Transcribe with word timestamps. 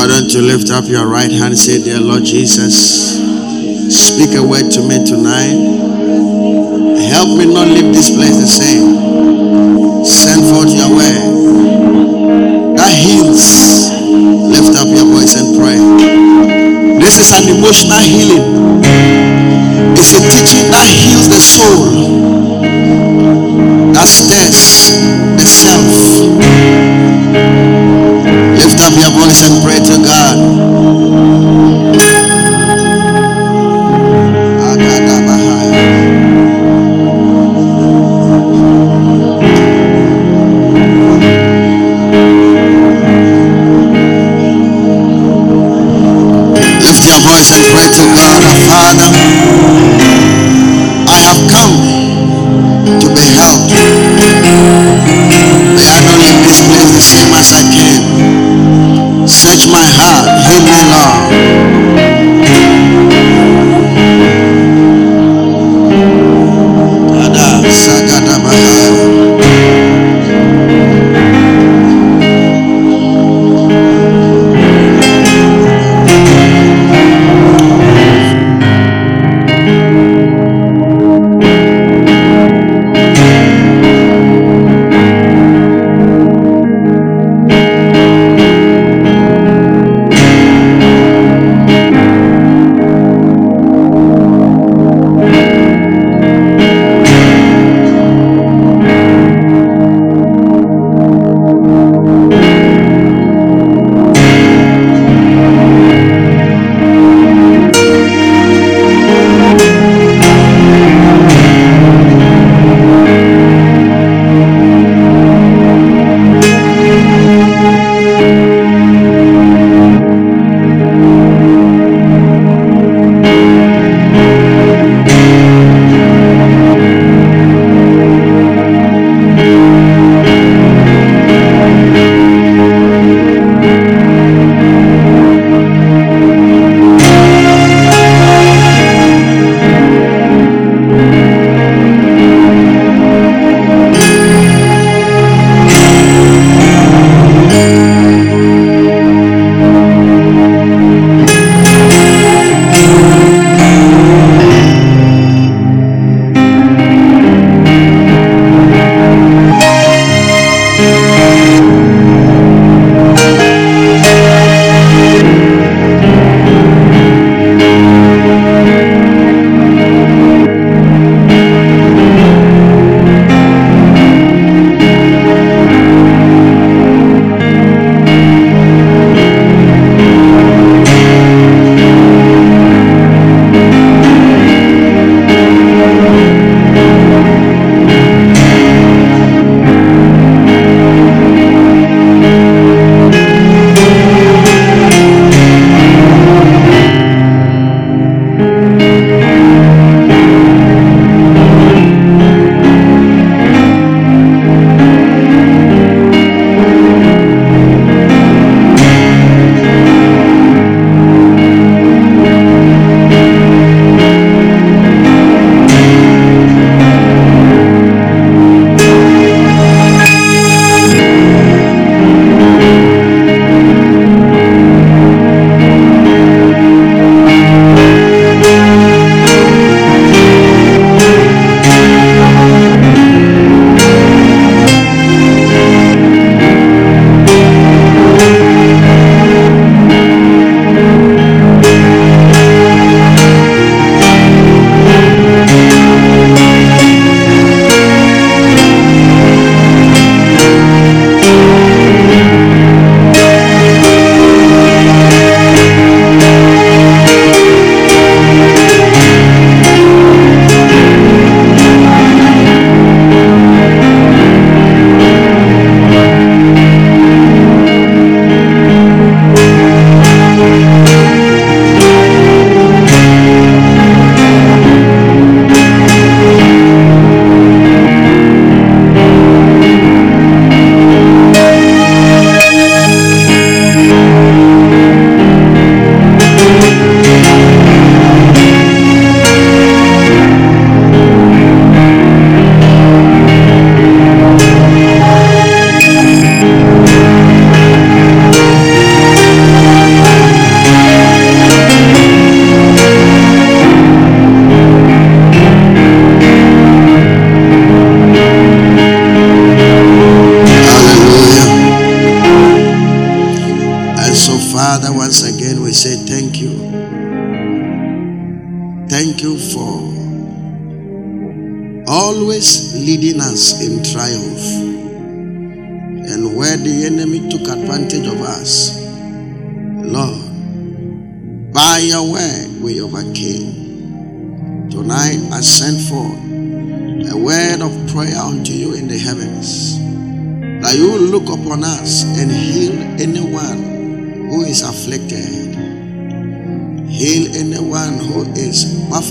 Why 0.00 0.06
don't 0.06 0.32
you 0.32 0.40
lift 0.40 0.70
up 0.70 0.88
your 0.88 1.06
right 1.06 1.30
hand 1.30 1.52
and 1.52 1.58
say, 1.58 1.76
Dear 1.76 2.00
Lord 2.00 2.24
Jesus, 2.24 3.20
speak 3.92 4.32
a 4.32 4.40
word 4.40 4.72
to 4.72 4.80
me 4.80 5.04
tonight. 5.04 5.52
Help 7.12 7.36
me 7.36 7.44
not 7.44 7.68
leave 7.68 7.92
this 7.92 8.08
place 8.08 8.40
the 8.40 8.48
same. 8.48 8.96
Send 10.02 10.40
forth 10.48 10.72
your 10.72 10.88
word 10.88 12.80
that 12.80 12.96
heals. 12.96 13.92
Lift 14.48 14.72
up 14.80 14.88
your 14.88 15.04
voice 15.04 15.36
and 15.36 15.52
pray. 15.60 15.76
This 16.96 17.20
is 17.20 17.36
an 17.36 17.52
emotional 17.54 18.00
healing. 18.00 18.80
It's 20.00 20.16
a 20.16 20.20
teaching 20.32 20.72
that 20.72 20.88
heals 20.88 21.28
the 21.28 21.40
soul, 21.44 22.32
that 23.92 24.08
stirs 24.08 25.29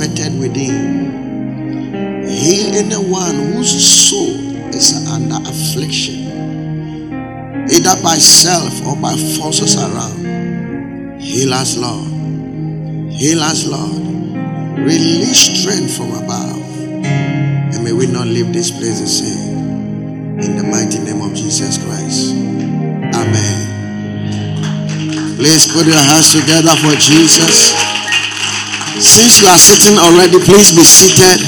buffeted 0.09 0.39
within. 0.39 2.25
Heal 2.27 2.75
anyone 2.75 3.53
whose 3.53 4.09
soul 4.09 4.35
is 4.73 5.07
under 5.07 5.35
affliction, 5.49 6.27
either 7.69 8.01
by 8.03 8.15
self 8.15 8.85
or 8.85 8.95
by 8.95 9.15
forces 9.37 9.75
around. 9.77 11.19
Heal 11.19 11.53
us, 11.53 11.77
Lord. 11.77 12.07
Heal 13.11 13.41
us, 13.41 13.65
Lord. 13.65 14.01
Release 14.79 15.61
strength 15.61 15.97
from 15.97 16.11
above. 16.11 16.57
And 16.79 17.83
may 17.83 17.93
we 17.93 18.07
not 18.07 18.27
leave 18.27 18.53
this 18.53 18.71
place 18.71 19.01
the 19.01 19.07
same. 19.07 20.39
In 20.39 20.55
the 20.55 20.63
mighty 20.63 20.99
name 20.99 21.21
of 21.21 21.33
Jesus 21.33 21.77
Christ. 21.83 22.31
Amen. 22.33 23.65
Please 25.35 25.67
put 25.71 25.85
your 25.85 25.95
hands 25.95 26.31
together 26.31 26.75
for 26.77 26.95
Jesus. 26.95 27.88
Since 29.01 29.39
you 29.39 29.47
are 29.47 29.57
sitting 29.57 29.97
already, 29.97 30.39
please 30.39 30.71
be 30.75 30.83
seated. 30.83 31.39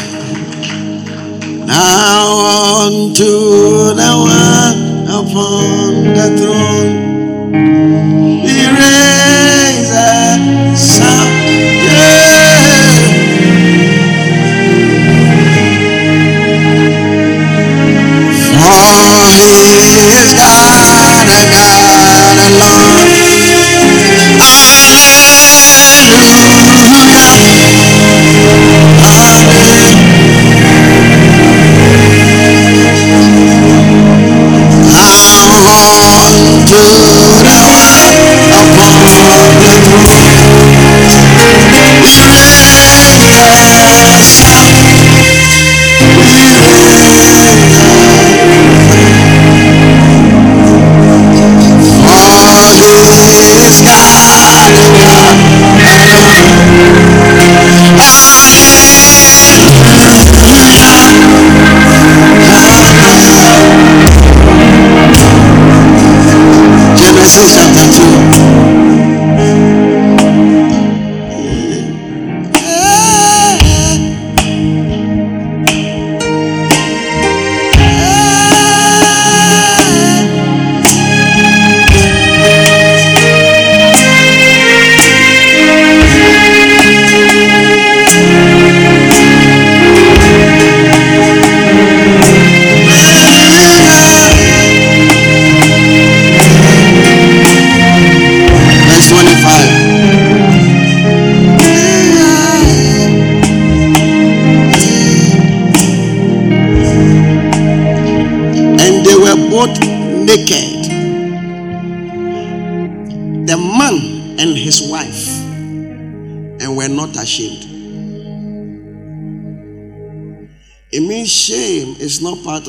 Now 1.68 2.86
unto 2.88 3.94
the 3.94 4.12
one 4.16 5.04
upon 5.04 6.14
the 6.16 6.28
throne. 6.40 7.52
Be 7.52 8.56
raised 8.72 9.92
a 9.92 10.76
sound. 10.78 11.81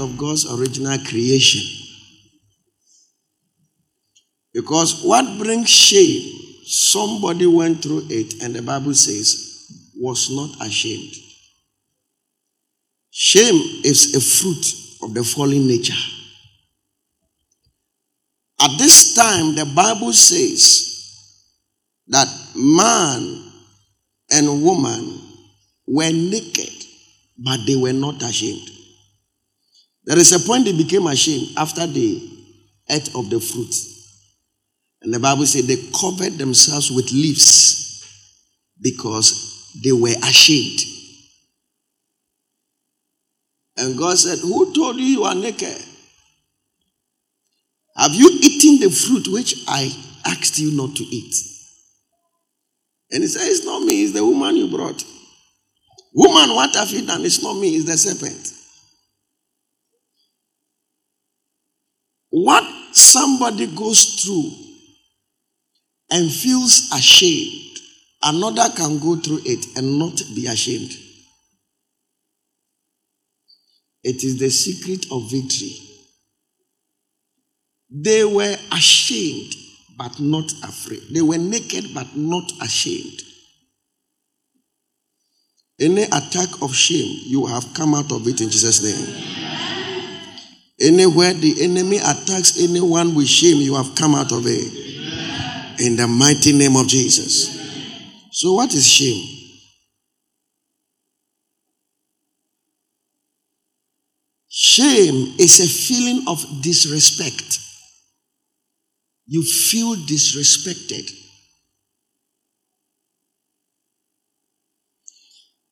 Of 0.03 0.19
God's 0.19 0.51
original 0.53 0.99
creation. 0.99 1.63
Because 4.53 5.03
what 5.03 5.39
brings 5.39 5.71
shame, 5.71 6.31
somebody 6.67 7.47
went 7.47 7.83
through 7.83 8.03
it, 8.11 8.43
and 8.43 8.55
the 8.55 8.63
Bible 8.63 8.95
says, 8.95 9.91
was 9.97 10.31
not 10.31 10.67
ashamed. 10.67 11.15
Shame 13.11 13.81
is 13.85 14.15
a 14.15 14.21
fruit 14.21 14.75
of 15.03 15.15
the 15.15 15.25
fallen 15.25 15.67
nature. 15.67 15.95
At 18.61 18.79
this 18.79 19.15
time, 19.15 19.55
the 19.55 19.65
Bible 19.75 20.13
says 20.13 20.89
that 22.09 22.29
man 22.55 23.53
and 24.31 24.63
woman 24.63 25.21
were 25.87 26.13
naked, 26.13 26.73
but 27.39 27.59
they 27.67 27.77
were 27.77 27.93
not 27.93 28.23
ashamed. 28.23 28.71
There 30.05 30.19
is 30.19 30.33
a 30.33 30.47
point 30.47 30.65
they 30.65 30.77
became 30.77 31.07
ashamed 31.07 31.57
after 31.57 31.87
they 31.87 32.21
ate 32.91 33.15
of 33.15 33.31
the 33.31 33.41
fruit. 33.41 33.75
And 35.03 35.13
the 35.13 35.21
Bible 35.21 35.47
said 35.47 35.65
they 35.65 35.77
covered 35.99 36.39
themselves 36.39 36.91
with 36.91 37.11
leaves 37.13 38.05
because 38.81 39.71
they 39.83 39.93
were 39.93 40.15
ashamed. 40.23 40.81
And 43.77 43.97
God 43.99 44.19
said, 44.19 44.39
Who 44.41 44.73
told 44.75 44.97
you 44.97 45.05
you 45.05 45.23
are 45.25 45.35
naked? 45.35 45.83
Have 47.97 48.13
you 48.15 48.29
eaten 48.43 48.81
the 48.81 48.95
fruit 48.95 49.29
which 49.29 49.65
I 49.69 49.91
asked 50.27 50.59
you 50.59 50.73
not 50.77 50.97
to 50.97 51.05
eat? 51.05 51.35
And 53.11 53.23
he 53.23 53.29
said, 53.29 53.49
It's 53.49 53.65
not 53.65 53.83
me, 53.83 54.05
it's 54.05 54.13
the 54.13 54.25
woman 54.25 54.57
you 54.57 54.69
brought. 54.69 55.05
Woman, 56.15 56.55
what 56.55 56.75
have 56.75 56.91
you 56.91 57.07
done? 57.07 57.25
It's 57.25 57.43
not 57.43 57.55
me, 57.55 57.77
it's 57.77 57.87
the 57.87 57.97
serpent. 57.97 58.62
What 62.33 62.65
somebody 62.93 63.67
goes 63.67 64.23
through 64.23 64.53
and 66.11 66.33
feels 66.33 66.91
ashamed, 66.91 67.79
another 68.23 68.71
can 68.75 68.99
go 69.01 69.17
through 69.17 69.41
it 69.45 69.77
and 69.77 69.99
not 69.99 70.17
be 70.35 70.47
ashamed. 70.47 70.97
It 74.03 74.25
is 74.25 74.39
the 74.39 74.49
secret 74.49 75.05
of 75.13 75.31
victory. 75.31 75.77
They 77.91 78.25
were 78.25 78.57
ashamed 78.73 79.55
but 79.99 80.19
not 80.19 80.51
afraid. 80.65 81.03
They 81.13 81.21
were 81.21 81.37
naked 81.37 81.93
but 81.93 82.17
not 82.17 82.51
ashamed. 82.63 83.21
Any 85.79 86.05
attack 86.05 86.63
of 86.63 86.75
shame, 86.75 87.25
you 87.27 87.45
have 87.45 87.75
come 87.75 87.95
out 87.95 88.11
of 88.11 88.27
it 88.27 88.41
in 88.41 88.49
Jesus' 88.49 88.83
name. 88.83 89.72
Anywhere 90.83 91.33
the 91.35 91.63
enemy 91.63 91.99
attacks 91.99 92.59
anyone 92.59 93.15
with 93.15 93.29
shame, 93.29 93.59
you 93.59 93.77
have 93.77 93.95
come 93.95 94.17
out 94.17 94.33
of 94.33 94.45
it. 94.47 95.81
In 95.81 95.97
the 95.97 96.09
mighty 96.09 96.53
name 96.53 96.77
of 96.77 96.89
Jesus. 96.89 97.61
So, 98.33 98.55
what 98.55 98.75
is 98.75 98.87
shame? 98.87 99.43
Shame 104.49 105.35
is 105.39 105.61
a 105.61 105.69
feeling 105.69 106.25
of 106.27 106.45
disrespect. 106.63 107.59
You 109.27 109.43
feel 109.43 109.95
disrespected. 109.95 111.11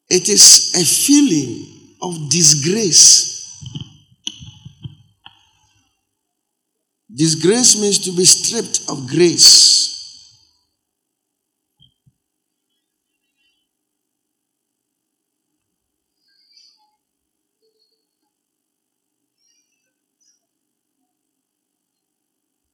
It 0.09 0.29
is 0.29 0.75
a 0.77 0.85
feeling 0.85 1.97
of 2.03 2.31
disgrace. 2.31 3.40
Disgrace 7.13 7.77
means 7.81 7.99
to 7.99 8.13
be 8.13 8.25
stripped 8.25 8.83
of 8.89 9.07
grace. 9.09 9.69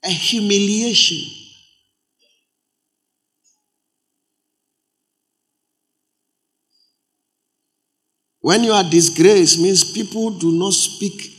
A 0.05 0.09
humiliation. 0.11 1.47
When 8.41 8.63
you 8.63 8.73
are 8.73 8.85
disgraced 8.85 9.59
means 9.59 9.83
people 9.83 10.31
do 10.31 10.53
not 10.53 10.73
speak 10.73 11.36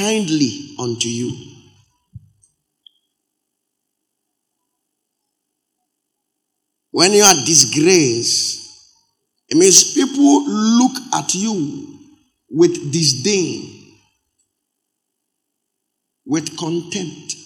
kindly 0.00 0.74
unto 0.78 1.08
you. 1.08 1.30
When 6.90 7.12
you 7.12 7.22
are 7.22 7.34
disgraced, 7.44 8.58
it 9.48 9.56
means 9.56 9.94
people 9.94 10.44
look 10.48 10.92
at 11.14 11.34
you 11.34 11.98
with 12.50 12.92
disdain, 12.92 13.94
with 16.24 16.56
contempt. 16.56 17.36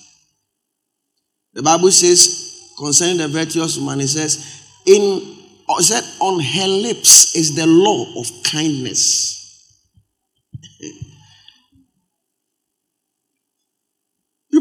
The 1.55 1.63
Bible 1.63 1.91
says 1.91 2.73
concerning 2.79 3.19
the 3.19 3.29
virtuous 3.29 3.79
woman, 3.79 4.01
it 4.01 4.09
says, 4.09 4.63
in 4.87 5.35
said 5.81 6.05
on 6.21 6.41
her 6.41 6.69
lips 6.69 7.35
is 7.35 7.55
the 7.55 7.67
law 7.67 8.21
of 8.21 8.31
kindness. 8.45 9.44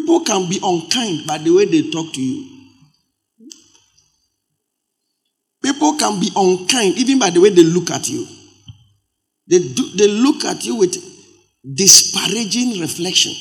People 0.04 0.20
can 0.26 0.50
be 0.50 0.60
unkind 0.62 1.26
by 1.26 1.38
the 1.38 1.50
way 1.50 1.64
they 1.64 1.90
talk 1.90 2.12
to 2.12 2.22
you. 2.22 2.46
People 5.64 5.94
can 5.98 6.20
be 6.20 6.30
unkind 6.36 6.98
even 6.98 7.18
by 7.20 7.30
the 7.30 7.40
way 7.40 7.50
they 7.52 7.64
look 7.64 7.90
at 7.90 8.10
you. 8.10 8.28
They, 9.48 9.60
do, 9.60 9.96
they 9.96 10.10
look 10.10 10.44
at 10.44 10.66
you 10.66 10.76
with 10.76 10.98
disparaging 11.74 12.82
reflection. 12.82 13.32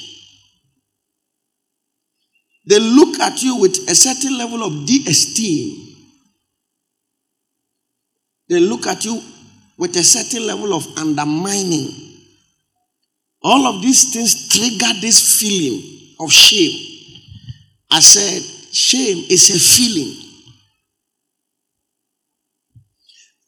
They 2.69 2.79
look 2.79 3.19
at 3.19 3.43
you 3.43 3.57
with 3.57 3.79
a 3.91 3.95
certain 3.97 4.39
level 4.39 4.63
of 4.63 4.87
de 4.87 5.03
esteem. 5.09 5.97
They 8.49 8.61
look 8.61 8.87
at 8.87 9.05
you 9.05 9.21
with 9.77 9.97
a 9.97 10.05
certain 10.05 10.47
level 10.47 10.75
of 10.75 10.87
undermining. 10.97 11.89
All 13.43 13.67
of 13.67 13.83
these 13.83 14.13
things 14.13 14.49
trigger 14.49 15.01
this 15.01 15.41
feeling 15.41 16.02
of 16.23 16.33
shame. 16.33 16.89
I 17.91 18.01
said, 18.01 18.43
shame 18.73 19.27
is 19.29 19.51
a 19.51 19.59
feeling. 19.59 20.17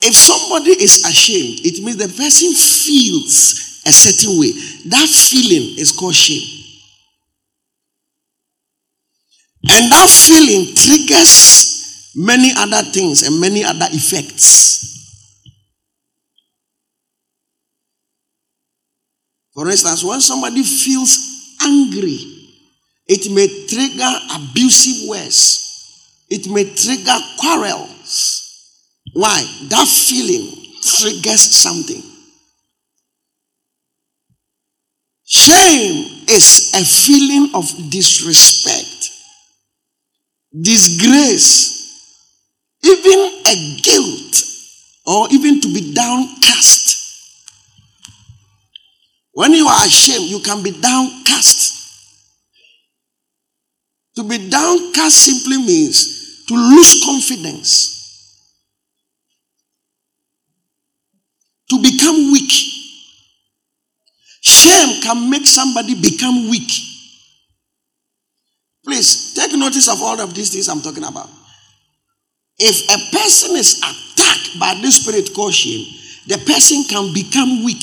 If 0.00 0.14
somebody 0.14 0.72
is 0.72 1.04
ashamed, 1.06 1.60
it 1.64 1.82
means 1.82 1.96
the 1.96 2.08
person 2.08 2.52
feels 2.52 3.80
a 3.86 3.92
certain 3.92 4.38
way. 4.38 4.52
That 4.90 5.08
feeling 5.08 5.78
is 5.78 5.92
called 5.92 6.14
shame. 6.14 6.62
And 9.70 9.90
that 9.90 10.08
feeling 10.10 10.74
triggers 10.74 12.12
many 12.14 12.50
other 12.56 12.82
things 12.90 13.22
and 13.26 13.40
many 13.40 13.64
other 13.64 13.86
effects. 13.90 14.82
For 19.54 19.70
instance, 19.70 20.04
when 20.04 20.20
somebody 20.20 20.62
feels 20.64 21.16
angry, 21.62 22.33
it 23.06 23.30
may 23.30 23.46
trigger 23.66 24.12
abusive 24.34 25.08
words, 25.08 26.24
it 26.30 26.48
may 26.48 26.64
trigger 26.64 27.18
quarrels. 27.38 28.90
Why? 29.12 29.44
That 29.68 29.86
feeling 29.86 30.50
triggers 30.82 31.40
something. 31.40 32.02
Shame 35.26 36.24
is 36.28 36.72
a 36.74 36.84
feeling 36.84 37.50
of 37.54 37.64
disrespect, 37.90 39.10
disgrace, 40.60 41.72
even 42.82 43.42
a 43.46 43.80
guilt, 43.82 44.42
or 45.06 45.28
even 45.30 45.60
to 45.60 45.68
be 45.72 45.92
downcast 45.94 46.84
when 49.34 49.52
you 49.52 49.66
are 49.66 49.84
ashamed, 49.84 50.30
you 50.30 50.38
can 50.38 50.62
be 50.62 50.70
downcast. 50.70 51.83
To 54.16 54.22
be 54.22 54.48
downcast 54.48 55.16
simply 55.16 55.58
means 55.58 56.44
to 56.46 56.54
lose 56.54 57.04
confidence, 57.04 57.90
to 61.70 61.82
become 61.82 62.30
weak. 62.32 62.52
Shame 64.40 65.02
can 65.02 65.30
make 65.30 65.46
somebody 65.46 65.94
become 66.00 66.48
weak. 66.50 66.70
Please 68.84 69.32
take 69.34 69.52
notice 69.54 69.88
of 69.88 70.02
all 70.02 70.20
of 70.20 70.34
these 70.34 70.50
things 70.52 70.68
I'm 70.68 70.82
talking 70.82 71.04
about. 71.04 71.30
If 72.58 72.84
a 72.84 73.16
person 73.16 73.56
is 73.56 73.78
attacked 73.78 74.60
by 74.60 74.78
this 74.80 75.02
spirit 75.02 75.30
called 75.34 75.54
shame, 75.54 75.86
the 76.28 76.38
person 76.38 76.84
can 76.84 77.12
become 77.12 77.64
weak. 77.64 77.82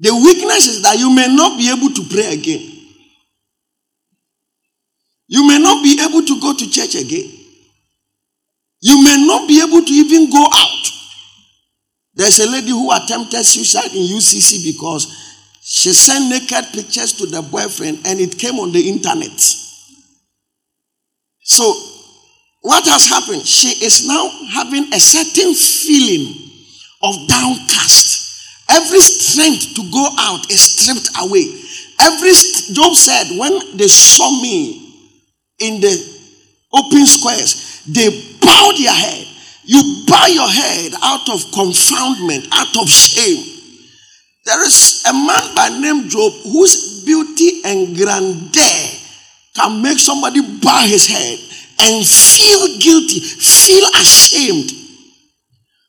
The 0.00 0.12
weakness 0.12 0.66
is 0.66 0.82
that 0.82 0.98
you 0.98 1.14
may 1.14 1.34
not 1.34 1.56
be 1.56 1.70
able 1.70 1.94
to 1.94 2.02
pray 2.12 2.34
again. 2.34 2.73
You 5.34 5.44
may 5.48 5.58
not 5.58 5.82
be 5.82 5.98
able 6.00 6.22
to 6.22 6.40
go 6.40 6.54
to 6.54 6.70
church 6.70 6.94
again. 6.94 7.28
You 8.80 9.02
may 9.02 9.26
not 9.26 9.48
be 9.48 9.60
able 9.60 9.84
to 9.84 9.92
even 9.92 10.30
go 10.30 10.44
out. 10.46 10.86
There's 12.14 12.38
a 12.38 12.48
lady 12.48 12.68
who 12.70 12.92
attempted 12.92 13.42
suicide 13.42 13.90
in 13.96 14.06
UCC 14.14 14.62
because 14.72 15.10
she 15.60 15.92
sent 15.92 16.30
naked 16.30 16.72
pictures 16.72 17.14
to 17.14 17.26
the 17.26 17.42
boyfriend 17.42 18.06
and 18.06 18.20
it 18.20 18.38
came 18.38 18.60
on 18.60 18.70
the 18.70 18.88
internet. 18.88 19.36
So, 21.42 21.64
what 22.60 22.84
has 22.86 23.06
happened? 23.06 23.42
She 23.44 23.84
is 23.84 24.06
now 24.06 24.28
having 24.52 24.84
a 24.94 25.00
certain 25.00 25.52
feeling 25.52 26.32
of 27.02 27.26
downcast. 27.26 28.70
Every 28.70 29.00
strength 29.00 29.74
to 29.74 29.82
go 29.90 30.06
out 30.16 30.48
is 30.48 30.60
stripped 30.62 31.10
away. 31.18 31.58
Every 32.00 32.30
Job 32.72 32.94
said, 32.94 33.36
when 33.36 33.76
they 33.76 33.88
saw 33.88 34.30
me 34.40 34.83
in 35.58 35.80
the 35.80 35.94
open 36.72 37.06
squares, 37.06 37.82
they 37.88 38.08
bowed 38.40 38.76
their 38.76 38.92
head. 38.92 39.26
You 39.64 40.04
bow 40.06 40.26
your 40.26 40.48
head 40.48 40.92
out 41.02 41.28
of 41.28 41.40
confoundment, 41.52 42.48
out 42.52 42.76
of 42.76 42.88
shame. 42.88 43.44
There 44.44 44.62
is 44.66 45.04
a 45.08 45.12
man 45.12 45.54
by 45.54 45.68
name 45.80 46.08
Job 46.08 46.32
whose 46.44 47.04
beauty 47.04 47.62
and 47.64 47.96
grandeur 47.96 48.90
can 49.56 49.82
make 49.82 49.98
somebody 49.98 50.40
bow 50.60 50.82
his 50.86 51.06
head 51.06 51.38
and 51.80 52.04
feel 52.06 52.78
guilty, 52.78 53.20
feel 53.20 53.84
ashamed 54.00 54.84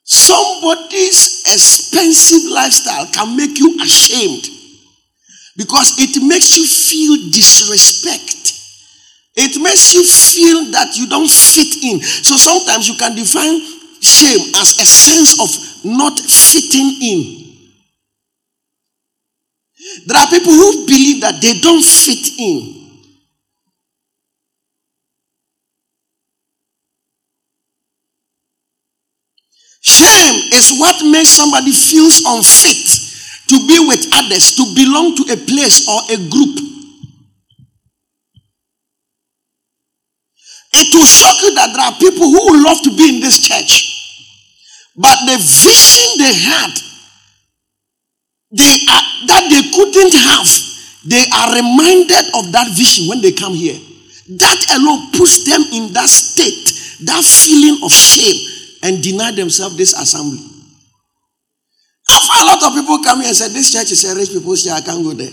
Somebody's 0.05 1.41
expensive 1.51 2.51
lifestyle 2.51 3.07
can 3.07 3.35
make 3.35 3.57
you 3.57 3.75
ashamed 3.81 4.47
because 5.57 5.97
it 5.97 6.23
makes 6.23 6.55
you 6.55 6.63
feel 6.65 7.31
disrespect. 7.31 8.44
It 9.35 9.61
makes 9.61 9.93
you 9.93 10.03
feel 10.03 10.71
that 10.71 10.95
you 10.97 11.07
don't 11.07 11.29
fit 11.29 11.83
in. 11.83 12.01
So 12.01 12.37
sometimes 12.37 12.87
you 12.87 12.95
can 12.95 13.15
define 13.15 13.59
shame 14.01 14.55
as 14.55 14.79
a 14.79 14.85
sense 14.85 15.39
of 15.41 15.85
not 15.85 16.17
fitting 16.19 16.97
in. 17.01 17.45
There 20.07 20.17
are 20.17 20.27
people 20.27 20.53
who 20.53 20.85
believe 20.85 21.21
that 21.21 21.41
they 21.41 21.59
don't 21.59 21.83
fit 21.83 22.39
in. 22.39 22.85
Shame 29.81 30.49
is 30.51 30.79
what 30.79 30.95
makes 31.05 31.29
somebody 31.29 31.71
feels 31.71 32.23
unfit 32.25 33.05
to 33.49 33.67
be 33.67 33.77
with 33.87 34.09
others, 34.15 34.55
to 34.55 34.63
belong 34.73 35.15
to 35.15 35.23
a 35.31 35.37
place 35.37 35.87
or 35.87 36.01
a 36.09 36.17
group. 36.29 36.64
It 40.75 40.91
will 40.91 41.07
shock 41.07 41.39
you 41.41 41.55
that 41.55 41.71
there 41.71 41.87
are 41.87 41.95
people 41.95 42.27
who 42.27 42.63
love 42.63 42.83
to 42.83 42.91
be 42.91 43.15
in 43.15 43.21
this 43.23 43.39
church, 43.39 43.95
but 44.99 45.15
the 45.23 45.39
vision 45.39 46.19
they 46.19 46.35
had, 46.35 46.71
they 48.51 48.75
are, 48.91 49.05
that 49.31 49.43
they 49.47 49.63
couldn't 49.71 50.15
have, 50.19 50.47
they 51.07 51.23
are 51.31 51.55
reminded 51.55 52.27
of 52.35 52.51
that 52.51 52.67
vision 52.75 53.07
when 53.07 53.21
they 53.21 53.31
come 53.31 53.53
here. 53.53 53.79
That 54.35 54.59
alone 54.75 55.11
puts 55.15 55.47
them 55.47 55.63
in 55.71 55.93
that 55.93 56.09
state, 56.09 57.07
that 57.07 57.23
feeling 57.23 57.79
of 57.83 57.91
shame 57.91 58.35
and 58.83 59.01
deny 59.01 59.31
themselves 59.31 59.77
this 59.77 59.93
assembly. 59.93 60.43
Find 62.07 62.41
a 62.41 62.45
lot 62.51 62.63
of 62.63 62.73
people 62.73 62.99
come 63.03 63.19
here 63.19 63.29
and 63.29 63.37
say, 63.37 63.47
This 63.49 63.71
church 63.71 63.91
is 63.91 64.03
a 64.03 64.15
rich 64.15 64.29
people's 64.29 64.63
church, 64.63 64.73
I 64.73 64.81
can't 64.81 65.03
go 65.03 65.13
there. 65.13 65.31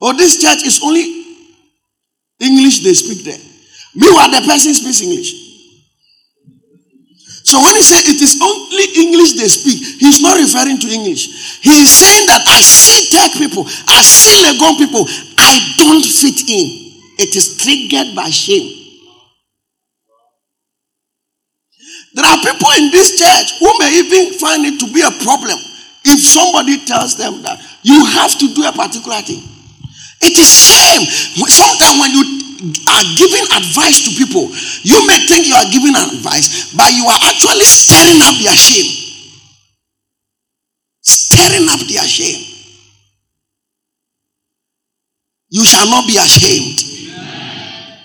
Or 0.00 0.14
this 0.14 0.40
church 0.40 0.64
is 0.64 0.80
only 0.84 1.15
English 2.40 2.80
they 2.80 2.92
speak 2.92 3.24
there. 3.24 3.40
Meanwhile, 3.94 4.30
the 4.30 4.42
person 4.46 4.74
speaks 4.74 5.00
English. 5.00 5.46
So 7.46 7.62
when 7.62 7.76
he 7.76 7.82
said 7.82 8.02
it 8.10 8.20
is 8.20 8.42
only 8.42 8.86
English 9.06 9.38
they 9.38 9.46
speak, 9.46 10.02
he's 10.02 10.20
not 10.20 10.36
referring 10.36 10.78
to 10.82 10.88
English. 10.90 11.62
He 11.62 11.70
is 11.70 11.88
saying 11.88 12.26
that 12.26 12.42
I 12.42 12.60
see 12.60 13.08
tech 13.14 13.32
people, 13.38 13.64
I 13.86 14.02
see 14.02 14.34
Legon 14.42 14.76
people, 14.76 15.06
I 15.38 15.54
don't 15.78 16.04
fit 16.04 16.42
in. 16.50 16.66
It 17.22 17.36
is 17.36 17.56
triggered 17.56 18.16
by 18.16 18.28
shame. 18.28 18.66
There 22.14 22.26
are 22.26 22.40
people 22.42 22.68
in 22.82 22.90
this 22.90 23.16
church 23.16 23.60
who 23.60 23.70
may 23.78 23.94
even 23.94 24.38
find 24.38 24.66
it 24.66 24.80
to 24.80 24.92
be 24.92 25.00
a 25.00 25.12
problem 25.22 25.56
if 26.04 26.18
somebody 26.20 26.84
tells 26.84 27.16
them 27.16 27.42
that 27.42 27.60
you 27.82 28.04
have 28.06 28.36
to 28.38 28.54
do 28.54 28.66
a 28.66 28.72
particular 28.72 29.22
thing. 29.22 29.55
It 30.22 30.34
is 30.38 30.48
shame. 30.48 31.04
Sometimes 31.48 32.00
when 32.00 32.10
you 32.12 32.24
are 32.88 33.04
giving 33.16 33.46
advice 33.52 34.08
to 34.08 34.10
people, 34.16 34.48
you 34.82 34.98
may 35.06 35.18
think 35.28 35.46
you 35.46 35.54
are 35.54 35.68
giving 35.70 35.94
advice, 35.94 36.72
but 36.74 36.92
you 36.92 37.04
are 37.04 37.20
actually 37.28 37.64
stirring 37.64 38.20
up 38.24 38.34
their 38.40 38.56
shame. 38.56 38.88
Stirring 41.02 41.68
up 41.68 41.80
their 41.86 42.06
shame. 42.08 42.42
You 45.50 45.64
shall 45.64 45.86
not 45.88 46.06
be 46.06 46.16
ashamed. 46.16 46.82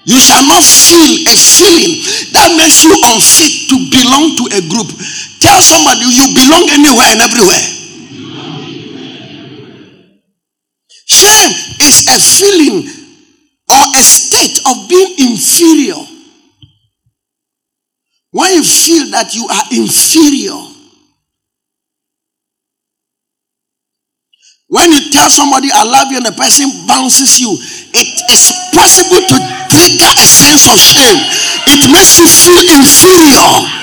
You 0.03 0.19
shall 0.19 0.43
not 0.47 0.63
feel 0.63 1.13
a 1.29 1.35
feeling 1.37 1.93
that 2.33 2.49
makes 2.57 2.83
you 2.83 2.91
unfit 2.91 3.69
to 3.69 3.75
belong 3.93 4.35
to 4.35 4.43
a 4.57 4.61
group. 4.69 4.89
Tell 5.39 5.61
somebody 5.61 6.05
you 6.09 6.25
belong 6.35 6.65
anywhere 6.73 7.09
and 7.13 7.21
everywhere. 7.21 7.65
Shame 11.05 11.70
is 11.81 12.07
a 12.07 12.19
feeling 12.19 12.88
or 13.69 13.83
a 13.97 14.01
state 14.01 14.61
of 14.69 14.89
being 14.89 15.31
inferior. 15.31 16.00
When 18.31 18.53
you 18.53 18.63
feel 18.63 19.11
that 19.11 19.35
you 19.35 19.47
are 19.47 19.65
inferior, 19.71 20.55
when 24.71 24.89
you 24.91 25.11
tell 25.11 25.29
somebody 25.29 25.67
I 25.73 25.83
love 25.83 26.11
you 26.11 26.17
and 26.17 26.25
the 26.25 26.31
person 26.31 26.71
bounces 26.88 27.41
you, 27.41 27.51
it 27.51 28.11
is 28.31 28.55
possible 28.71 29.19
to 29.19 29.38
trigger 29.67 30.11
a 30.15 30.27
sense 30.27 30.71
of 30.71 30.79
shame. 30.79 31.19
It 31.67 31.91
makes 31.91 32.19
you 32.19 32.27
feel 32.27 32.63
inferior. 32.79 33.80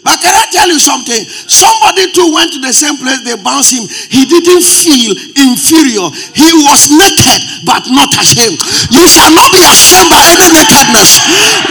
But 0.00 0.16
can 0.24 0.32
I 0.32 0.48
tell 0.48 0.68
you 0.68 0.80
something? 0.80 1.20
Somebody 1.44 2.08
too 2.12 2.32
went 2.32 2.52
to 2.56 2.60
the 2.60 2.72
same 2.72 2.96
place, 2.96 3.20
they 3.20 3.36
bounced 3.36 3.76
him. 3.76 3.84
He 4.08 4.24
didn't 4.24 4.64
feel 4.64 5.12
inferior. 5.36 6.08
He 6.32 6.48
was 6.64 6.88
naked, 6.88 7.40
but 7.68 7.84
not 7.92 8.08
ashamed. 8.16 8.60
You 8.88 9.04
shall 9.04 9.28
not 9.36 9.52
be 9.52 9.60
ashamed 9.60 10.08
by 10.08 10.24
any 10.32 10.48
nakedness. 10.56 11.20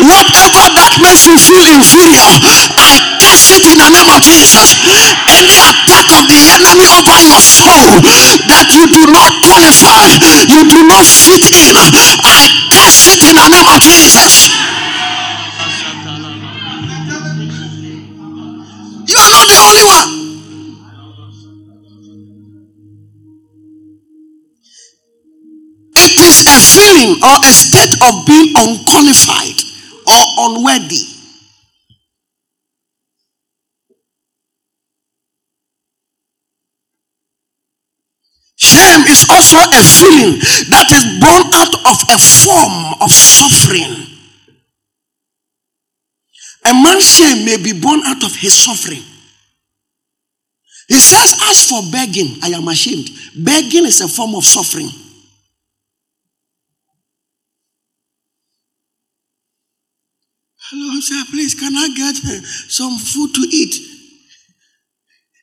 Whatever 0.05 0.63
that 0.77 0.93
makes 1.01 1.25
you 1.25 1.37
feel 1.41 1.65
inferior, 1.73 2.29
I 2.77 3.01
curse 3.17 3.49
it 3.49 3.65
in 3.65 3.77
the 3.81 3.89
name 3.89 4.09
of 4.13 4.21
Jesus. 4.21 4.77
Any 5.33 5.57
attack 5.57 6.07
of 6.13 6.29
the 6.29 6.39
enemy 6.53 6.85
over 6.85 7.17
your 7.25 7.41
soul 7.41 7.97
that 8.45 8.69
you 8.77 8.85
do 8.93 9.03
not 9.09 9.33
qualify, 9.41 10.05
you 10.53 10.61
do 10.69 10.79
not 10.85 11.05
fit 11.05 11.43
in, 11.49 11.73
I 12.21 12.53
curse 12.69 13.09
it 13.09 13.21
in 13.25 13.33
the 13.35 13.47
name 13.49 13.69
of 13.73 13.81
Jesus. 13.81 14.53
Only 19.59 19.83
one. 19.83 20.29
It 25.95 26.15
is 26.19 26.47
a 26.47 26.57
feeling 26.57 27.21
or 27.23 27.35
a 27.45 27.51
state 27.51 27.93
of 28.07 28.25
being 28.25 28.53
unqualified 28.55 29.59
or 30.07 30.21
unworthy. 30.47 31.05
Shame 38.55 39.07
is 39.07 39.25
also 39.29 39.57
a 39.57 39.83
feeling 39.83 40.39
that 40.69 40.87
is 40.91 41.05
born 41.19 41.47
out 41.55 41.73
of 41.89 41.97
a 42.11 42.19
form 42.19 42.93
of 43.01 43.11
suffering. 43.11 44.05
A 46.65 46.73
man's 46.73 47.07
shame 47.07 47.45
may 47.45 47.57
be 47.57 47.71
born 47.73 48.01
out 48.05 48.23
of 48.23 48.35
his 48.35 48.53
suffering. 48.53 49.03
He 50.89 50.97
says, 50.97 51.39
As 51.43 51.69
for 51.69 51.81
begging, 51.91 52.39
I 52.41 52.47
am 52.49 52.67
ashamed. 52.67 53.11
Begging 53.37 53.85
is 53.85 54.01
a 54.01 54.07
form 54.07 54.33
of 54.35 54.43
suffering. 54.43 54.89
Hello, 60.71 60.99
sir, 60.99 61.23
please, 61.31 61.53
can 61.55 61.73
I 61.75 61.89
get 61.95 62.15
uh, 62.25 62.41
some 62.67 62.97
food 62.97 63.33
to 63.35 63.41
eat? 63.41 63.75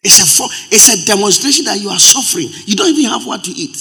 It's 0.02 0.20
a, 0.20 0.44
it's 0.74 0.88
a 0.88 1.06
demonstration 1.06 1.64
that 1.64 1.80
you 1.80 1.90
are 1.90 1.98
suffering. 1.98 2.48
You 2.66 2.76
don't 2.76 2.90
even 2.90 3.10
have 3.10 3.26
what 3.26 3.42
to 3.44 3.50
eat. 3.50 3.76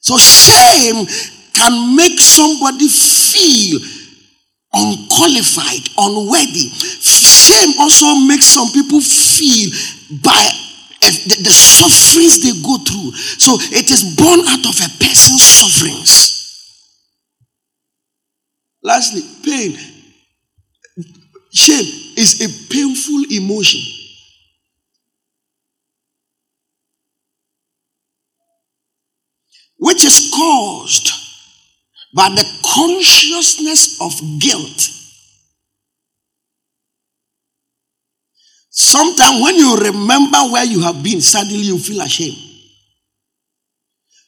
So, 0.00 0.16
shame 0.16 1.06
can 1.52 1.96
make 1.96 2.18
somebody 2.20 2.88
feel 2.88 3.80
unqualified, 4.72 5.88
unworthy. 5.98 6.70
Shame 7.00 7.74
also 7.80 8.14
makes 8.26 8.46
some 8.46 8.68
people 8.72 9.00
feel 9.00 9.70
by 10.22 10.48
eh, 11.02 11.10
the, 11.26 11.42
the, 11.42 11.50
sufferings 11.50 12.42
they 12.42 12.52
go 12.62 12.78
through. 12.78 13.12
So 13.38 13.56
it 13.76 13.90
is 13.90 14.14
born 14.16 14.40
out 14.46 14.64
of 14.66 14.76
a 14.78 14.88
person's 15.02 15.42
sufferings. 15.42 16.36
Lastly, 18.82 19.22
pain. 19.44 19.76
Shame 21.52 21.86
is 22.16 22.40
a 22.40 22.72
painful 22.72 23.24
emotion. 23.30 23.80
Which 29.78 30.04
is 30.04 30.30
caused 30.34 31.19
but 32.12 32.30
the 32.30 32.44
consciousness 32.64 34.00
of 34.00 34.12
guilt. 34.40 34.88
Sometimes 38.70 39.42
when 39.42 39.56
you 39.56 39.76
remember 39.76 40.38
where 40.52 40.64
you 40.64 40.80
have 40.82 41.02
been, 41.02 41.20
suddenly 41.20 41.58
you 41.62 41.78
feel 41.78 42.00
ashamed. 42.00 42.36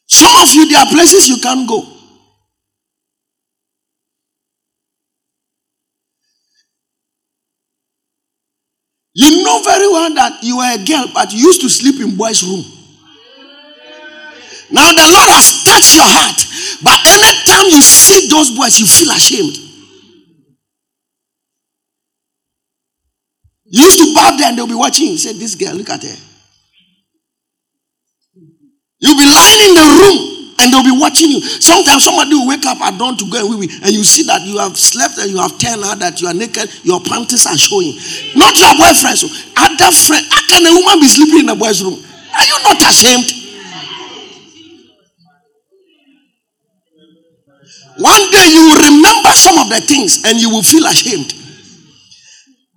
Some 0.07 0.43
of 0.43 0.53
you, 0.55 0.69
there 0.69 0.79
are 0.81 0.87
places 0.87 1.29
you 1.29 1.39
can't 1.39 1.69
go. 1.69 1.85
You 9.15 9.43
know 9.45 9.63
very 9.63 9.89
well 9.89 10.15
that 10.15 10.43
you 10.43 10.59
are 10.59 10.75
a 10.75 10.85
girl, 10.85 11.07
but 11.15 11.33
you 11.33 11.41
used 11.47 11.61
to 11.63 11.69
sleep 11.69 12.01
in 12.01 12.17
boys' 12.17 12.43
room. 12.43 12.65
Now 14.73 14.89
the 14.89 15.05
Lord 15.05 15.29
has 15.37 15.63
touched 15.69 15.95
your 15.95 16.09
heart. 16.09 16.41
But 16.83 16.99
anytime 17.05 17.69
you 17.69 17.81
see 17.85 18.29
those 18.29 18.57
boys, 18.57 18.81
you 18.81 18.87
feel 18.89 19.13
ashamed. 19.13 19.55
You 23.69 23.85
used 23.85 24.01
to 24.01 24.15
bow 24.15 24.37
there 24.37 24.49
and 24.49 24.59
they'll 24.59 24.67
be 24.67 24.75
watching 24.75 25.09
you. 25.13 25.19
Say, 25.19 25.33
This 25.33 25.55
girl, 25.55 25.75
look 25.77 25.89
at 25.89 26.03
her. 26.03 26.19
You'll 29.01 29.19
be 29.19 29.27
lying 29.29 29.61
in 29.69 29.75
the 29.77 29.87
room 29.99 30.19
and 30.61 30.73
they'll 30.73 30.85
be 30.85 30.97
watching 31.01 31.31
you. 31.31 31.41
Sometimes 31.41 32.05
somebody 32.05 32.33
will 32.35 32.49
wake 32.49 32.65
up 32.65 32.81
at 32.81 32.97
dawn 32.97 33.17
to 33.17 33.27
go 33.29 33.45
and 33.45 33.69
and 33.83 33.91
you 33.93 34.05
see 34.05 34.23
that 34.25 34.41
you 34.43 34.59
have 34.59 34.77
slept 34.79 35.19
and 35.19 35.31
you 35.31 35.39
have 35.39 35.59
turned 35.59 35.83
out 35.85 35.99
that 35.99 36.21
you 36.21 36.29
are 36.29 36.35
naked, 36.35 36.71
your 36.85 37.01
panties 37.01 37.45
are 37.45 37.59
showing. 37.59 37.93
Not 38.37 38.55
your 38.57 38.73
boyfriend, 38.79 39.19
so 39.19 39.27
other 39.59 39.91
friend. 39.91 40.25
How 40.31 40.43
can 40.49 40.65
a 40.65 40.73
woman 40.73 41.01
be 41.01 41.09
sleeping 41.09 41.45
in 41.45 41.49
a 41.51 41.57
boy's 41.57 41.83
room? 41.83 41.99
Are 41.99 42.47
you 42.47 42.57
not 42.63 42.79
ashamed? 42.79 43.42
One 47.99 48.25
day 48.31 48.47
you 48.53 48.63
will 48.69 48.83
remember 48.89 49.33
some 49.37 49.59
of 49.59 49.69
the 49.69 49.81
things 49.81 50.25
and 50.25 50.41
you 50.41 50.51
will 50.51 50.63
feel 50.63 50.87
ashamed. 50.87 51.35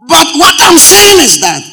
But 0.08 0.28
what 0.36 0.56
I'm 0.60 0.78
saying 0.78 1.20
is 1.24 1.40
that 1.42 1.64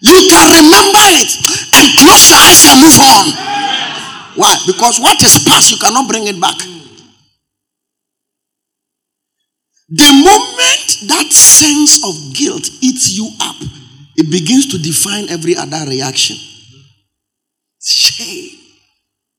you 0.00 0.18
can 0.28 0.46
remember 0.62 1.04
it 1.20 1.30
and 1.74 1.86
close 1.98 2.30
your 2.30 2.38
eyes 2.38 2.64
and 2.66 2.78
move 2.80 2.98
on. 2.98 3.26
Why? 4.36 4.54
Because 4.66 5.00
what 5.00 5.20
is 5.22 5.42
past, 5.44 5.70
you 5.70 5.78
cannot 5.78 6.08
bring 6.08 6.26
it 6.26 6.40
back. 6.40 6.56
The 9.90 10.12
moment 10.12 11.08
that 11.08 11.32
sense 11.32 12.04
of 12.04 12.34
guilt 12.34 12.68
eats 12.80 13.16
you 13.16 13.28
up, 13.40 13.56
it 14.16 14.30
begins 14.30 14.66
to 14.66 14.78
define 14.78 15.28
every 15.30 15.56
other 15.56 15.88
reaction. 15.88 16.36
Shame. 17.80 18.58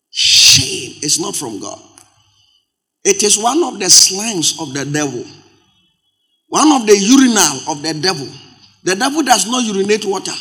Shame 0.09 0.95
is 1.03 1.19
not 1.19 1.35
from 1.35 1.59
God. 1.59 1.79
It 3.09 3.23
is 3.23 3.39
one 3.39 3.63
of 3.63 3.79
the 3.79 3.89
slangs 3.89 4.61
of 4.61 4.71
the 4.71 4.85
devil. 4.85 5.25
One 6.47 6.71
of 6.73 6.85
the 6.85 6.95
urinal 6.95 7.73
of 7.73 7.81
the 7.81 7.99
devil. 7.99 8.27
The 8.83 8.95
devil 8.95 9.23
does 9.23 9.49
not 9.49 9.63
urinate 9.63 10.05
water. 10.05 10.37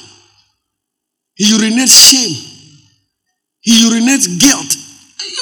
He 1.35 1.45
urinates 1.45 1.97
shame. 2.11 2.37
He 3.61 3.89
urinates 3.89 4.39
guilt. 4.39 4.77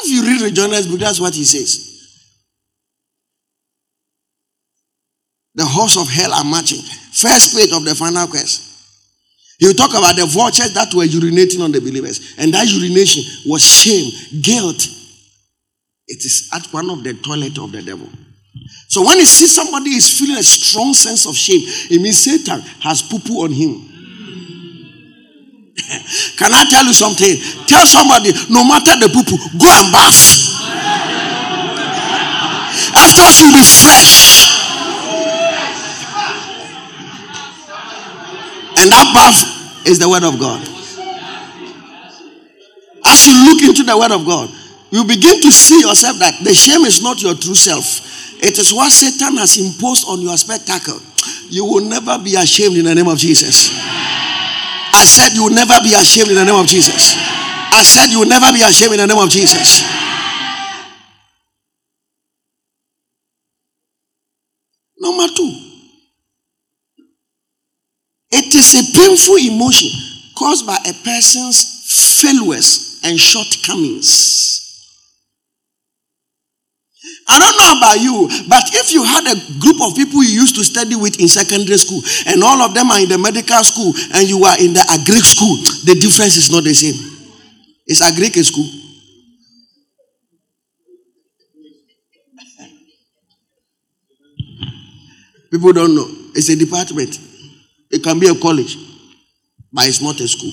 If 0.05 0.11
you 0.11 0.23
read 0.23 0.41
the 0.41 0.45
Rick 0.45 0.55
Joyner's 0.55 0.87
book, 0.87 1.01
that's 1.01 1.19
what 1.19 1.35
he 1.35 1.45
says. 1.45 1.83
The 5.57 5.65
horse 5.65 5.97
of 5.97 6.09
hell 6.09 6.33
are 6.33 6.45
marching. 6.45 6.83
First 7.13 7.57
page 7.57 7.73
of 7.73 7.85
the 7.85 7.97
final 7.97 8.29
quest. 8.29 8.63
He 9.59 9.67
will 9.67 9.75
talk 9.75 9.91
about 9.91 10.15
the 10.15 10.27
vultures 10.27 10.75
that 10.75 10.95
were 10.95 11.05
urinating 11.05 11.65
on 11.65 11.73
the 11.73 11.81
believers. 11.81 12.37
And 12.39 12.55
that 12.55 12.69
urination 12.69 13.25
was 13.47 13.63
shame, 13.63 14.13
guilt. 14.43 14.87
It 16.09 16.25
is 16.25 16.49
at 16.55 16.67
one 16.73 16.89
of 16.91 17.03
the 17.03 17.15
toilet 17.15 17.59
of 17.59 17.73
the 17.73 17.83
devil. 17.83 18.09
So 18.89 19.05
when 19.05 19.19
he 19.19 19.25
sees 19.27 19.55
somebody 19.55 19.91
is 19.91 20.19
feeling 20.19 20.39
a 20.39 20.43
strong 20.43 20.95
sense 20.95 21.27
of 21.27 21.37
shame, 21.37 21.63
it 21.91 22.01
means 22.01 22.19
Satan 22.19 22.61
has 22.81 23.03
poo 23.03 23.19
poo 23.19 23.43
on 23.45 23.53
him. 23.53 23.83
Can 26.39 26.55
I 26.55 26.65
tell 26.71 26.85
you 26.85 26.93
something? 26.93 27.37
Tell 27.67 27.87
somebody, 27.87 28.33
no 28.51 28.65
matter 28.65 28.97
the 28.99 29.09
poo 29.13 29.25
poo, 29.25 29.37
go 29.59 29.67
and 29.67 29.93
bath. 29.93 30.55
After 32.95 33.27
you'll 33.39 33.53
be 33.53 33.63
fresh. 33.63 34.47
And 38.79 38.93
that 38.93 39.11
bath 39.13 39.87
is 39.87 39.99
the 39.99 40.09
word 40.09 40.23
of 40.23 40.39
God. 40.39 40.63
As 43.05 43.27
you 43.27 43.35
look 43.45 43.63
into 43.63 43.83
the 43.83 43.97
word 43.99 44.13
of 44.13 44.25
God, 44.25 44.51
you 44.97 45.05
begin 45.05 45.43
to 45.43 45.53
see 45.53 45.81
yourself 45.85 46.17
that 46.25 46.41
the 46.43 46.55
shame 46.55 46.89
is 46.89 47.03
not 47.03 47.21
your 47.21 47.35
true 47.37 47.55
self. 47.55 48.01
It 48.41 48.57
is 48.57 48.73
what 48.73 48.89
Satan 48.91 49.37
has 49.37 49.61
imposed 49.61 50.09
on 50.09 50.23
your 50.23 50.39
spectacle. 50.41 50.97
You 51.53 51.67
will 51.67 51.85
never 51.85 52.17
be 52.17 52.35
ashamed 52.35 52.79
in 52.79 52.87
the 52.87 52.95
name 52.95 53.09
of 53.09 53.19
Jesus. 53.19 53.77
I 53.77 55.05
said 55.05 55.37
you 55.37 55.45
will 55.45 55.55
never 55.55 55.77
be 55.85 55.93
ashamed 55.93 56.31
in 56.31 56.37
the 56.37 56.47
name 56.47 56.57
of 56.57 56.65
Jesus. 56.65 57.13
I 57.77 57.85
said 57.85 58.09
you 58.09 58.21
will 58.21 58.29
never 58.29 58.49
be 58.57 58.65
ashamed 58.65 58.97
in 58.97 59.01
the 59.01 59.07
name 59.07 59.21
of 59.21 59.29
Jesus. 59.29 59.85
Number 64.99 65.29
two, 65.37 65.53
it 68.33 68.49
is 68.49 68.81
a 68.81 68.97
painful 68.97 69.37
emotion 69.37 69.93
caused 70.39 70.67
by 70.67 70.79
a 70.89 70.95
person's 71.05 71.85
failures 72.23 73.01
and 73.05 73.21
shortcomings. 73.21 74.46
I 77.29 77.39
don't 77.43 77.59
know 77.59 77.73
about 77.79 77.99
you, 77.99 78.47
but 78.49 78.63
if 78.73 78.93
you 78.95 79.03
had 79.03 79.27
a 79.27 79.35
group 79.59 79.83
of 79.83 79.97
people 79.97 80.23
you 80.23 80.31
used 80.31 80.55
to 80.57 80.65
study 80.65 80.95
with 80.95 81.19
in 81.19 81.27
secondary 81.27 81.77
school, 81.79 82.01
and 82.27 82.43
all 82.43 82.63
of 82.63 82.73
them 82.73 82.91
are 82.91 83.01
in 83.01 83.09
the 83.09 83.19
medical 83.19 83.63
school, 83.65 83.93
and 84.15 84.29
you 84.29 84.45
are 84.45 84.57
in 84.61 84.73
the 84.73 84.81
agric 84.95 85.25
school, 85.27 85.57
the 85.85 85.99
difference 86.01 86.37
is 86.37 86.51
not 86.51 86.63
the 86.63 86.75
same. 86.75 86.95
It's 87.87 88.01
agric 88.03 88.37
a 88.39 88.45
school? 88.45 88.67
People 95.51 95.73
don't 95.73 95.95
know. 95.95 96.07
It's 96.35 96.49
a 96.49 96.57
department. 96.57 97.19
It 97.91 98.03
can 98.03 98.19
be 98.21 98.29
a 98.29 98.35
college, 98.35 98.77
but 99.73 99.87
it's 99.89 100.01
not 100.03 100.21
a 100.21 100.29
school. 100.29 100.53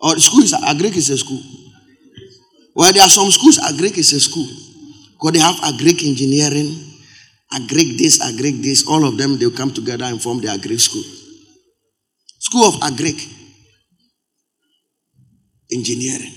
Or 0.00 0.16
school 0.18 0.42
is 0.42 0.52
agric 0.52 0.96
is 0.96 1.10
a 1.10 1.18
school. 1.18 1.40
Well, 2.74 2.92
there 2.92 3.02
are 3.02 3.08
some 3.08 3.30
schools, 3.30 3.58
agric 3.58 3.98
is 3.98 4.12
a 4.12 4.20
school. 4.20 4.46
Because 5.12 5.32
they 5.32 5.38
have 5.40 5.56
agric 5.56 6.06
engineering, 6.06 6.70
agric 7.52 7.98
this, 7.98 8.18
agric 8.20 8.62
this. 8.62 8.86
All 8.86 9.04
of 9.04 9.18
them, 9.18 9.38
they'll 9.38 9.50
come 9.50 9.72
together 9.72 10.04
and 10.04 10.22
form 10.22 10.40
the 10.40 10.48
agric 10.48 10.80
school. 10.80 11.02
School 12.38 12.68
of 12.68 12.74
agric 12.80 13.20
engineering. 15.72 16.34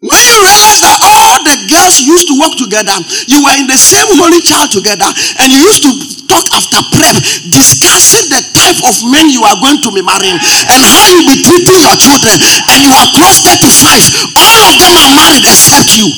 When 0.00 0.18
you 0.18 0.32
realize 0.40 0.80
that 0.80 0.98
all 1.02 1.29
the 1.44 1.56
girls 1.68 2.00
used 2.02 2.28
to 2.28 2.34
work 2.38 2.54
together, 2.56 2.94
you 3.26 3.40
were 3.42 3.56
in 3.58 3.66
the 3.66 3.78
same 3.78 4.08
holy 4.16 4.40
child 4.40 4.70
together, 4.70 5.08
and 5.40 5.46
you 5.52 5.60
used 5.64 5.82
to 5.84 5.92
talk 6.30 6.46
after 6.54 6.80
prep, 6.94 7.16
discussing 7.50 8.26
the 8.30 8.42
type 8.54 8.80
of 8.86 8.94
men 9.10 9.28
you 9.30 9.42
are 9.42 9.58
going 9.58 9.80
to 9.82 9.90
be 9.90 10.02
marrying 10.02 10.38
and 10.38 10.80
how 10.84 11.04
you 11.10 11.26
be 11.26 11.36
treating 11.42 11.78
your 11.82 11.96
children, 11.98 12.36
and 12.70 12.78
you 12.84 12.92
are 12.92 13.08
close 13.16 13.42
35, 13.42 14.38
all 14.38 14.60
of 14.70 14.74
them 14.78 14.94
are 14.94 15.12
married 15.16 15.46
except 15.46 15.90
you. 15.98 16.08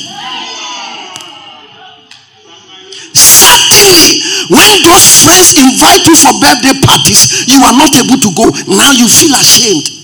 Certainly, 3.13 4.21
when 4.49 4.69
those 4.83 5.05
friends 5.21 5.53
invite 5.57 6.05
you 6.07 6.15
for 6.17 6.33
birthday 6.41 6.73
parties, 6.81 7.45
you 7.47 7.61
are 7.63 7.73
not 7.73 7.93
able 7.95 8.17
to 8.17 8.29
go. 8.33 8.49
Now 8.73 8.91
you 8.91 9.07
feel 9.07 9.33
ashamed. 9.37 10.02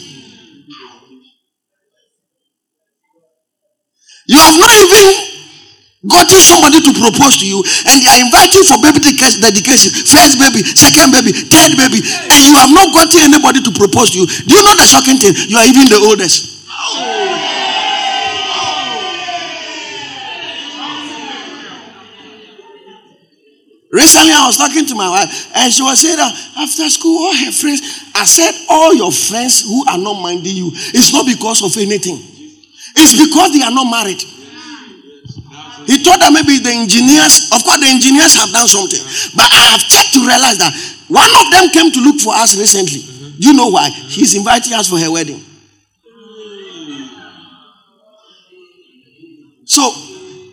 You 4.30 4.38
have 4.38 4.62
not 4.62 4.70
even 4.70 5.06
gotten 6.06 6.38
somebody 6.38 6.86
to 6.86 6.94
propose 6.94 7.42
to 7.42 7.50
you, 7.50 7.66
and 7.66 7.98
they 7.98 8.10
are 8.14 8.22
inviting 8.22 8.62
for 8.62 8.78
baby 8.78 9.02
dedication, 9.02 9.90
first 10.06 10.38
baby, 10.38 10.62
second 10.62 11.10
baby, 11.10 11.34
third 11.34 11.74
baby, 11.74 12.06
and 12.06 12.40
you 12.46 12.54
have 12.54 12.70
not 12.70 12.94
gotten 12.94 13.26
anybody 13.26 13.66
to 13.66 13.72
propose 13.74 14.14
to 14.14 14.22
you. 14.22 14.28
Do 14.30 14.54
you 14.54 14.62
know 14.62 14.78
the 14.78 14.86
shocking 14.86 15.18
thing? 15.18 15.34
You 15.34 15.58
are 15.58 15.66
even 15.66 15.90
the 15.90 15.98
oldest. 16.06 16.62
Recently, 23.92 24.32
I 24.38 24.46
was 24.46 24.58
talking 24.58 24.86
to 24.86 24.94
my 24.94 25.10
wife, 25.10 25.50
and 25.58 25.74
she 25.74 25.82
was 25.82 26.00
saying 26.06 26.18
that 26.18 26.30
after 26.56 26.88
school, 26.94 27.26
all 27.26 27.34
her 27.34 27.52
friends, 27.52 27.82
I 28.14 28.26
said, 28.26 28.54
All 28.70 28.94
your 28.94 29.12
friends 29.12 29.66
who 29.66 29.84
are 29.90 29.98
not 29.98 30.22
minding 30.22 30.56
you, 30.56 30.70
it's 30.94 31.12
not 31.12 31.26
because 31.26 31.66
of 31.66 31.76
anything. 31.82 32.39
It's 33.00 33.16
because 33.16 33.56
they 33.56 33.64
are 33.64 33.72
not 33.72 33.88
married. 33.88 34.20
He 35.90 35.98
thought 36.06 36.22
that 36.22 36.30
maybe 36.30 36.62
the 36.62 36.70
engineers, 36.70 37.50
of 37.50 37.66
course, 37.66 37.82
the 37.82 37.90
engineers 37.90 38.38
have 38.38 38.54
done 38.54 38.70
something. 38.70 39.02
But 39.34 39.50
I 39.50 39.74
have 39.74 39.82
checked 39.90 40.14
to 40.14 40.22
realize 40.22 40.62
that 40.62 40.70
one 41.10 41.32
of 41.34 41.46
them 41.50 41.66
came 41.74 41.90
to 41.90 42.00
look 42.06 42.22
for 42.22 42.36
us 42.38 42.54
recently. 42.54 43.02
Do 43.42 43.50
you 43.50 43.56
know 43.58 43.74
why? 43.74 43.90
He's 43.90 44.38
inviting 44.38 44.78
us 44.78 44.86
for 44.86 45.00
her 45.02 45.10
wedding. 45.10 45.42
So, 49.66 49.82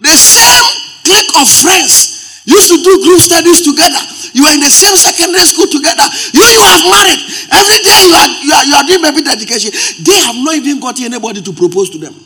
the 0.00 0.14
same 0.16 0.66
clique 1.04 1.32
of 1.36 1.44
friends 1.50 2.46
used 2.48 2.72
to 2.72 2.78
do 2.80 2.92
group 3.04 3.20
studies 3.20 3.60
together. 3.60 4.00
You 4.32 4.48
are 4.48 4.54
in 4.56 4.60
the 4.64 4.72
same 4.72 4.96
secondary 4.96 5.44
school 5.44 5.68
together. 5.68 6.06
You, 6.32 6.40
you 6.48 6.62
have 6.64 6.80
married. 6.88 7.20
Every 7.52 7.78
day 7.84 7.98
you 8.08 8.14
are, 8.16 8.30
you 8.40 8.52
are, 8.56 8.64
you 8.64 8.74
are 8.76 8.86
doing 8.88 9.02
baby 9.04 9.20
dedication. 9.20 9.68
They 10.00 10.16
have 10.24 10.36
not 10.40 10.56
even 10.56 10.80
got 10.80 10.96
anybody 11.00 11.44
to 11.44 11.52
propose 11.52 11.90
to 11.90 11.98
them. 12.00 12.16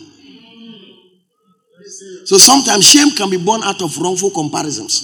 So 2.31 2.39
sometimes 2.39 2.89
shame 2.89 3.11
can 3.17 3.29
be 3.29 3.39
born 3.39 3.61
out 3.65 3.83
of 3.83 3.99
wrongful 3.99 4.31
comparisons. 4.31 5.03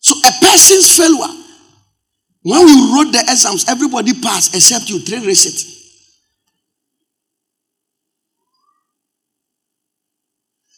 So 0.00 0.16
a 0.18 0.32
person's 0.44 0.96
failure, 0.96 1.32
when 2.42 2.66
we 2.66 2.72
wrote 2.92 3.12
the 3.12 3.20
exams, 3.28 3.68
everybody 3.68 4.14
passed 4.20 4.56
except 4.56 4.90
you, 4.90 4.98
three 4.98 5.24
receipt. 5.24 5.64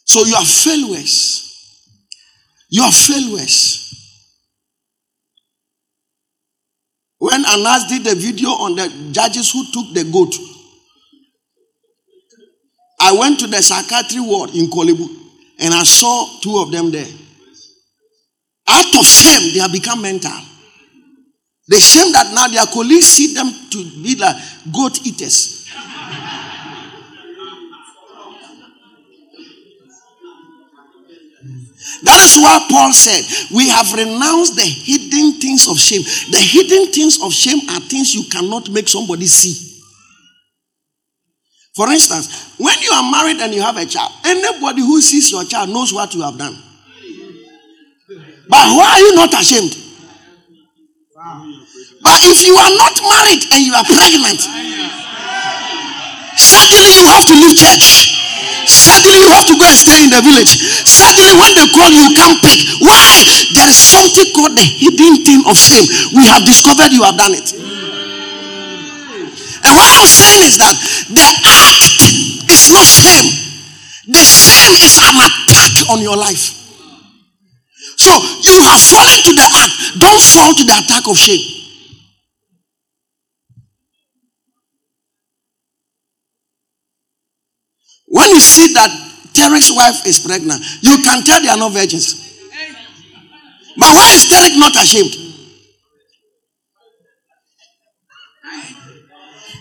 So 0.05 0.23
you 0.23 0.35
are 0.35 0.45
failures. 0.45 1.89
You 2.69 2.83
are 2.83 2.91
failures. 2.91 3.79
When 7.17 7.43
Anas 7.45 7.87
did 7.87 8.03
the 8.03 8.13
video 8.13 8.49
on 8.49 8.75
the 8.75 9.09
judges 9.11 9.51
who 9.51 9.65
took 9.71 9.95
the 9.95 10.03
goat, 10.11 10.35
I 13.03 13.11
went 13.11 13.37
to 13.41 13.47
the 13.47 13.61
psychiatry 13.61 14.21
ward 14.21 14.55
in 14.55 14.67
Korle 14.67 14.95
Bu 14.95 15.09
and 15.59 15.73
I 15.73 15.83
saw 15.83 16.25
two 16.41 16.57
of 16.59 16.71
them 16.71 16.89
there. 16.89 17.05
Out 18.65 18.95
of 18.95 19.05
shame, 19.05 19.53
they 19.53 19.59
have 19.59 19.73
become 19.73 20.01
mental. 20.01 20.31
The 21.67 21.81
shame 21.81 22.13
that 22.13 22.31
now 22.33 22.47
their 22.47 22.65
colleagues 22.71 23.07
see 23.07 23.33
them 23.33 23.51
to 23.71 23.83
be 24.01 24.15
like 24.15 24.37
goat 24.73 25.05
eaters. 25.05 25.67
That 32.03 32.21
is 32.23 32.37
why 32.41 32.67
Paul 32.71 32.93
said, 32.93 33.21
We 33.53 33.67
have 33.67 33.91
renounced 33.91 34.55
the 34.55 34.63
hidden 34.63 35.41
things 35.41 35.67
of 35.67 35.77
shame. 35.77 36.03
The 36.31 36.39
hidden 36.39 36.93
things 36.93 37.21
of 37.21 37.33
shame 37.33 37.59
are 37.69 37.81
things 37.81 38.15
you 38.15 38.23
cannot 38.31 38.69
make 38.69 38.87
somebody 38.87 39.25
see. 39.27 39.72
For 41.75 41.89
instance, 41.89 42.53
when 42.59 42.79
you 42.81 42.91
are 42.93 43.09
married 43.11 43.41
and 43.41 43.53
you 43.53 43.61
have 43.61 43.77
a 43.77 43.85
child, 43.85 44.11
anybody 44.25 44.81
who 44.81 45.01
sees 45.01 45.31
your 45.31 45.43
child 45.43 45.69
knows 45.69 45.91
what 45.91 46.13
you 46.13 46.21
have 46.21 46.37
done. 46.37 46.55
But 48.47 48.65
why 48.77 48.93
are 48.93 48.99
you 48.99 49.15
not 49.15 49.33
ashamed? 49.33 49.73
But 52.03 52.19
if 52.29 52.45
you 52.45 52.53
are 52.53 52.73
not 52.77 52.93
married 53.01 53.43
and 53.53 53.61
you 53.65 53.73
are 53.73 53.85
pregnant, 53.85 54.41
Suddenly 56.37 56.91
you 56.97 57.05
have 57.07 57.25
to 57.29 57.33
leave 57.33 57.57
church. 57.57 58.09
Suddenly 58.65 59.19
you 59.21 59.29
have 59.29 59.45
to 59.45 59.53
go 59.57 59.65
and 59.65 59.77
stay 59.77 60.03
in 60.03 60.09
the 60.09 60.21
village. 60.21 60.49
Suddenly 60.85 61.33
when 61.37 61.53
they 61.53 61.67
call 61.69 61.89
you, 61.93 62.09
you 62.09 62.13
can't 62.17 62.41
pick. 62.41 62.57
Why? 62.81 63.05
There 63.53 63.69
is 63.69 63.77
something 63.77 64.33
called 64.33 64.57
the 64.57 64.65
hidden 64.65 65.21
thing 65.25 65.41
of 65.45 65.57
shame. 65.57 65.85
We 66.17 66.25
have 66.25 66.45
discovered 66.45 66.89
you 66.91 67.03
have 67.03 67.17
done 67.17 67.33
it. 67.37 67.72
And 69.63 69.73
what 69.79 69.89
I'm 69.95 70.07
saying 70.07 70.41
is 70.43 70.57
that 70.59 70.75
the 71.09 71.23
act 71.23 72.03
is 72.51 72.71
not 72.71 72.83
shame. 72.85 73.27
The 74.11 74.19
shame 74.19 74.75
is 74.83 74.99
an 74.99 75.15
attack 75.15 75.89
on 75.89 76.01
your 76.01 76.17
life. 76.17 76.59
So 77.95 78.11
you 78.43 78.59
have 78.67 78.79
fallen 78.79 79.19
to 79.23 79.31
the 79.31 79.47
act. 79.63 79.73
Don't 79.99 80.21
fall 80.21 80.53
to 80.53 80.63
the 80.65 80.75
attack 80.75 81.07
of 81.07 81.17
shame. 81.17 81.39
When 88.07 88.29
you 88.29 88.41
see 88.41 88.73
that 88.75 88.91
Tarek's 89.33 89.71
wife 89.71 90.05
is 90.05 90.19
pregnant, 90.19 90.61
you 90.81 91.01
can 91.03 91.23
tell 91.23 91.41
they 91.41 91.47
are 91.47 91.57
not 91.57 91.71
virgins. 91.71 92.19
But 93.75 93.89
why 93.89 94.11
is 94.13 94.29
Tarek 94.29 94.59
not 94.59 94.75
ashamed? 94.75 95.22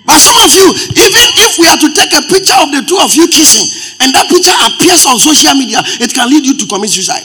But 0.05 0.19
some 0.19 0.35
of 0.43 0.51
you, 0.51 0.67
even 0.99 1.25
if 1.47 1.59
we 1.59 1.67
are 1.71 1.79
to 1.79 1.89
take 1.95 2.11
a 2.13 2.23
picture 2.27 2.59
of 2.59 2.75
the 2.75 2.83
two 2.83 2.99
of 2.99 3.15
you 3.15 3.29
kissing 3.31 3.63
and 4.03 4.11
that 4.15 4.27
picture 4.27 4.55
appears 4.67 5.07
on 5.07 5.19
social 5.19 5.55
media, 5.55 5.79
it 6.03 6.11
can 6.13 6.29
lead 6.29 6.45
you 6.45 6.59
to 6.59 6.67
commit 6.67 6.91
suicide. 6.91 7.23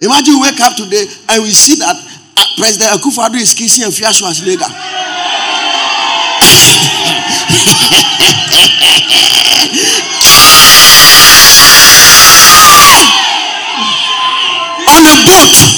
Imagine 0.00 0.34
you 0.34 0.42
wake 0.42 0.60
up 0.60 0.76
today 0.76 1.04
and 1.30 1.42
we 1.42 1.50
see 1.50 1.76
that 1.80 1.96
uh, 1.96 2.44
President 2.58 2.92
Akufo-Addo 3.00 3.36
is 3.40 3.54
kissing 3.54 3.84
Afia 3.88 4.12
Schwarzenegger. 4.12 4.68
On 14.86 15.06
a 15.06 15.16
boat 15.24 15.73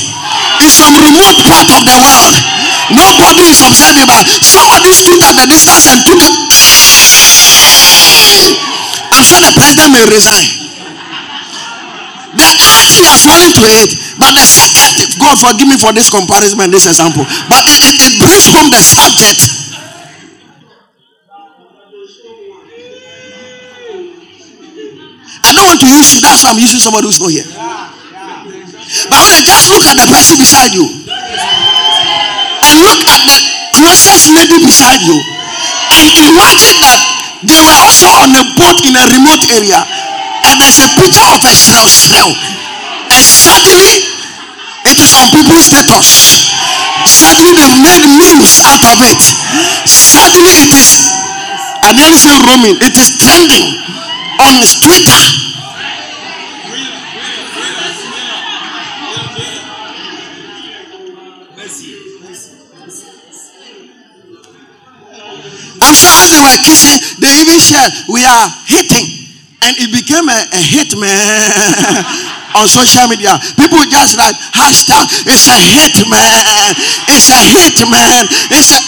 some 0.71 0.95
remote 0.99 1.39
part 1.47 1.69
of 1.71 1.83
the 1.87 1.97
world. 1.97 2.35
Nobody 2.91 3.43
is 3.51 3.63
observing, 3.63 4.07
but 4.07 4.23
somebody 4.43 4.91
stood 4.93 5.21
at 5.23 5.35
the 5.35 5.47
distance 5.47 5.87
and 5.91 6.01
took 6.07 6.19
a. 6.19 6.31
I'm 9.17 9.25
sure 9.25 9.41
the 9.41 9.53
president 9.55 9.91
may 9.95 10.05
resign. 10.11 10.47
The 12.37 12.45
act 12.45 12.93
he 12.93 13.01
has 13.09 13.25
fallen 13.25 13.49
to 13.57 13.65
it. 13.81 13.91
But 14.21 14.35
the 14.37 14.45
second 14.45 14.77
thing, 14.77 14.93
uh, 14.93 15.07
God 15.25 15.37
forgive 15.41 15.69
me 15.69 15.79
for 15.81 15.93
this 15.97 16.11
comparison 16.13 16.61
and 16.61 16.73
this 16.73 16.85
example. 16.87 17.25
But 17.49 17.65
it, 17.65 17.81
it, 17.81 17.97
it 17.97 18.13
brings 18.21 18.45
home 18.53 18.69
the 18.69 18.83
subject. 18.83 19.41
I 25.47 25.53
don't 25.55 25.65
want 25.65 25.81
to 25.81 25.87
use 25.89 26.13
you, 26.15 26.21
that's 26.21 26.43
why 26.45 26.51
I'm 26.51 26.59
using 26.59 26.81
somebody 26.81 27.07
who's 27.07 27.21
not 27.21 27.31
here. 27.31 27.96
But 29.11 29.18
when 29.22 29.33
I 29.35 29.42
just 29.42 29.68
look 29.70 29.85
at 29.87 29.96
the 29.99 30.07
person 30.07 30.38
beside 30.38 30.72
you. 30.75 30.87
And 32.66 32.77
look 32.83 33.03
at 33.07 33.22
the 33.27 33.38
closest 33.77 34.33
lady 34.33 34.59
beside 34.64 35.03
you 35.05 35.18
and 35.92 36.09
imagine 36.27 36.81
that 36.83 36.99
they 37.44 37.61
were 37.61 37.79
also 37.85 38.09
on 38.25 38.33
a 38.35 38.42
boat 38.57 38.81
in 38.88 38.96
a 38.96 39.05
remote 39.12 39.44
area 39.53 39.79
and 40.49 40.57
there's 40.59 40.81
a 40.81 40.88
picture 40.96 41.22
of 41.31 41.44
a 41.44 41.53
snail 41.55 41.87
snail 41.87 42.33
and 43.12 43.22
suddenly 43.22 44.03
it 44.88 44.96
is 44.99 45.12
on 45.14 45.29
people's 45.31 45.62
status. 45.68 46.49
Suddenly 47.07 47.53
they've 47.55 47.79
made 47.85 48.03
memes 48.18 48.64
out 48.64 48.83
of 48.83 48.99
it. 49.05 49.20
Suddenly 49.87 50.66
it 50.66 50.72
is 50.75 51.07
i 51.87 51.92
nearly 51.94 52.18
say 52.18 52.35
roaming 52.51 52.75
it 52.83 52.94
is 52.99 53.14
trending 53.22 53.66
on 54.42 54.59
twitter 54.83 55.22
they 66.27 66.39
were 66.43 66.59
kissing, 66.67 66.99
they 67.23 67.31
even 67.41 67.59
shared, 67.62 67.93
We 68.11 68.27
are 68.27 68.47
hitting 68.67 69.27
and 69.67 69.75
it 69.83 69.91
became 69.91 70.29
a, 70.29 70.39
a 70.53 70.61
hit, 70.62 70.95
man. 70.95 71.11
on 72.57 72.65
social 72.71 73.05
media, 73.11 73.37
people 73.59 73.83
just 73.91 74.17
write 74.17 74.37
hashtag. 74.55 75.05
It's 75.29 75.51
a 75.51 75.59
hit, 75.59 75.97
man. 76.09 76.73
It's 77.11 77.29
a 77.35 77.41
hit, 77.43 77.77
man. 77.91 78.25
It's 78.55 78.73
a. 78.73 78.81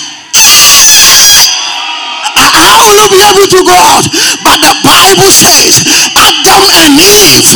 How 2.39 2.87
will 2.87 2.97
you 2.97 3.09
be 3.11 3.21
able 3.27 3.49
to 3.51 3.61
go 3.67 3.75
out? 3.75 4.07
But 4.47 4.59
the 4.63 4.75
Bible 4.87 5.31
says 5.35 5.83
Adam 6.17 6.65
and 6.87 6.95
Eve, 6.95 7.51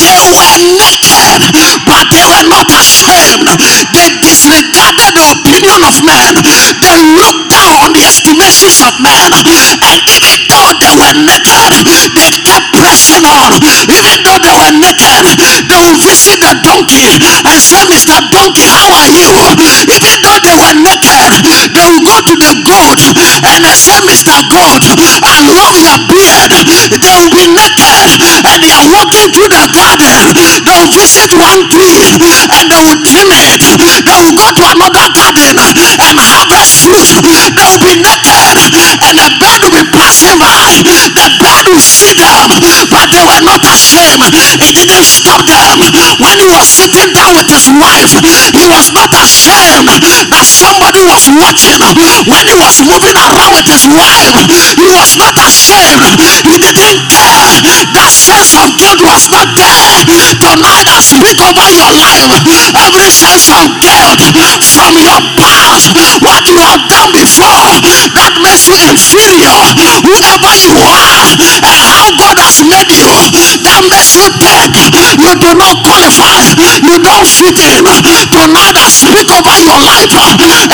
they 0.00 0.18
were 0.32 0.58
naked, 0.80 1.40
but 1.84 2.08
they 2.08 2.24
were 2.24 2.46
not 2.48 2.66
ashamed. 2.72 3.46
They 3.92 4.08
disregarded 4.24 4.71
opinion 5.30 5.82
of 5.86 5.94
men. 6.02 6.34
They 6.82 6.98
looked 7.14 7.46
down 7.50 7.86
on 7.86 7.92
the 7.94 8.02
estimations 8.02 8.82
of 8.82 8.94
men. 8.98 9.30
And 9.82 10.00
even 10.10 10.34
though 10.50 10.72
they 10.82 10.94
were 10.98 11.14
naked, 11.14 11.70
they 11.86 12.30
kept 12.42 12.66
pressing 12.74 13.22
on. 13.22 13.54
Even 13.62 14.16
though 14.26 14.40
they 14.42 14.54
were 14.54 14.74
naked, 14.74 15.24
they 15.38 15.80
would 15.86 16.00
visit 16.02 16.40
the 16.42 16.54
donkey 16.64 17.20
and 17.22 17.60
say, 17.62 17.84
Mr. 17.86 18.18
Donkey, 18.32 18.66
how 18.66 18.90
are 18.90 19.12
you? 19.12 19.30
Even 19.92 20.16
though 20.22 20.40
they 20.42 20.54
were 20.56 20.76
naked, 20.80 21.44
they 21.44 21.86
would 21.86 22.02
go 22.02 22.16
to 22.26 22.34
the 22.40 22.52
goat 22.64 22.98
and 23.02 23.60
they 23.64 23.76
say, 23.76 23.98
Mr. 24.02 24.34
Goat, 24.48 24.82
I 25.22 25.38
love 25.44 25.76
your 25.78 25.98
beard. 26.08 26.50
They 26.66 27.12
will 27.14 27.30
be 27.30 27.46
naked 27.52 28.18
and 28.22 28.58
they 28.62 28.72
are 28.72 28.88
walking 28.90 29.28
through 29.30 29.50
the 29.52 29.68
garden. 29.70 30.32
They 30.34 30.74
will 30.74 30.90
visit 30.90 31.30
one 31.36 31.68
tree 31.68 32.16
and 32.50 32.66
they 32.70 32.80
will 32.80 32.98
trim 33.04 33.28
it. 33.30 33.60
They 33.62 34.18
will 34.18 34.34
go 34.34 34.48
to 34.50 34.62
another 34.72 35.06
garden 35.12 35.58
and 36.00 36.18
harvest 36.18 36.80
fruit. 36.80 37.22
They 37.22 37.52
will 37.56 37.78
be 37.78 37.94
naked 38.00 38.98
and 39.02 39.16
the 39.18 39.28
bird 39.38 39.62
will 39.72 39.91
by. 40.38 40.82
The 40.82 41.28
bird 41.38 41.66
will 41.72 41.80
see 41.80 42.12
them, 42.14 42.48
but 42.90 43.08
they 43.10 43.22
were 43.24 43.44
not 43.44 43.62
ashamed. 43.64 44.22
It 44.60 44.74
didn't 44.76 45.06
stop 45.08 45.44
them. 45.46 45.80
When 46.20 46.36
he 46.38 46.48
was 46.48 46.66
sitting 46.68 47.12
down 47.12 47.36
with 47.36 47.48
his 47.48 47.68
wife, 47.68 48.12
he 48.52 48.64
was 48.68 48.92
not 48.92 49.12
ashamed 49.14 49.88
that 49.88 50.46
somebody 50.46 51.02
was 51.04 51.28
watching. 51.32 51.80
When 52.28 52.44
he 52.46 52.56
was 52.56 52.82
moving 52.84 53.16
around 53.16 53.52
with 53.56 53.68
his 53.68 53.88
wife, 53.88 54.34
he 54.76 54.88
was 54.92 55.16
not 55.16 55.34
ashamed. 55.38 56.20
He 56.46 56.56
didn't 56.60 57.00
care. 57.08 57.60
That 57.92 58.12
sense 58.12 58.54
of 58.58 58.76
guilt 58.76 59.00
was 59.02 59.28
not 59.32 59.48
there. 59.56 60.04
Tonight 60.38 60.88
I 60.88 61.00
speak 61.00 61.38
over 61.40 61.68
your 61.72 61.92
life. 61.96 62.44
Every 62.76 63.10
sense 63.10 63.48
of 63.52 63.68
guilt 63.80 64.20
from 64.64 64.96
your 64.98 65.20
past, 65.38 65.94
what 66.20 66.44
you 66.48 66.58
have 66.58 66.82
done 66.88 67.10
before, 67.12 67.80
that 68.16 68.34
makes 68.42 68.68
you 68.68 68.76
inferior. 68.90 70.01
Whoever 70.02 70.52
you 70.58 70.74
are 70.74 71.34
and 71.62 71.82
how 71.86 72.10
God 72.18 72.36
has 72.42 72.62
made 72.66 72.90
you, 72.90 73.06
that 73.62 73.82
makes 73.86 74.14
you 74.18 74.26
think 74.42 74.74
you 75.22 75.32
do 75.38 75.50
not 75.54 75.78
qualify, 75.86 76.52
you 76.82 76.96
don't 76.98 77.26
fit 77.26 77.58
in. 77.58 77.82
Tonight 78.32 78.74
I 78.76 78.88
speak 78.90 79.28
over 79.30 79.56
your 79.62 79.78
life. 79.82 80.10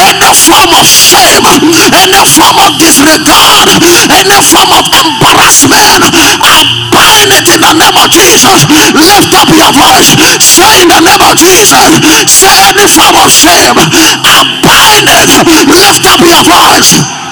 Any 0.00 0.32
form 0.32 0.72
of 0.72 0.86
shame, 0.88 1.44
any 1.44 2.22
form 2.24 2.56
of 2.64 2.72
disregard, 2.80 3.68
any 3.68 4.38
form 4.48 4.72
of 4.72 4.84
embarrassment, 4.96 6.02
I 6.40 6.64
bind 6.88 7.30
it 7.36 7.46
in 7.52 7.60
the 7.60 7.72
name 7.76 7.96
of 8.00 8.08
Jesus. 8.10 8.64
Lift 8.96 9.32
up 9.36 9.48
your 9.52 9.72
voice. 9.76 10.16
Say 10.40 10.82
in 10.82 10.88
the 10.88 11.00
name 11.04 11.20
of 11.20 11.36
Jesus. 11.36 12.00
Say 12.32 12.56
any 12.72 12.86
form 12.88 13.16
of 13.20 13.28
shame. 13.28 13.76
I 13.76 14.40
bind 14.64 15.08
it. 15.08 15.28
Lift 15.68 16.04
up 16.08 16.20
your 16.24 16.42
voice. 16.44 17.27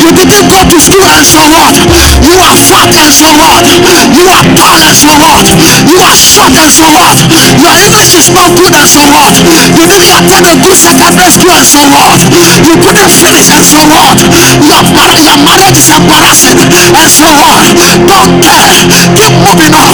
You 0.00 0.08
didn't 0.16 0.48
go 0.48 0.56
to 0.64 0.76
school 0.80 1.04
and 1.04 1.26
so 1.26 1.42
what? 1.44 1.76
You 2.24 2.36
are 2.40 2.56
fat 2.56 2.88
and 2.96 3.12
so 3.12 3.28
what? 3.36 3.60
You 3.68 4.24
are 4.24 4.46
tall 4.56 4.80
and 4.80 4.96
so 4.96 5.12
what? 5.20 5.44
You 5.84 6.00
are 6.00 6.16
short 6.16 6.56
and 6.56 6.72
so 6.72 6.88
what? 6.88 7.20
Your 7.60 7.76
English 7.84 8.16
is 8.16 8.32
not 8.32 8.56
good 8.56 8.72
and 8.72 8.88
so 8.88 9.04
what? 9.04 9.36
You 9.36 9.84
didn't 9.84 10.08
attend 10.16 10.46
a 10.48 10.56
good 10.56 10.76
secondary 10.76 11.28
school 11.28 11.52
and 11.52 11.68
so 11.68 11.82
what? 11.92 12.20
You 12.64 12.74
couldn't 12.80 13.12
finish 13.12 13.52
and 13.52 13.64
so 13.66 13.84
what? 13.84 14.16
Your, 14.64 14.80
your 15.20 15.36
marriage 15.44 15.76
is 15.76 15.90
embarrassing 15.92 16.56
and 16.56 17.10
so 17.10 17.28
what? 17.36 17.76
Don't 18.08 18.40
care. 18.40 18.72
Keep 19.12 19.34
moving 19.44 19.74
on. 19.76 19.89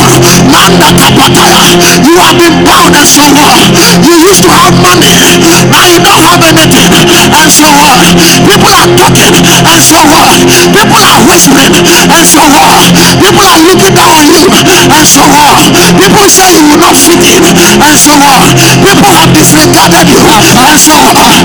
You 0.56 2.16
have 2.16 2.38
been 2.40 2.64
bound 2.64 2.96
and 2.96 3.04
so 3.04 3.20
what? 3.36 3.76
You 4.00 4.16
used 4.24 4.40
to 4.48 4.50
have 4.56 4.72
money. 4.80 5.36
Now 5.68 5.84
you 5.84 6.00
don't 6.00 6.24
have 6.24 6.40
anything, 6.40 7.04
and 7.28 7.52
so 7.52 7.68
what? 7.68 8.16
People 8.16 8.72
are 8.72 8.88
talking, 8.96 9.36
and 9.36 9.82
so 9.84 10.00
what? 10.08 10.48
People 10.72 11.02
are 11.04 11.20
whispering, 11.28 11.76
and 11.76 12.24
so 12.24 12.40
what? 12.48 12.88
People 13.20 13.44
are 13.44 13.60
looking 13.68 13.92
down 13.92 14.16
on 14.16 14.24
you, 14.32 14.48
and 14.48 15.04
so 15.04 15.28
what? 15.28 15.76
People 15.76 16.24
say 16.28 16.56
you 16.56 16.64
will 16.72 16.80
not 16.80 16.96
fit 16.96 17.20
in, 17.20 17.44
and 17.44 17.98
so 18.00 18.16
what? 18.16 18.56
People 18.56 19.12
have 19.12 19.32
disregarded 19.36 20.08
you, 20.08 20.24
and 20.24 20.80
so 20.80 20.96
what? 20.96 21.44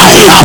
now, 0.00 0.40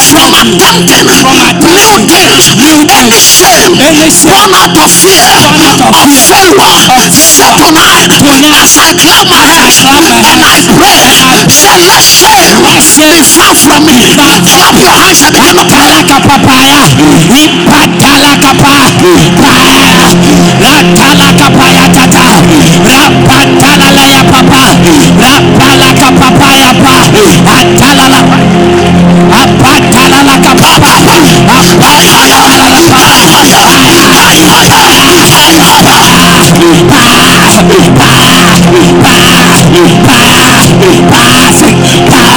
from 0.00 0.32
attempting 0.32 1.50
new 1.76 2.00
things, 2.08 2.56
any 2.96 3.20
shame 3.20 3.74
born 4.30 4.52
out 4.54 4.74
of 4.78 4.90
fear 4.90 5.36
of 6.00 6.10
failure, 6.12 7.10
say 7.10 7.50
tonight 7.58 8.10
as 8.62 8.76
I 8.78 8.94
clap 8.96 9.26
my 9.28 9.42
hands 9.42 9.76
and 9.84 10.40
I 10.42 10.58
pray, 10.74 11.04
say 11.50 11.76
let 11.84 12.02
shame 12.04 12.69
Deliver 12.70 13.50
from 13.66 13.82
me. 13.82 14.14
Kalaka 15.70 16.16
papaya. 16.22 16.86
Ipatalaka 17.34 18.52
pa. 18.62 18.74
Ratalaka 20.62 21.46
paya 21.58 21.86
tata. 21.90 22.26
Rapatala 22.86 23.88
laya 23.90 24.22
papa. 24.22 24.62
Rapalaka 25.18 26.08
papaya 26.14 26.70
pa. 26.78 26.94
Atalala. 27.58 28.20
Apatalaka 29.34 30.52
papa. 30.54 30.92
Pass, 31.50 31.74
pass, 31.74 32.06
pass, 32.14 32.70
pass, 32.70 33.18
pass, 41.10 41.50
pass. 42.08 42.29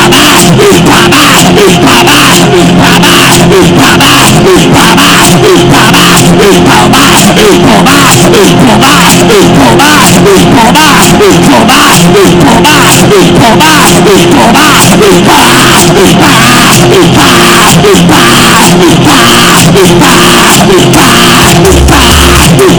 Bye. 0.00 0.29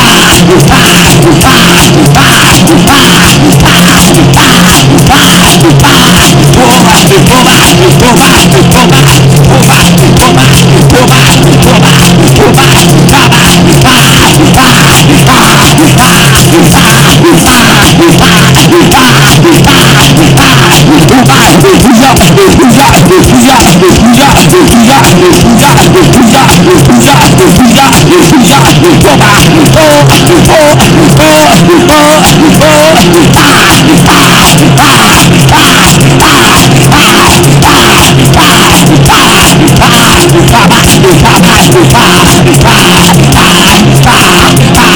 Bye. 44.73 44.90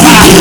I 0.00 0.38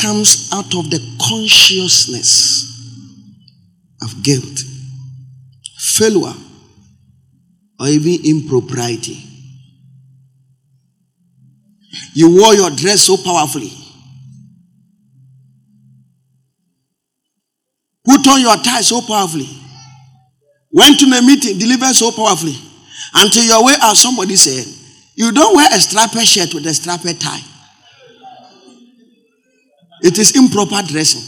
comes 0.00 0.50
out 0.52 0.74
of 0.74 0.90
the 0.90 1.00
consciousness 1.20 2.64
of 4.02 4.22
guilt, 4.22 4.62
failure, 5.76 6.34
or 7.80 7.86
even 7.86 8.24
impropriety. 8.24 9.24
You 12.14 12.36
wore 12.36 12.54
your 12.54 12.70
dress 12.70 13.02
so 13.02 13.16
powerfully. 13.16 13.72
Put 18.04 18.26
on 18.26 18.40
your 18.40 18.56
tie 18.56 18.80
so 18.80 19.00
powerfully. 19.02 19.48
Went 20.72 20.98
to 21.00 21.06
the 21.06 21.22
meeting, 21.22 21.58
delivered 21.58 21.94
so 21.94 22.10
powerfully. 22.10 22.56
Until 23.14 23.44
your 23.44 23.64
way 23.64 23.74
out, 23.80 23.96
somebody 23.96 24.36
said, 24.36 24.66
You 25.14 25.32
don't 25.32 25.54
wear 25.54 25.68
a 25.70 25.80
strapped 25.80 26.18
shirt 26.26 26.54
with 26.54 26.66
a 26.66 26.74
strapped 26.74 27.20
tie. 27.20 27.40
It 30.02 30.18
is 30.18 30.36
improper 30.36 30.86
dressing. 30.86 31.22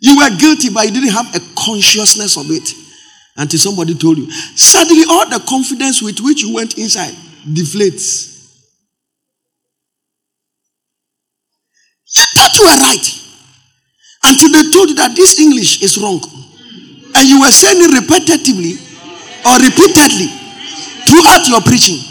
You 0.00 0.16
were 0.18 0.30
guilty, 0.36 0.70
but 0.70 0.86
you 0.86 0.92
didn't 0.92 1.10
have 1.10 1.34
a 1.34 1.40
consciousness 1.56 2.36
of 2.36 2.46
it 2.50 2.72
until 3.36 3.58
somebody 3.58 3.94
told 3.94 4.18
you. 4.18 4.30
Suddenly, 4.30 5.04
all 5.10 5.28
the 5.28 5.44
confidence 5.48 6.02
with 6.02 6.20
which 6.20 6.42
you 6.42 6.54
went 6.54 6.78
inside 6.78 7.14
deflates. 7.46 8.36
You 12.16 12.24
thought 12.34 12.54
you 12.58 12.64
were 12.64 12.80
right 12.80 13.06
until 14.24 14.50
they 14.52 14.70
told 14.70 14.88
you 14.90 14.94
that 14.96 15.14
this 15.14 15.38
English 15.40 15.82
is 15.82 15.98
wrong. 15.98 16.20
And 17.14 17.28
you 17.28 17.40
were 17.40 17.50
saying 17.50 17.82
it 17.82 17.90
repetitively 17.90 18.78
or 19.46 19.58
repeatedly 19.58 20.28
throughout 21.06 21.46
your 21.48 21.60
preaching. 21.60 22.07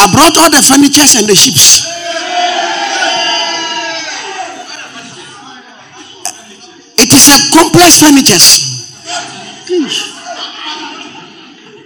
I 0.00 0.10
brought 0.12 0.36
all 0.38 0.50
the 0.50 0.62
furnitures 0.62 1.14
and 1.16 1.28
the 1.28 1.34
ships. 1.34 1.84
It 6.98 7.12
is 7.12 7.28
a 7.28 7.52
complex 7.54 8.00
furnitures. 8.00 8.70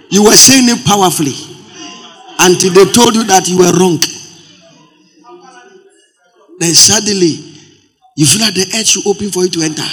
You 0.09 0.23
were 0.23 0.35
saying 0.35 0.69
it 0.69 0.85
powerfully 0.85 1.33
until 2.39 2.71
they 2.73 2.91
told 2.93 3.15
you 3.15 3.23
that 3.25 3.49
you 3.49 3.57
were 3.57 3.71
wrong. 3.77 3.99
Then 6.59 6.73
suddenly 6.73 7.35
you 8.15 8.25
feel 8.25 8.41
like 8.41 8.53
the 8.53 8.61
earth 8.79 8.87
should 8.87 9.05
open 9.07 9.29
for 9.29 9.43
you 9.43 9.49
to 9.49 9.61
enter. 9.61 9.83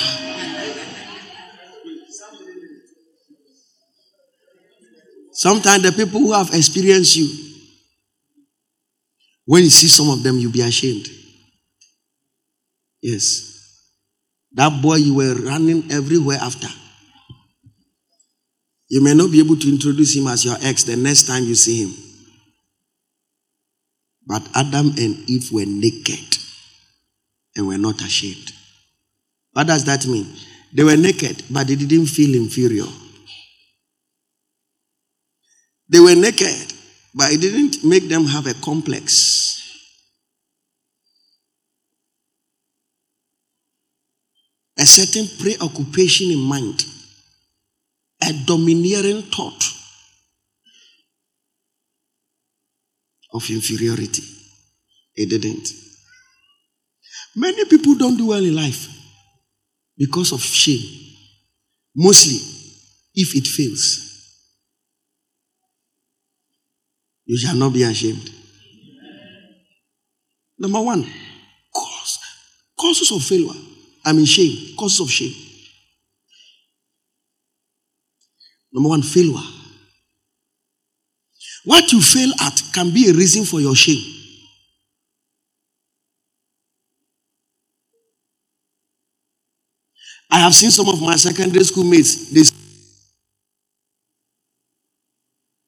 Sometimes 5.33 5.83
the 5.83 5.91
people 5.91 6.20
who 6.20 6.33
have 6.33 6.55
experienced 6.55 7.16
you, 7.16 7.52
when 9.47 9.64
you 9.64 9.70
see 9.70 9.88
some 9.88 10.11
of 10.11 10.22
them, 10.22 10.38
you'll 10.38 10.53
be 10.53 10.62
ashamed. 10.62 11.09
Yes. 13.01 13.49
That 14.53 14.82
boy 14.82 14.97
you 14.97 15.14
were 15.14 15.34
running 15.34 15.90
everywhere 15.90 16.38
after. 16.40 16.68
You 18.88 19.03
may 19.03 19.14
not 19.14 19.32
be 19.32 19.40
able 19.40 19.57
to 19.57 19.68
introduce 19.68 20.14
him 20.14 20.26
as 20.26 20.45
your 20.45 20.57
ex 20.61 20.84
the 20.84 20.97
next 20.97 21.26
time 21.26 21.45
you 21.45 21.55
see 21.55 21.84
him. 21.84 21.95
But 24.26 24.47
Adam 24.55 24.88
and 24.99 25.28
Eve 25.28 25.51
were 25.51 25.66
naked 25.66 26.36
and 27.57 27.66
were 27.66 27.78
not 27.78 28.01
ashamed. 28.03 28.53
What 29.53 29.66
does 29.66 29.84
that 29.84 30.07
mean? 30.07 30.26
They 30.72 30.84
were 30.84 30.97
naked, 30.97 31.43
but 31.51 31.66
they 31.66 31.74
didn't 31.74 32.07
feel 32.07 32.34
inferior. 32.34 32.86
They 35.88 36.01
were 36.01 36.14
naked, 36.14 36.72
but 37.15 37.33
it 37.33 37.41
didn't 37.41 37.85
make 37.85 38.09
them 38.09 38.25
have 38.27 38.47
a 38.47 38.55
complex. 38.55 39.59
A 44.79 44.87
certain 44.87 45.29
preoccupation 45.39 46.31
in 46.31 46.39
mind, 46.39 46.85
a 48.23 48.33
domineering 48.47 49.23
thought 49.23 49.63
of 53.33 53.49
inferiority. 53.51 54.23
It 55.15 55.29
didn't. 55.29 55.69
Many 57.37 57.65
people 57.67 57.95
don't 57.95 58.17
do 58.17 58.29
well 58.29 58.45
in 58.45 58.55
life 58.55 58.89
because 59.97 60.33
of 60.33 60.41
shame. 60.41 60.83
Mostly, 61.95 62.39
if 63.15 63.35
it 63.37 63.47
fails, 63.47 64.12
you 67.33 67.39
shall 67.39 67.57
not 67.57 67.72
be 67.72 67.83
ashamed. 67.83 68.30
Number 70.59 70.83
one, 70.83 71.03
cause, 71.74 72.18
causes 72.78 73.11
of 73.11 73.22
failure. 73.22 73.59
I 74.05 74.12
mean, 74.12 74.26
shame, 74.26 74.76
causes 74.76 75.01
of 75.01 75.11
shame. 75.11 75.33
Number 78.70 78.91
one, 78.91 79.01
failure. 79.01 79.41
What 81.64 81.91
you 81.91 82.03
fail 82.03 82.33
at 82.39 82.62
can 82.74 82.93
be 82.93 83.09
a 83.09 83.14
reason 83.14 83.47
for 83.47 83.62
your 83.62 83.76
shame. 83.76 84.05
I 90.30 90.41
have 90.41 90.55
seen 90.55 90.70
some 90.70 90.91
of 90.91 91.01
my 91.01 91.16
secondary 91.16 91.64
school 91.64 91.85
mates. 91.85 92.30
They, 92.30 92.43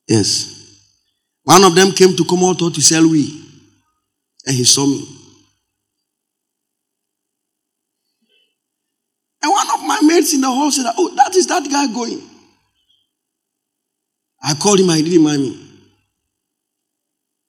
yes. 0.06 0.53
One 1.44 1.62
of 1.62 1.74
them 1.74 1.92
came 1.92 2.16
to 2.16 2.24
come 2.24 2.42
out 2.42 2.58
to 2.58 2.80
sell 2.80 3.06
we, 3.08 3.42
and 4.46 4.56
he 4.56 4.64
saw 4.64 4.86
me. 4.86 5.06
And 9.42 9.52
one 9.52 9.66
of 9.74 9.82
my 9.86 10.00
mates 10.02 10.32
in 10.32 10.40
the 10.40 10.46
hall 10.46 10.70
said, 10.70 10.86
Oh, 10.96 11.14
that 11.16 11.36
is 11.36 11.46
that 11.48 11.68
guy 11.70 11.86
going. 11.92 12.22
I 14.42 14.54
called 14.54 14.80
him, 14.80 14.88
I 14.88 15.02
didn't 15.02 15.22
mind 15.22 15.42
me. 15.42 15.60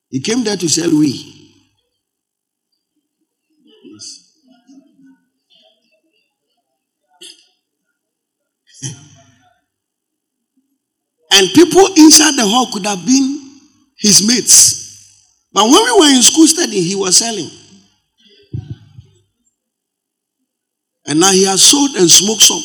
He 0.10 0.20
came 0.22 0.43
there 0.43 0.58
to 0.58 0.68
sell 0.68 0.89
we. 0.89 1.10
Yes. 3.64 4.32
and 11.32 11.48
people 11.54 11.88
inside 11.96 12.36
the 12.36 12.46
hall 12.46 12.70
could 12.74 12.86
have 12.86 13.06
been 13.06 13.45
his 13.98 14.26
mates. 14.28 14.86
But 15.54 15.64
when 15.64 15.74
we 15.74 16.00
were 16.00 16.16
in 16.16 16.22
school 16.22 16.48
studying, 16.48 16.84
he 16.84 16.96
was 16.96 17.18
selling. 17.18 17.50
And 21.08 21.20
now 21.20 21.32
he 21.32 21.46
has 21.46 21.62
sold 21.62 21.91
and 21.96 22.10
smoked 22.10 22.41
some 22.41 22.64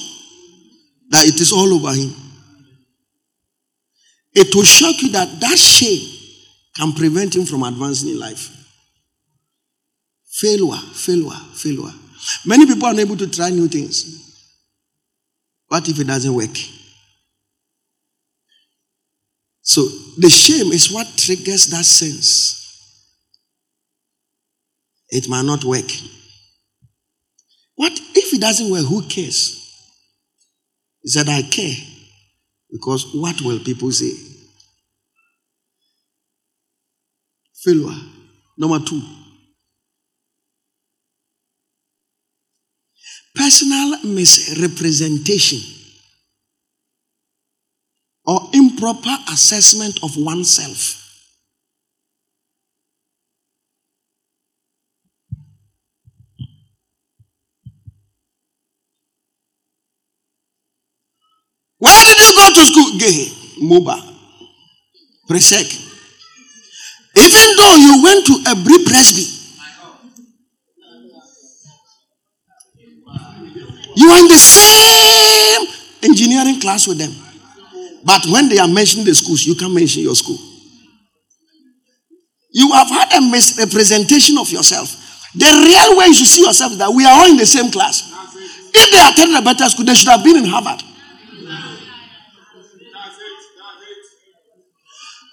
that 1.11 1.27
it 1.27 1.41
is 1.41 1.53
all 1.53 1.73
over 1.75 1.93
him. 1.93 2.15
It 4.33 4.55
will 4.55 4.65
shock 4.65 5.03
you 5.03 5.11
that 5.11 5.41
that 5.41 5.59
shame 5.59 6.01
can 6.77 6.93
prevent 6.93 7.35
him 7.35 7.45
from 7.45 7.63
advancing 7.65 8.11
in 8.11 8.19
life. 8.19 8.49
Failure, 10.31 10.79
failure, 10.95 11.39
failure. 11.55 11.93
Many 12.47 12.67
people 12.67 12.87
are 12.87 12.93
unable 12.93 13.17
to 13.17 13.29
try 13.29 13.51
new 13.51 13.69
things. 13.69 14.17
What 15.69 15.89
if 15.89 15.99
it 15.99 16.07
doesn't 16.07 16.33
work? 16.35 16.57
So 19.63 19.83
the 20.19 20.31
shame 20.31 20.73
is 20.73 20.91
what 20.91 21.07
triggers 21.17 21.67
that 21.69 21.85
sense. 21.85 22.57
It 25.11 25.29
might 25.29 25.45
not 25.45 25.65
work. 25.65 25.91
What 27.75 27.93
if 27.93 28.35
it 28.35 28.41
doesn't 28.41 28.71
work? 28.71 28.85
Who 28.87 29.03
cares? 29.03 29.57
He 31.03 31.09
said, 31.09 31.29
I 31.29 31.43
care 31.43 31.75
because 32.71 33.07
what 33.15 33.41
will 33.41 33.59
people 33.61 33.91
say? 33.91 34.13
Failure. 37.55 37.97
Number 38.57 38.79
two. 38.85 39.03
Personal 43.35 43.99
misrepresentation 44.05 45.80
improper 48.53 49.17
assessment 49.33 49.99
of 50.03 50.17
oneself. 50.17 50.97
Where 61.79 62.05
did 62.15 62.29
you 62.29 62.37
go 62.37 62.55
to 62.55 62.67
school? 62.67 62.99
Gay, 62.99 63.27
Moba, 63.63 63.97
Presec. 65.29 65.87
Even 67.17 67.57
though 67.57 67.75
you 67.77 68.03
went 68.05 68.27
to 68.27 68.35
a 68.51 68.55
Bri 68.55 68.85
Presby, 68.85 69.25
you 73.97 74.11
are 74.11 74.19
in 74.19 74.29
the 74.29 74.39
same 74.39 75.67
engineering 76.03 76.61
class 76.61 76.87
with 76.87 76.99
them. 76.99 77.30
But 78.11 78.27
when 78.27 78.49
they 78.49 78.59
are 78.59 78.67
mentioning 78.67 79.07
the 79.07 79.15
schools, 79.15 79.47
you 79.47 79.55
can 79.55 79.73
mention 79.73 80.03
your 80.03 80.17
school. 80.17 80.37
You 82.51 82.73
have 82.73 82.89
had 82.91 83.07
a 83.15 83.21
misrepresentation 83.23 84.35
of 84.37 84.51
yourself. 84.51 84.91
The 85.39 85.47
real 85.47 85.95
way 85.97 86.07
you 86.11 86.15
should 86.19 86.27
see 86.27 86.43
yourself 86.43 86.73
is 86.73 86.79
that 86.79 86.91
we 86.91 87.07
are 87.07 87.15
all 87.15 87.31
in 87.31 87.37
the 87.37 87.47
same 87.47 87.71
class. 87.71 88.03
If 88.75 88.91
they 88.91 88.99
attended 88.99 89.39
a 89.39 89.45
better 89.47 89.63
school, 89.71 89.87
they 89.87 89.95
should 89.95 90.11
have 90.11 90.25
been 90.27 90.43
in 90.43 90.45
Harvard. 90.51 90.83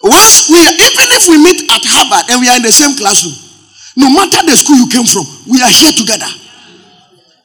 Once 0.03 0.45
we, 0.45 0.61
even 0.61 1.07
if 1.17 1.25
we 1.33 1.41
meet 1.41 1.65
at 1.73 1.81
Harvard 1.81 2.29
and 2.29 2.37
we 2.39 2.47
are 2.47 2.57
in 2.57 2.61
the 2.61 2.71
same 2.71 2.93
classroom, 2.93 3.33
no 3.97 4.13
matter 4.13 4.45
the 4.45 4.53
school 4.53 4.77
you 4.77 4.85
came 4.85 5.09
from, 5.09 5.25
we 5.49 5.57
are 5.65 5.73
here 5.73 5.97
together. 5.97 6.29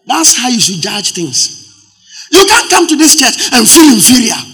That's 0.05 0.37
how 0.37 0.53
you 0.53 0.61
should 0.61 0.85
judge 0.85 1.17
things. 1.17 1.73
You 2.31 2.45
can't 2.45 2.69
come 2.69 2.87
to 2.87 2.97
this 3.01 3.17
church 3.17 3.49
and 3.57 3.65
feel 3.65 3.97
inferior. 3.97 4.52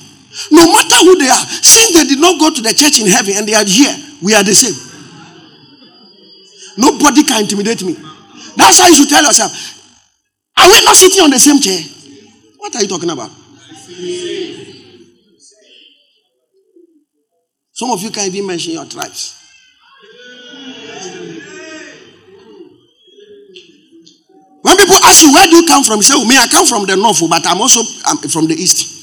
No 0.50 0.70
matter 0.72 0.96
who 1.02 1.18
they 1.18 1.28
are, 1.28 1.44
since 1.62 1.92
they 1.94 2.04
did 2.04 2.20
not 2.20 2.38
go 2.38 2.50
to 2.50 2.60
the 2.62 2.72
church 2.72 3.00
in 3.00 3.06
heaven 3.08 3.34
and 3.36 3.46
they 3.48 3.54
are 3.54 3.64
here, 3.64 3.94
we 4.22 4.34
are 4.34 4.44
the 4.44 4.54
same. 4.54 4.74
Nobody 6.76 7.24
can 7.24 7.42
intimidate 7.42 7.82
me. 7.82 7.94
That's 8.56 8.78
how 8.78 8.88
you 8.88 8.94
should 8.94 9.08
tell 9.08 9.22
yourself. 9.22 9.52
Are 10.56 10.68
we 10.68 10.84
not 10.84 10.96
sitting 10.96 11.22
on 11.22 11.30
the 11.30 11.38
same 11.38 11.60
chair? 11.60 11.80
What 12.58 12.74
are 12.76 12.82
you 12.82 12.88
talking 12.88 13.10
about? 13.10 13.30
Some 17.72 17.90
of 17.90 18.02
you 18.02 18.10
can't 18.10 18.32
even 18.34 18.46
mention 18.46 18.72
your 18.72 18.86
tribes. 18.86 19.34
When 24.62 24.76
people 24.76 24.96
ask 25.04 25.22
you, 25.22 25.32
where 25.32 25.46
do 25.46 25.56
you 25.56 25.66
come 25.66 25.84
from? 25.84 25.96
You 25.98 26.02
say, 26.02 26.14
oh, 26.16 26.24
me, 26.24 26.36
I 26.36 26.46
come 26.50 26.66
from 26.66 26.86
the 26.86 26.96
north, 26.96 27.20
but 27.30 27.46
I'm 27.46 27.60
also 27.60 27.80
I'm 28.04 28.18
from 28.28 28.46
the 28.48 28.54
east. 28.54 28.97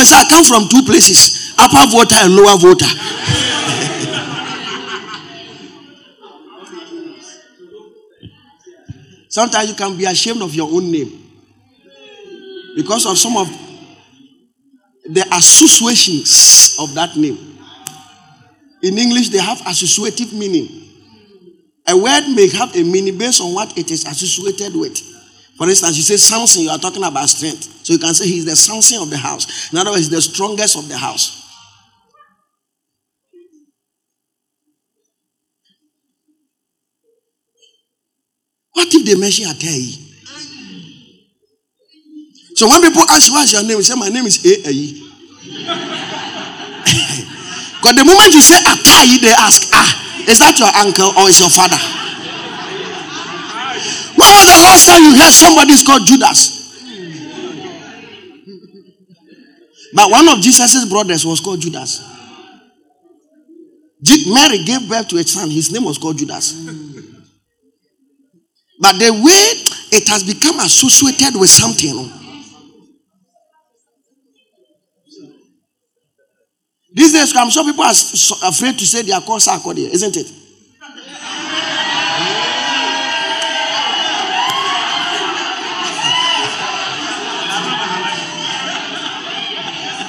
I 0.00 0.24
I 0.24 0.28
come 0.28 0.44
from 0.44 0.68
two 0.68 0.82
places 0.82 1.52
upper 1.58 1.90
Volta 1.90 2.14
and 2.16 2.34
lower 2.34 2.56
Volta. 2.56 2.86
Sometimes 9.28 9.68
you 9.68 9.74
can 9.76 9.96
be 9.96 10.06
ashamed 10.06 10.42
of 10.42 10.54
your 10.54 10.68
own 10.72 10.90
name 10.90 11.12
because 12.74 13.06
of 13.06 13.18
some 13.18 13.36
of 13.36 13.48
the 15.04 15.24
associations 15.32 16.76
of 16.80 16.94
that 16.94 17.16
name. 17.16 17.38
In 18.82 18.96
English, 18.96 19.28
they 19.28 19.38
have 19.38 19.60
associative 19.66 20.32
meaning. 20.32 20.68
A 21.86 21.96
word 21.96 22.28
may 22.34 22.48
have 22.48 22.74
a 22.74 22.82
meaning 22.82 23.18
based 23.18 23.40
on 23.40 23.52
what 23.52 23.76
it 23.76 23.90
is 23.90 24.04
associated 24.06 24.74
with. 24.74 25.09
For 25.60 25.68
instance, 25.68 25.94
you 25.98 26.02
say 26.02 26.16
Samson, 26.16 26.62
you 26.62 26.70
are 26.70 26.78
talking 26.78 27.04
about 27.04 27.28
strength. 27.28 27.84
So 27.84 27.92
you 27.92 27.98
can 27.98 28.14
say 28.14 28.24
he's 28.26 28.46
the 28.46 28.56
Samson 28.56 29.02
of 29.02 29.10
the 29.10 29.18
house. 29.18 29.70
In 29.70 29.76
other 29.76 29.90
words, 29.90 30.08
the 30.08 30.22
strongest 30.22 30.74
of 30.78 30.88
the 30.88 30.96
house. 30.96 31.36
What 38.72 38.88
if 38.94 39.04
they 39.04 39.14
mention 39.20 39.44
Atai? 39.52 40.00
So 42.56 42.66
when 42.66 42.80
people 42.80 43.02
ask 43.10 43.30
what's 43.30 43.52
your 43.52 43.60
name, 43.62 43.76
you 43.76 43.82
say 43.82 43.96
my 43.96 44.08
name 44.08 44.24
is 44.24 44.40
A 44.46 44.56
Because 47.76 47.96
the 48.00 48.04
moment 48.06 48.32
you 48.32 48.40
say 48.40 48.56
Atai, 48.64 49.20
they 49.20 49.28
ask, 49.36 49.68
ah, 49.74 50.24
is 50.26 50.38
that 50.38 50.58
your 50.58 50.72
uncle 50.74 51.12
or 51.22 51.28
is 51.28 51.38
your 51.38 51.50
father? 51.50 51.99
When 54.20 54.28
was 54.36 54.46
the 54.48 54.60
last 54.60 54.86
time 54.86 55.02
you 55.02 55.16
heard 55.16 55.32
somebody 55.32 55.72
is 55.72 55.82
called 55.82 56.04
Judas? 56.06 56.58
But 59.94 60.10
one 60.10 60.28
of 60.28 60.40
Jesus' 60.42 60.84
brothers 60.90 61.24
was 61.24 61.40
called 61.40 61.60
Judas. 61.60 62.02
Mary 64.26 64.62
gave 64.64 64.88
birth 64.88 65.08
to 65.08 65.16
a 65.16 65.22
son, 65.22 65.48
his 65.50 65.72
name 65.72 65.84
was 65.84 65.96
called 65.96 66.18
Judas. 66.18 66.52
But 68.78 68.98
the 68.98 69.10
way 69.10 69.98
it 69.98 70.08
has 70.08 70.22
become 70.22 70.60
associated 70.60 71.38
with 71.40 71.48
something. 71.50 72.12
These 76.92 77.12
days, 77.12 77.34
I'm 77.36 77.48
sure 77.50 77.64
people 77.64 77.84
are 77.84 77.94
afraid 78.48 78.78
to 78.78 78.86
say 78.86 79.02
they 79.02 79.12
are 79.12 79.22
called 79.22 79.40
Sarkodie, 79.40 79.88
isn't 79.88 80.16
it? 80.16 80.39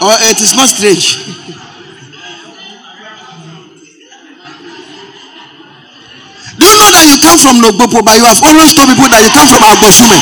Or 0.02 0.14
it 0.26 0.41
is 0.41 0.54
not 0.58 0.66
strange. 0.68 1.22
Do 6.58 6.66
you 6.70 6.78
know 6.78 6.89
that 6.93 7.06
you 7.10 7.18
come 7.22 7.38
from 7.41 7.58
Nogbopo, 7.62 8.06
but 8.06 8.18
you 8.18 8.26
have 8.26 8.41
always 8.41 8.74
told 8.78 8.89
people 8.89 9.10
that 9.10 9.22
you 9.22 9.30
come 9.34 9.49
from 9.49 9.62
Agbosume? 9.66 10.18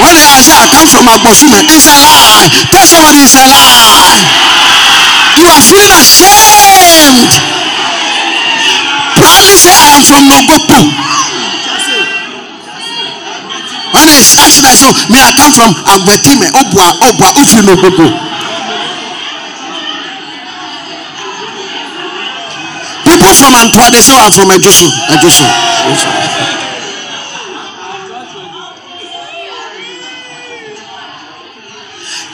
When 0.00 0.12
they 0.12 0.40
say 0.44 0.56
I 0.56 0.68
come 0.68 0.88
from 0.88 1.08
Agbosume, 1.08 1.60
it's 1.72 1.88
a 1.88 1.96
lie. 2.04 2.48
Tell 2.72 2.84
somebody 2.88 3.20
it's 3.20 3.36
a 3.36 3.44
lie. 3.48 4.16
You 5.40 5.48
are 5.48 5.60
feeling 5.64 5.92
ashamed. 5.92 7.32
Proudly 9.16 9.52
say 9.56 9.72
I 9.76 9.88
am 9.96 10.04
from 10.04 10.22
Nogbopo. 10.28 10.78
When 13.92 14.04
they 14.08 14.20
ask 14.40 14.60
that, 14.64 14.76
so 14.76 14.92
me 15.08 15.20
I 15.20 15.32
come 15.32 15.52
from 15.52 15.72
Agwetime, 15.84 16.44
Obwa, 16.52 16.92
Obwa, 17.00 17.28
Ufi 17.40 17.60
Nogbopo. 17.64 18.25
From 23.36 23.52
Antwerp, 23.54 23.92
they 23.92 24.00
say, 24.00 24.16
I'm 24.16 24.32
from 24.32 24.48
Ejisu. 24.48 24.88
Ejisu. 25.12 25.44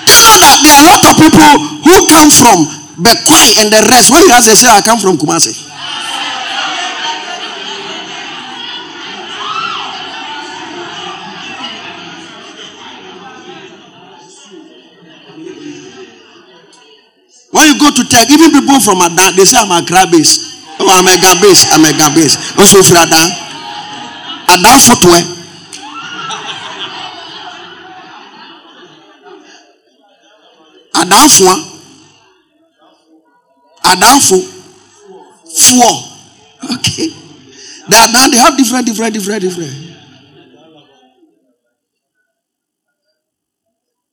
That 0.07 0.59
there 0.63 0.79
are 0.79 0.83
a 0.83 0.87
lot 0.87 1.03
of 1.11 1.15
people 1.19 1.53
who 1.83 1.95
come 2.07 2.31
from 2.31 2.59
Bekwai 3.03 3.59
and 3.59 3.73
the 3.73 3.83
rest? 3.91 4.13
When 4.13 4.23
you 4.23 4.31
ask, 4.31 4.47
they 4.47 4.55
say, 4.55 4.69
I 4.69 4.81
come 4.81 4.99
from 5.01 5.19
Kumasi. 5.19 5.71
When 17.51 17.67
you 17.67 17.79
go 17.79 17.91
to 17.91 18.05
tech, 18.09 18.31
even 18.31 18.51
people 18.51 18.81
from 18.81 19.03
Adan, 19.03 19.37
they 19.37 19.45
say 19.45 19.59
I'm 19.59 19.71
a 19.71 19.85
crab 19.87 20.11
base. 20.11 20.52
Oh, 20.81 20.89
I'm 20.89 21.07
a 21.07 21.21
garbage. 21.21 21.67
I'm 21.71 21.85
a 21.85 21.93
garbage. 21.97 22.37
Also, 22.59 22.83
for 22.83 22.97
Adan. 22.97 23.29
Adan 24.49 24.79
footwear. 24.79 25.23
Adanfo. 30.95 31.53
Adanfo. 33.85 34.39
Four. 35.45 36.75
Okay. 36.77 37.09
They 37.89 37.97
are 37.97 38.13
now 38.13 38.29
they 38.29 38.37
have 38.37 38.57
different, 38.57 38.87
different, 38.87 39.15
different, 39.15 39.43
different. 39.43 39.73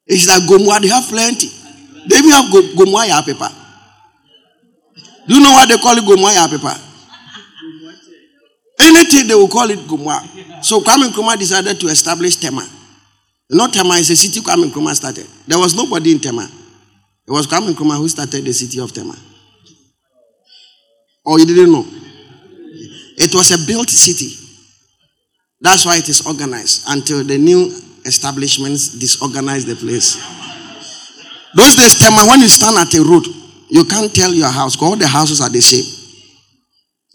It's 0.08 0.28
like 0.28 0.42
Gomoa, 0.50 0.82
they 0.82 0.88
have 0.88 1.08
plenty. 1.08 1.48
They 2.08 2.18
even 2.18 2.32
have 2.32 2.46
Gomoa 2.46 3.24
paper. 3.26 3.59
Do 5.30 5.36
you 5.36 5.42
know 5.42 5.52
why 5.52 5.68
they 5.68 5.78
call 5.78 5.96
it 5.96 6.04
Gomwa 6.04 6.50
paper? 6.50 6.74
Anything 8.82 9.28
they 9.28 9.36
will 9.36 9.48
call 9.48 9.70
it 9.70 9.78
Gomwa. 9.80 10.66
So 10.66 10.82
Kwame 10.82 11.08
Nkrumah 11.10 11.38
decided 11.38 11.80
to 11.80 11.88
establish 11.88 12.38
Tema. 12.38 12.68
Not 13.52 13.72
Tema 13.72 13.94
is 13.96 14.10
a 14.10 14.16
city 14.16 14.40
Kwame 14.42 14.72
Nkrumah 14.72 14.96
started. 14.96 15.28
There 15.48 15.60
was 15.60 15.76
nobody 15.76 16.14
in 16.14 16.20
Tema. 16.20 16.50
It 17.28 17.32
was 17.32 17.46
Kwame 17.46 17.74
Nkrumah 17.74 17.98
who 17.98 18.10
started 18.10 18.44
the 18.44 18.52
city 18.54 18.80
of 18.80 18.92
Tema. 18.92 19.16
Or 21.24 21.38
you 21.40 21.46
didn't 21.46 21.72
know? 21.72 21.86
It 23.18 23.36
was 23.36 23.52
a 23.52 23.68
built 23.68 23.90
city. 23.92 24.34
That's 25.62 25.86
why 25.86 25.98
it 25.98 26.10
is 26.10 26.26
organized 26.26 26.86
until 26.88 27.24
the 27.24 27.38
new 27.38 27.72
establishments 28.04 28.98
disorganize 28.98 29.66
the 29.66 29.76
place. 29.76 30.16
Those 31.54 31.76
days, 31.76 32.00
Tema, 32.00 32.26
when 32.28 32.40
you 32.40 32.48
stand 32.48 32.78
at 32.78 32.92
a 32.96 33.04
road, 33.04 33.26
you 33.70 33.86
can't 33.86 34.14
tell 34.14 34.34
your 34.34 34.50
house 34.50 34.82
all 34.82 34.96
the 34.96 35.08
houses 35.08 35.42
are 35.42 35.50
the 35.50 35.62
same. 35.62 35.86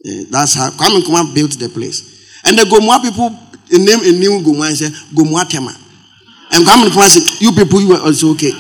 Yeah, 0.05 0.23
that's 0.31 0.55
how 0.55 0.71
Kwame 0.71 1.01
Nkrumah 1.01 1.35
built 1.35 1.59
the 1.59 1.69
place. 1.69 2.41
And 2.45 2.59
the 2.59 2.65
Gomoa 2.65 3.01
people 3.03 3.31
name 3.73 4.01
a 4.05 4.13
new 4.19 4.41
Gomoa 4.45 4.67
eh, 4.67 4.69
and 4.69 4.77
say 4.77 4.89
Gomoa 5.15 5.49
Tema. 5.49 5.75
And 6.53 6.65
Kwame 6.65 6.89
Nkrumah 6.89 7.09
said, 7.09 7.41
You 7.41 7.53
people, 7.53 7.81
you 7.81 7.95
are 7.95 8.03
also 8.03 8.31
okay. 8.33 8.53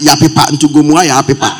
Ya 0.00 0.16
paper 0.16 0.44
into 0.50 0.66
Gomoa 0.68 1.04
ya 1.06 1.22
paper. 1.22 1.50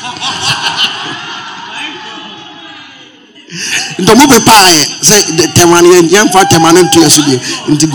nti 3.99 4.11
ɔmo 4.11 4.25
pepa 4.31 4.53
ayɛ 4.65 4.83
sɛ 5.07 5.15
tɛma 5.55 5.77
no 5.83 5.89
yɛmfa 6.13 6.41
tɛma 6.49 6.71
no 6.73 6.79
nto 6.87 6.99
yɛ 7.03 7.09
so 7.11 7.21
deɛ 7.21 7.37
nti 7.67 7.85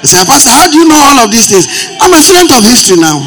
pepa 0.00 0.06
say, 0.06 0.24
Pastor, 0.24 0.50
how 0.50 0.70
do 0.70 0.78
you 0.78 0.88
know 0.88 0.96
all 0.96 1.24
of 1.24 1.30
these 1.30 1.48
things? 1.48 1.96
I'm 2.00 2.12
a 2.12 2.20
student 2.20 2.50
of 2.50 2.64
history 2.64 2.96
now. 2.96 3.18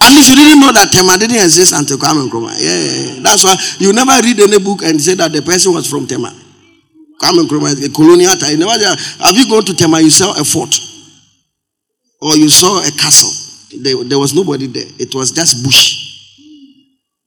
At 0.00 0.14
least 0.14 0.30
you 0.30 0.36
didn't 0.36 0.60
know 0.60 0.72
that 0.72 0.90
Tema 0.92 1.18
didn't 1.18 1.36
exist 1.44 1.72
until 1.72 1.98
Kwame 1.98 2.26
Nkrumah. 2.28 2.56
Yeah, 2.56 2.72
yeah, 2.72 3.14
yeah, 3.14 3.22
that's 3.22 3.44
why 3.44 3.54
you 3.78 3.92
never 3.92 4.16
read 4.22 4.40
any 4.40 4.58
book 4.58 4.82
and 4.82 5.00
say 5.00 5.14
that 5.14 5.30
the 5.30 5.42
person 5.42 5.74
was 5.74 5.86
from 5.88 6.06
Tema. 6.06 6.32
Kwame 7.20 7.46
Nkrumah 7.46 7.74
is 7.76 7.84
a 7.86 7.90
colonial 7.92 8.32
time. 8.36 8.58
Never, 8.58 8.72
have 8.72 9.36
you 9.36 9.48
gone 9.48 9.64
to 9.64 9.74
Tema? 9.74 10.00
You 10.00 10.10
saw 10.10 10.32
a 10.40 10.44
fort 10.44 10.74
or 12.22 12.36
you 12.36 12.48
saw 12.48 12.80
a 12.80 12.90
castle. 12.90 13.30
There, 13.82 14.02
there 14.04 14.18
was 14.18 14.34
nobody 14.34 14.66
there. 14.66 14.88
It 14.98 15.14
was 15.14 15.30
just 15.32 15.62
bush. 15.62 15.98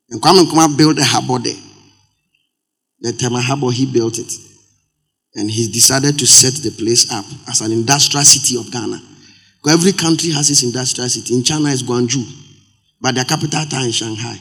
And 0.09 0.21
Kwame 0.21 0.43
Nkrumah 0.43 0.75
built 0.75 0.97
a 0.97 1.03
harbor 1.03 1.39
there. 1.39 1.61
The 3.01 3.13
Tema 3.13 3.39
harbor, 3.39 3.69
he 3.71 3.85
built 3.85 4.17
it. 4.17 4.31
And 5.35 5.49
he 5.49 5.67
decided 5.71 6.19
to 6.19 6.27
set 6.27 6.53
the 6.61 6.71
place 6.71 7.11
up 7.11 7.25
as 7.49 7.61
an 7.61 7.71
industrial 7.71 8.23
city 8.23 8.57
of 8.57 8.71
Ghana. 8.71 9.01
Every 9.67 9.93
country 9.93 10.31
has 10.31 10.49
its 10.49 10.63
industrial 10.63 11.09
city. 11.09 11.35
In 11.35 11.43
China, 11.43 11.69
it's 11.69 11.81
Guangzhou, 11.81 12.23
but 13.01 13.15
their 13.15 13.23
capital 13.23 13.65
town 13.65 13.87
is 13.87 13.95
Shanghai. 13.95 14.37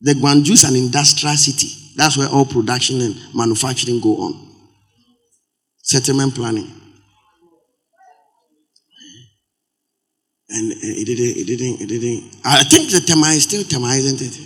The 0.00 0.14
Guangzhou 0.14 0.52
is 0.52 0.64
an 0.64 0.74
industrial 0.74 1.36
city. 1.36 1.68
That's 1.96 2.16
where 2.16 2.28
all 2.28 2.46
production 2.46 3.00
and 3.00 3.14
manufacturing 3.34 4.00
go 4.00 4.16
on. 4.16 4.48
Settlement 5.82 6.34
planning. 6.34 6.70
And 10.48 10.72
uh, 10.72 10.76
it 10.82 11.04
didn't, 11.06 11.36
it 11.36 11.46
didn't, 11.46 11.80
it 11.80 11.86
didn't. 11.86 12.36
I 12.44 12.64
think 12.64 12.90
the 12.90 13.00
Tema 13.00 13.28
is 13.28 13.44
still 13.44 13.62
Tema, 13.64 13.88
isn't 13.88 14.20
it? 14.22 14.36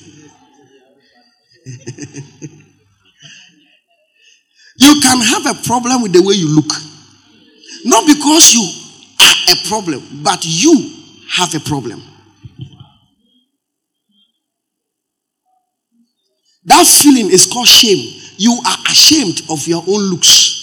You 4.85 5.01
can 5.01 5.19
have 5.19 5.47
a 5.47 5.55
problem 5.63 6.03
with 6.03 6.13
the 6.13 6.23
way 6.23 6.35
you 6.35 6.55
look. 6.55 6.71
Not 7.87 8.07
because 8.07 8.53
you 8.53 8.63
are 9.19 9.55
a 9.55 9.69
problem, 9.69 10.03
but 10.23 10.45
you 10.45 10.91
have 11.31 11.55
a 11.55 11.61
problem. 11.61 12.03
That 16.67 16.87
feeling 16.87 17.31
is 17.31 17.47
called 17.47 17.67
shame. 17.67 18.21
You 18.37 18.61
are 18.67 18.77
ashamed 18.91 19.43
of 19.49 19.67
your 19.67 19.83
own 19.89 20.11
looks. 20.11 20.61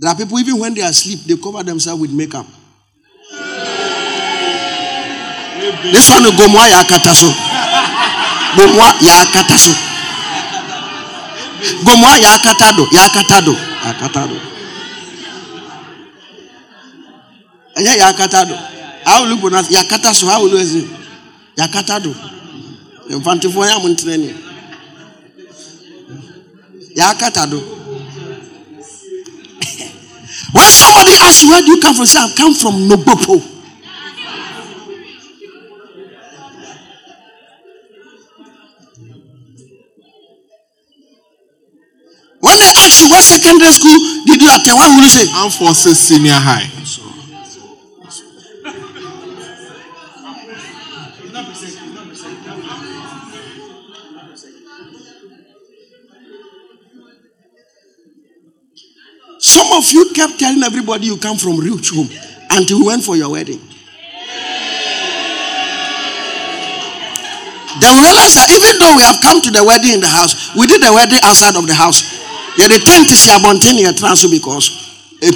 There 0.00 0.10
are 0.10 0.16
people, 0.16 0.40
even 0.40 0.58
when 0.58 0.74
they 0.74 0.82
are 0.82 0.90
asleep, 0.90 1.20
they 1.20 1.36
cover 1.36 1.62
themselves 1.62 2.00
with 2.00 2.10
makeup. 2.10 2.46
This 5.92 6.10
one 6.10 6.24
will 6.24 6.36
go 6.36 6.48
more. 6.48 7.49
Gomoa 8.56 8.94
ya 9.00 9.26
kataso. 9.26 9.74
Gomoa 11.82 12.18
ya 12.18 12.38
katado, 12.38 12.88
ya 12.92 13.08
katado, 13.08 13.56
ya 13.86 13.94
katado. 13.94 14.36
Anya 17.76 17.94
ya 17.96 18.12
katado. 18.12 18.58
How 19.04 19.22
will 19.22 19.30
you 19.30 19.38
pronounce 19.38 19.70
ya 19.74 19.84
kataso? 19.84 20.26
How 20.26 20.42
will 20.42 20.58
you 20.58 20.64
say? 20.64 20.86
Ya 21.56 21.68
katado. 21.68 22.14
Mfantifo 23.10 23.66
ya 23.66 23.78
muntreni. 23.78 24.34
Ya 26.96 27.14
katado. 27.14 27.58
When 30.52 30.68
somebody 30.68 31.12
asks 31.16 31.42
you 31.42 31.50
where 31.50 31.62
do 31.62 31.68
you 31.72 31.80
come 31.80 31.94
from, 31.94 32.06
say 32.06 32.18
I 32.18 32.28
come 32.36 32.54
from 32.54 32.88
Nogbopo. 32.88 33.42
When 42.40 42.56
they 42.58 42.72
ask 42.80 43.00
you 43.00 43.08
what 43.10 43.22
secondary 43.22 43.70
school 43.70 43.98
did 44.24 44.40
you 44.40 44.48
attend, 44.48 44.76
what 44.76 44.88
will 44.96 45.02
you 45.04 45.08
say? 45.08 45.28
I'm 45.34 45.50
for 45.50 45.74
senior 45.74 46.32
high. 46.32 46.64
Some 59.38 59.72
of 59.72 59.90
you 59.92 60.10
kept 60.14 60.38
telling 60.38 60.62
everybody 60.62 61.06
you 61.06 61.16
come 61.18 61.36
from 61.36 61.58
rich 61.60 61.90
home 61.90 62.08
until 62.50 62.78
you 62.78 62.86
went 62.86 63.04
for 63.04 63.16
your 63.16 63.30
wedding. 63.30 63.60
Then 67.80 67.96
we 67.96 68.02
realized 68.04 68.36
that 68.36 68.48
even 68.52 68.76
though 68.78 68.96
we 68.96 69.02
have 69.02 69.20
come 69.22 69.40
to 69.40 69.50
the 69.50 69.64
wedding 69.64 69.94
in 69.94 70.00
the 70.00 70.08
house, 70.08 70.54
we 70.56 70.66
did 70.66 70.82
the 70.82 70.92
wedding 70.92 71.18
outside 71.24 71.56
of 71.56 71.66
the 71.66 71.74
house. 71.74 72.09
Yeah, 72.60 72.68
the 72.68 72.76
tent 72.84 73.08
is 73.08 73.24
here, 73.24 73.40
here 73.40 73.88
transfer 73.96 74.28
because 74.28 74.68
it 75.22 75.32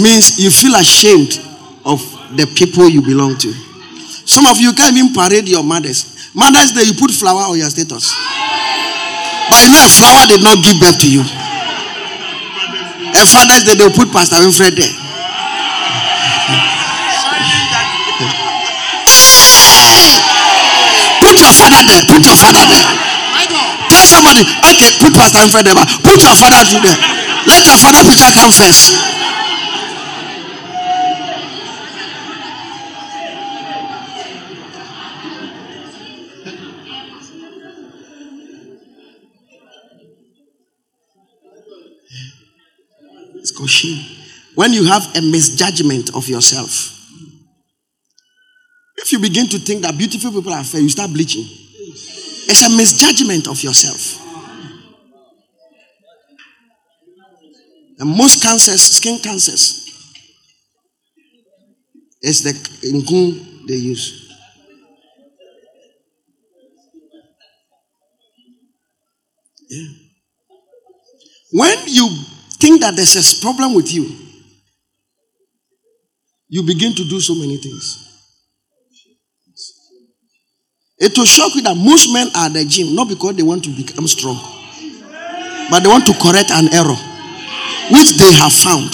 means 0.00 0.38
you 0.40 0.48
feel 0.50 0.74
ashamed 0.76 1.38
of 1.84 2.00
the 2.34 2.46
people 2.56 2.88
you 2.88 3.02
belong 3.02 3.36
to. 3.36 3.52
Some 4.24 4.46
of 4.46 4.56
you 4.56 4.72
can't 4.72 4.96
even 4.96 5.12
parade 5.12 5.50
your 5.50 5.62
mothers. 5.62 6.32
Mothers 6.34 6.72
Day, 6.72 6.84
you 6.88 6.94
put 6.94 7.10
flower 7.10 7.42
on 7.52 7.58
your 7.58 7.68
status. 7.68 8.08
But 9.52 9.60
you 9.60 9.68
know, 9.68 9.84
a 9.84 9.88
flower 9.92 10.24
did 10.32 10.40
not 10.40 10.64
give 10.64 10.80
birth 10.80 10.96
to 11.04 11.10
you. 11.12 11.20
A 11.20 11.24
Father's 13.28 13.64
Day, 13.68 13.74
they'll 13.76 13.92
put 13.92 14.10
Pastor 14.12 14.36
Winfred 14.36 14.76
there. 14.80 15.07
Put 21.88 22.20
your 22.24 22.36
father 22.36 22.64
there. 22.68 22.84
Tell 23.88 24.04
somebody, 24.04 24.42
okay, 24.44 24.90
put 25.00 25.14
Pastor 25.14 25.38
Winfred 25.38 25.64
there. 25.64 25.74
Put 26.04 26.22
your 26.22 26.36
father 26.36 26.60
there. 26.84 26.98
Let 27.46 27.64
your 27.64 27.78
father 27.78 28.04
picture 28.04 28.30
come 28.34 28.50
first. 28.52 28.92
It's 43.36 43.50
called. 43.50 43.70
When 44.56 44.72
you 44.74 44.84
have 44.86 45.06
a 45.16 45.22
misjudgment 45.22 46.14
of 46.14 46.28
yourself, 46.28 46.94
if 48.98 49.12
you 49.12 49.20
begin 49.20 49.46
to 49.46 49.58
think 49.58 49.82
that 49.82 49.96
beautiful 49.96 50.32
people 50.32 50.52
are 50.52 50.64
fair, 50.64 50.80
you 50.82 50.90
start 50.90 51.12
bleaching. 51.12 51.67
It's 52.48 52.64
a 52.64 52.70
misjudgment 52.70 53.46
of 53.46 53.62
yourself. 53.62 54.24
And 57.98 58.08
most 58.16 58.42
cancers, 58.42 58.82
skin 58.82 59.18
cancers, 59.18 59.84
is 62.22 62.42
the 62.42 62.52
ingun 62.88 63.66
they 63.66 63.74
use. 63.74 64.24
Yeah. 69.68 69.88
When 71.52 71.76
you 71.86 72.08
think 72.60 72.80
that 72.80 72.96
there's 72.96 73.16
a 73.16 73.40
problem 73.42 73.74
with 73.74 73.92
you, 73.92 74.10
you 76.48 76.62
begin 76.62 76.94
to 76.94 77.04
do 77.04 77.20
so 77.20 77.34
many 77.34 77.58
things. 77.58 78.07
It 80.98 81.16
will 81.16 81.30
shock 81.30 81.54
you 81.54 81.62
that 81.62 81.78
most 81.78 82.10
men 82.12 82.26
are 82.34 82.50
at 82.50 82.58
the 82.58 82.64
gym 82.66 82.94
not 82.94 83.06
because 83.08 83.36
they 83.38 83.46
want 83.46 83.62
to 83.64 83.70
become 83.70 84.06
strong, 84.10 84.34
but 85.70 85.86
they 85.86 85.88
want 85.88 86.02
to 86.10 86.14
correct 86.18 86.50
an 86.50 86.66
error 86.74 86.98
which 87.94 88.18
they 88.18 88.32
have 88.34 88.50
found. 88.50 88.90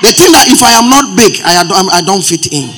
They 0.00 0.16
think 0.16 0.32
that 0.32 0.48
if 0.48 0.64
I 0.64 0.72
am 0.80 0.88
not 0.88 1.12
big, 1.12 1.44
I 1.44 1.60
don't, 1.62 1.92
I 1.92 2.00
don't 2.00 2.24
fit 2.24 2.48
in. 2.50 2.72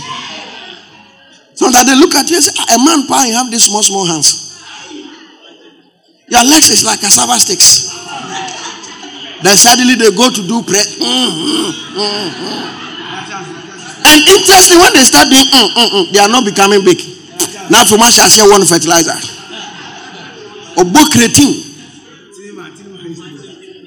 Sometimes 1.54 1.86
they 1.86 1.94
look 1.96 2.14
at 2.18 2.28
you 2.28 2.36
and 2.36 2.44
say, 2.44 2.52
A 2.74 2.76
man, 2.82 3.06
pa, 3.06 3.24
you 3.24 3.32
have 3.38 3.48
these 3.50 3.64
small, 3.70 3.82
small 3.82 4.04
hands. 4.04 4.58
Your 6.28 6.42
legs 6.44 6.68
is 6.68 6.84
like 6.84 7.00
cassava 7.00 7.38
sticks. 7.38 7.94
Then 9.40 9.56
suddenly 9.56 9.94
they 9.94 10.10
go 10.10 10.28
to 10.28 10.42
do 10.42 10.66
prayer. 10.66 10.82
Mm, 10.82 11.30
mm, 11.30 11.70
mm, 11.94 12.28
mm. 12.42 12.62
and 14.02 14.18
interestingly, 14.34 14.82
when 14.82 14.92
they 14.98 15.06
start 15.06 15.30
doing, 15.30 15.46
mm, 15.46 15.68
mm, 15.78 15.88
mm, 15.94 16.04
they 16.12 16.18
are 16.18 16.28
not 16.28 16.44
becoming 16.44 16.82
big. 16.84 17.15
For 17.86 17.98
much 17.98 18.18
I 18.18 18.28
say 18.28 18.48
one 18.48 18.64
fertilizer 18.66 19.36
book 20.92 21.12
creatine 21.12 21.54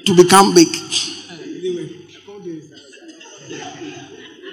to 0.04 0.14
become 0.14 0.54
big. 0.54 0.68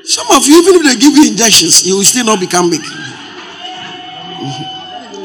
Some 0.03 0.27
of 0.31 0.47
you, 0.47 0.57
even 0.61 0.75
if 0.75 0.83
they 0.83 0.95
give 0.99 1.15
you 1.17 1.27
injections, 1.31 1.85
you 1.85 1.97
will 1.97 2.03
still 2.03 2.25
not 2.25 2.39
become 2.39 2.69
big. 2.69 2.81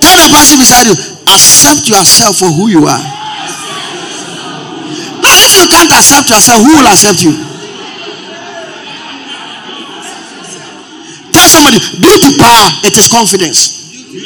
Tell 0.02 0.18
the 0.18 0.28
person 0.30 0.58
beside 0.58 0.86
you, 0.86 0.94
accept 1.32 1.88
yourself 1.88 2.36
for 2.38 2.50
who 2.50 2.68
you 2.68 2.86
are. 2.86 3.02
Now, 5.22 5.38
if 5.38 5.54
you 5.56 5.68
can't 5.70 5.92
accept 5.92 6.28
yourself, 6.28 6.62
who 6.62 6.74
will 6.74 6.86
accept 6.90 7.22
you? 7.22 7.32
Tell 11.32 11.48
somebody, 11.48 11.78
due 11.78 12.18
to 12.18 12.38
power, 12.42 12.68
it 12.84 12.96
is 12.96 13.08
confidence. 13.08 13.81
You 14.12 14.20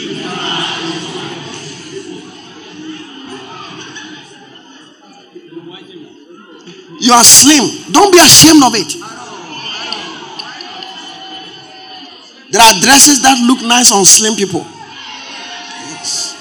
are 7.15 7.23
slim. 7.23 7.93
Don't 7.93 8.11
be 8.11 8.19
ashamed 8.19 8.65
of 8.65 8.75
it. 8.75 8.91
There 12.51 12.63
are 12.63 12.75
dresses 12.83 13.23
that 13.23 13.39
look 13.47 13.63
nice 13.63 13.93
on 13.93 14.05
slim 14.05 14.35
people. 14.35 14.67
Yes. 15.95 16.35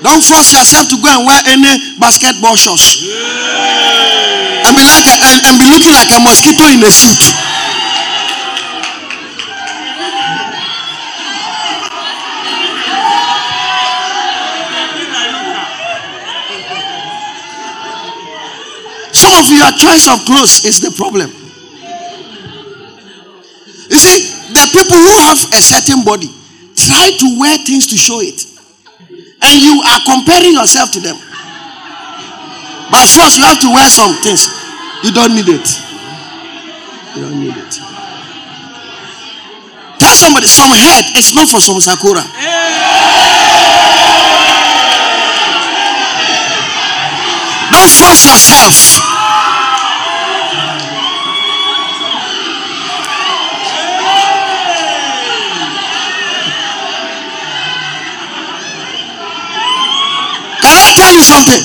Don't 0.00 0.24
force 0.24 0.54
yourself 0.56 0.88
to 0.88 0.96
go 1.04 1.08
and 1.12 1.26
wear 1.28 1.36
any 1.52 1.68
basketball 2.00 2.56
shorts. 2.56 2.96
And 4.64 4.72
be 4.72 4.80
like 4.88 5.04
a, 5.04 5.16
and, 5.20 5.52
and 5.52 5.58
be 5.60 5.68
looking 5.68 5.92
like 5.92 6.08
a 6.16 6.20
mosquito 6.24 6.64
in 6.72 6.80
a 6.80 6.88
suit. 6.90 7.41
Of 19.42 19.50
your 19.50 19.72
choice 19.74 20.06
of 20.06 20.22
clothes 20.24 20.62
is 20.64 20.78
the 20.78 20.94
problem. 20.94 21.26
You 23.90 23.98
see, 23.98 24.18
the 24.54 24.64
people 24.70 24.96
who 24.96 25.12
have 25.26 25.38
a 25.52 25.60
certain 25.60 26.04
body 26.04 26.30
try 26.78 27.10
to 27.10 27.26
wear 27.40 27.58
things 27.66 27.86
to 27.90 27.96
show 27.96 28.20
it. 28.22 28.38
And 29.42 29.54
you 29.58 29.82
are 29.82 30.00
comparing 30.06 30.54
yourself 30.54 30.92
to 30.92 31.00
them. 31.00 31.16
By 32.90 33.02
force, 33.08 33.36
you 33.38 33.44
have 33.44 33.58
to 33.60 33.70
wear 33.74 33.88
some 33.90 34.14
things. 34.22 34.46
You 35.02 35.10
don't 35.12 35.34
need 35.34 35.48
it. 35.50 35.66
You 37.16 37.22
don't 37.26 37.40
need 37.40 37.56
it. 37.56 37.72
Tell 39.98 40.14
somebody 40.14 40.46
some 40.46 40.70
head 40.70 41.04
is 41.18 41.34
not 41.34 41.48
for 41.48 41.60
some 41.60 41.80
sakura. 41.80 42.22
Don't 47.72 47.90
force 47.90 48.24
yourself. 48.28 49.11
Tell 61.12 61.20
you 61.20 61.28
something. 61.28 61.62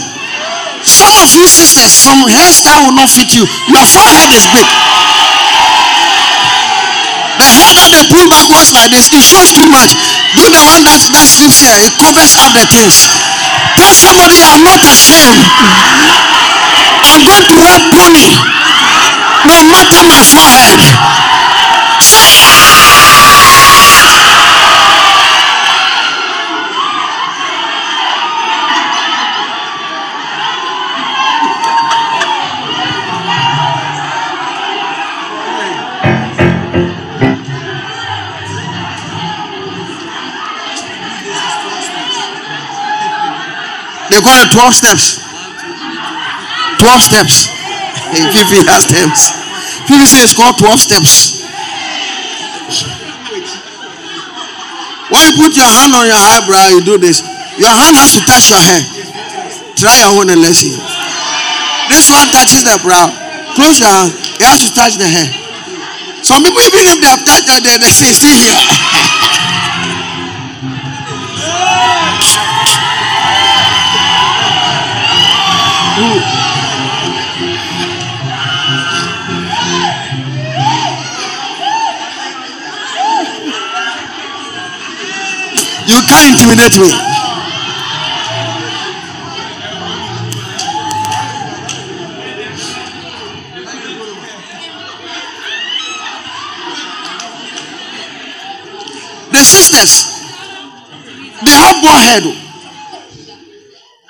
Some 0.84 1.16
of 1.24 1.32
you 1.32 1.48
sisters, 1.48 1.96
some 1.96 2.20
hairstyle 2.28 2.84
will 2.84 2.96
not 3.00 3.08
fit 3.08 3.32
you. 3.32 3.48
Your 3.72 3.86
forehead 3.88 4.28
is 4.36 4.44
big. 4.52 4.68
The 7.40 7.48
hair 7.48 7.72
that 7.80 7.90
they 7.96 8.04
pull 8.12 8.28
backwards 8.28 8.76
like 8.76 8.92
this, 8.92 9.08
it 9.14 9.24
shows 9.24 9.56
too 9.56 9.68
much. 9.72 9.96
Do 10.36 10.44
the 10.52 10.60
one 10.68 10.84
that, 10.84 11.00
that 11.16 11.28
sleeps 11.32 11.64
here, 11.64 11.80
it 11.80 11.96
covers 11.96 12.36
up 12.36 12.52
the 12.52 12.68
things. 12.68 13.08
Tell 13.80 13.94
somebody 13.96 14.44
I'm 14.44 14.64
not 14.68 14.84
ashamed. 14.84 15.48
I'm 17.08 17.24
going 17.24 17.46
to 17.48 17.56
wear 17.56 17.78
pony 17.88 18.36
no 19.48 19.58
matter 19.64 20.02
my 20.12 20.22
forehead. 20.28 20.82
Say 22.04 22.36
They 44.18 44.26
call 44.26 44.42
it 44.42 44.50
12 44.50 44.74
steps. 44.74 45.22
12 46.82 47.06
steps. 47.06 47.46
Fifi 48.34 48.66
has 48.66 48.90
steps. 48.90 49.30
Fifi 49.86 50.10
says 50.10 50.34
it's 50.34 50.34
called 50.34 50.58
12 50.58 50.82
steps. 50.82 51.46
When 55.14 55.22
you 55.22 55.38
put 55.38 55.54
your 55.54 55.70
hand 55.70 55.94
on 55.94 56.10
your 56.10 56.18
eyebrow, 56.18 56.66
you 56.74 56.82
do 56.82 56.98
this. 56.98 57.22
Your 57.62 57.70
hand 57.70 57.94
has 57.94 58.18
to 58.18 58.26
touch 58.26 58.50
your 58.50 58.58
hair. 58.58 58.82
Try 59.78 59.94
your 60.02 60.18
own 60.18 60.34
and 60.34 60.42
let's 60.42 60.66
see. 60.66 60.74
This 61.94 62.10
one 62.10 62.26
touches 62.34 62.66
the 62.66 62.74
brow. 62.82 63.14
Close 63.54 63.78
your 63.78 63.94
hand. 63.94 64.18
It 64.18 64.42
has 64.42 64.66
to 64.66 64.74
touch 64.74 64.98
the 64.98 65.06
hair. 65.06 65.30
Some 66.26 66.42
people, 66.42 66.66
even 66.66 66.90
if 66.90 66.98
they 67.06 67.10
have 67.14 67.22
touched 67.22 67.54
it, 67.54 67.62
they, 67.62 67.78
they 67.78 67.94
still 67.94 68.34
here. 68.34 68.58
You 75.98 76.04
can't 86.06 86.30
intimidate 86.30 86.78
me. 86.78 86.92
The 99.32 99.44
sisters, 99.44 100.06
they 101.44 101.52
have 101.54 101.82
bald 101.82 102.02
head. 102.04 102.24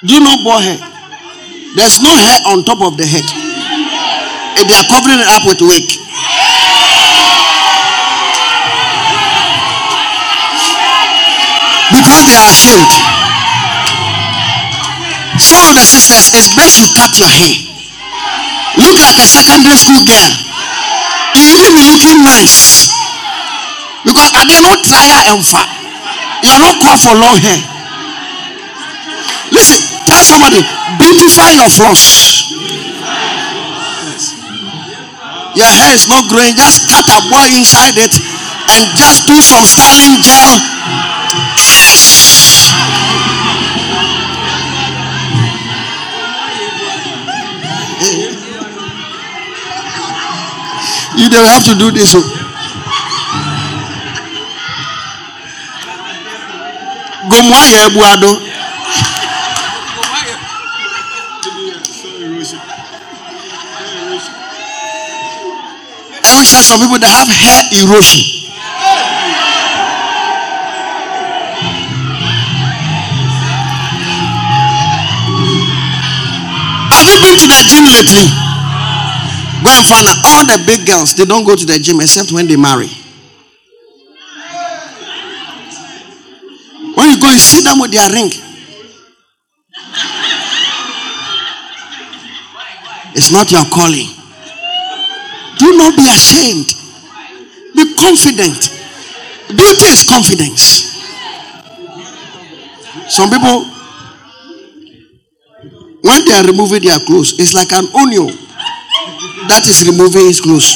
Do 0.05 0.13
you 0.13 0.19
know 0.19 0.43
bald 0.43 0.63
head? 0.63 0.96
There's 1.77 2.01
no 2.01 2.09
hair 2.09 2.41
on 2.49 2.65
top 2.65 2.81
of 2.81 2.97
the 2.97 3.05
head. 3.05 3.21
They 3.21 4.73
are 4.73 4.89
covering 4.89 5.21
it 5.21 5.29
up 5.29 5.45
with 5.45 5.61
wig. 5.61 5.85
Because 11.93 12.21
they 12.25 12.33
are 12.33 12.49
ashamed. 12.49 12.89
Of 15.37 15.73
the 15.77 15.85
sisters, 15.85 16.33
it's 16.33 16.49
best 16.57 16.81
you 16.81 16.89
cut 16.97 17.13
your 17.13 17.29
hair. 17.29 17.53
Look 18.81 18.97
like 18.97 19.21
a 19.21 19.27
secondary 19.29 19.77
school 19.77 20.01
girl. 20.01 20.33
You 21.37 21.45
even 21.61 21.93
looking 21.93 22.25
nice. 22.25 22.89
Because 24.01 24.33
I 24.33 24.49
did 24.49 24.65
not 24.65 24.81
try 24.81 25.05
and 25.29 25.45
fat. 25.45 25.69
You 26.41 26.49
are 26.49 26.59
not 26.59 26.81
called 26.81 27.01
for 27.05 27.13
long 27.13 27.37
hair. 27.37 27.76
Listen, 29.51 29.79
tell 30.05 30.23
somebody, 30.23 30.61
beautify 30.99 31.51
your 31.55 31.69
flaws. 31.69 32.01
Your 35.55 35.65
hair 35.65 35.93
is 35.95 36.07
not 36.07 36.29
growing, 36.29 36.55
just 36.55 36.87
cut 36.89 37.07
a 37.09 37.19
boy 37.29 37.47
inside 37.55 37.97
it 37.97 38.13
and 38.69 38.83
just 38.97 39.25
do 39.25 39.39
some 39.41 39.65
styling 39.65 40.21
gel. 40.21 40.59
Yes. 41.57 42.07
You 51.17 51.29
don't 51.29 51.47
have 51.47 51.63
to 51.65 51.75
do 51.75 51.91
this. 51.91 52.13
Oh. 52.15 52.21
Gomwaya 57.29 57.87
Ebuado. 57.89 58.46
Some 66.63 66.79
people 66.81 66.97
that 66.99 67.11
have 67.13 67.29
hair 67.29 67.61
erosion. 67.83 68.23
Have 76.89 77.05
you 77.05 77.17
been 77.21 77.37
to 77.37 77.47
the 77.47 77.61
gym 77.69 77.85
lately? 77.85 78.25
Go 79.63 79.69
and 79.69 79.85
find 79.85 80.07
out 80.07 80.17
all 80.25 80.45
the 80.45 80.63
big 80.65 80.87
girls, 80.87 81.13
they 81.13 81.25
don't 81.25 81.45
go 81.45 81.55
to 81.55 81.65
the 81.65 81.77
gym 81.79 82.01
except 82.01 82.31
when 82.31 82.47
they 82.47 82.55
marry. 82.55 82.89
When 86.95 87.09
you 87.09 87.21
go, 87.21 87.29
you 87.29 87.37
see 87.39 87.61
them 87.61 87.79
with 87.79 87.91
their 87.91 88.09
ring. 88.09 88.31
It's 93.13 93.31
not 93.31 93.51
your 93.51 93.65
calling. 93.65 94.16
Do 95.59 95.77
not 95.77 95.95
be 95.95 96.05
ashamed. 96.09 96.69
Be 97.75 97.93
confident. 97.95 98.57
Beauty 99.49 99.85
is 99.89 100.03
confidence. 100.07 100.85
Some 103.09 103.29
people, 103.29 103.63
when 106.03 106.25
they 106.25 106.33
are 106.33 106.43
removing 106.43 106.83
their 106.83 106.99
clothes, 106.99 107.39
it's 107.39 107.53
like 107.55 107.71
an 107.71 107.87
onion 107.95 108.27
that 109.47 109.63
is 109.67 109.87
removing 109.87 110.27
his 110.27 110.41
clothes. 110.41 110.75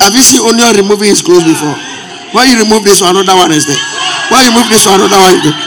Have 0.00 0.14
you 0.14 0.22
seen 0.22 0.44
onion 0.46 0.76
removing 0.76 1.08
his 1.08 1.22
clothes 1.22 1.44
before? 1.44 1.74
When 2.34 2.46
you 2.50 2.62
remove 2.62 2.84
this 2.84 3.00
one, 3.00 3.16
another 3.16 3.34
one 3.34 3.50
is 3.52 3.66
there. 3.66 3.80
When 4.30 4.42
you 4.42 4.50
remove 4.54 4.68
this 4.68 4.86
one, 4.86 5.00
another 5.00 5.18
one 5.18 5.34
is 5.34 5.42
there. 5.42 5.58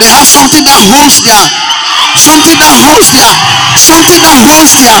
They 0.00 0.08
have 0.08 0.26
something 0.26 0.64
that 0.64 0.80
holds 0.88 1.22
their, 1.24 1.46
something 2.18 2.56
that 2.58 2.74
holds 2.80 3.08
their, 3.12 3.32
something 3.78 4.20
that 4.20 4.36
holds 4.36 4.76
their, 4.76 5.00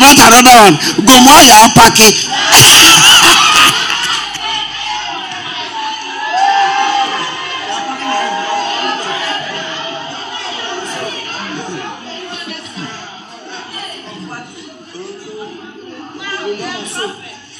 Has 0.00 0.18
another 0.18 0.56
one. 0.56 0.74
Gomoya 1.04 1.68
Paki. 1.76 2.08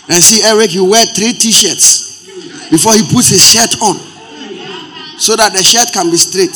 And 0.08 0.22
see, 0.22 0.42
Eric, 0.44 0.74
you 0.74 0.84
wear 0.84 1.04
three 1.06 1.32
t 1.32 1.52
shirts 1.52 2.28
before 2.70 2.94
he 2.94 3.02
puts 3.12 3.28
his 3.28 3.42
shirt 3.42 3.80
on 3.80 3.96
so 5.18 5.36
that 5.36 5.52
the 5.52 5.62
shirt 5.62 5.92
can 5.92 6.10
be 6.10 6.16
straight. 6.16 6.52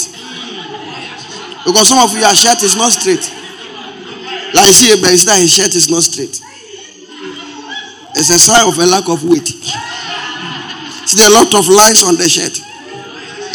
Because 1.64 1.88
some 1.88 1.98
of 1.98 2.12
your 2.12 2.34
shirt 2.34 2.62
is 2.62 2.76
not 2.76 2.92
straight. 2.92 3.45
Like 4.54 4.72
see, 4.74 4.92
it's 4.92 5.24
his 5.24 5.52
shirt 5.52 5.74
is 5.74 5.90
not 5.90 6.02
straight. 6.02 6.40
It's 8.16 8.30
a 8.30 8.38
sign 8.38 8.66
of 8.66 8.78
a 8.78 8.86
lack 8.86 9.08
of 9.08 9.24
weight. 9.24 9.48
See, 9.48 11.18
there 11.18 11.28
are 11.28 11.32
a 11.32 11.34
lot 11.44 11.54
of 11.54 11.68
lines 11.68 12.02
on 12.02 12.16
the 12.16 12.28
shirt. 12.28 12.58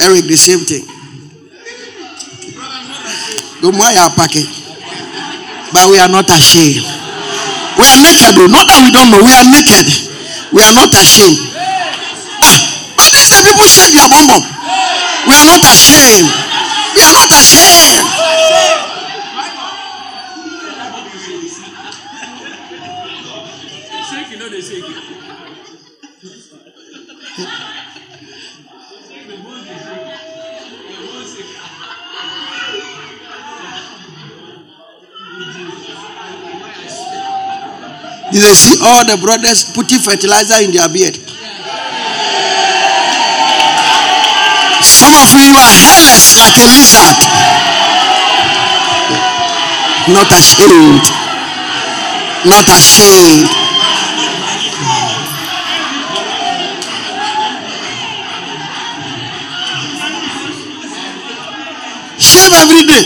Eric, 0.01 0.25
the 0.25 0.37
same 0.37 0.59
thing. 0.65 0.85
But 5.73 5.87
we 5.89 5.97
are 5.99 6.09
not 6.09 6.29
ashamed. 6.29 6.83
We 7.79 7.85
are 7.87 7.99
naked, 8.03 8.35
though. 8.35 8.51
Not 8.51 8.67
that 8.67 8.83
we 8.83 8.91
don't 8.91 9.09
know. 9.09 9.23
We 9.23 9.31
are 9.31 9.47
naked. 9.47 9.87
We 10.51 10.59
are 10.61 10.75
not 10.75 10.91
ashamed. 10.91 11.39
Ah, 12.43 12.59
but 12.99 13.07
these 13.15 13.31
are 13.31 13.39
people 13.41 13.65
shake 13.65 13.95
your 13.95 14.09
bum 14.11 14.27
bum. 14.27 14.43
We 15.25 15.33
are 15.33 15.47
not 15.47 15.63
ashamed. 15.63 16.27
We 16.93 17.01
are 17.01 17.13
not 17.15 17.31
ashamed. 17.31 18.10
Did 38.31 38.43
they 38.43 38.53
see 38.55 38.79
all 38.81 39.03
the 39.05 39.17
brothers 39.21 39.63
putting 39.75 39.99
fertilizer 39.99 40.63
in 40.63 40.71
their 40.71 40.87
beard? 40.87 41.15
Some 44.81 45.13
of 45.19 45.27
you, 45.35 45.51
you 45.51 45.57
are 45.57 45.73
hairless 45.83 46.37
like 46.39 46.55
a 46.55 46.65
lizard. 46.71 47.17
Not 50.15 50.31
ashamed. 50.31 51.03
Not 52.45 52.67
ashamed. 52.69 53.60
Every 62.61 62.85
day. 62.85 63.03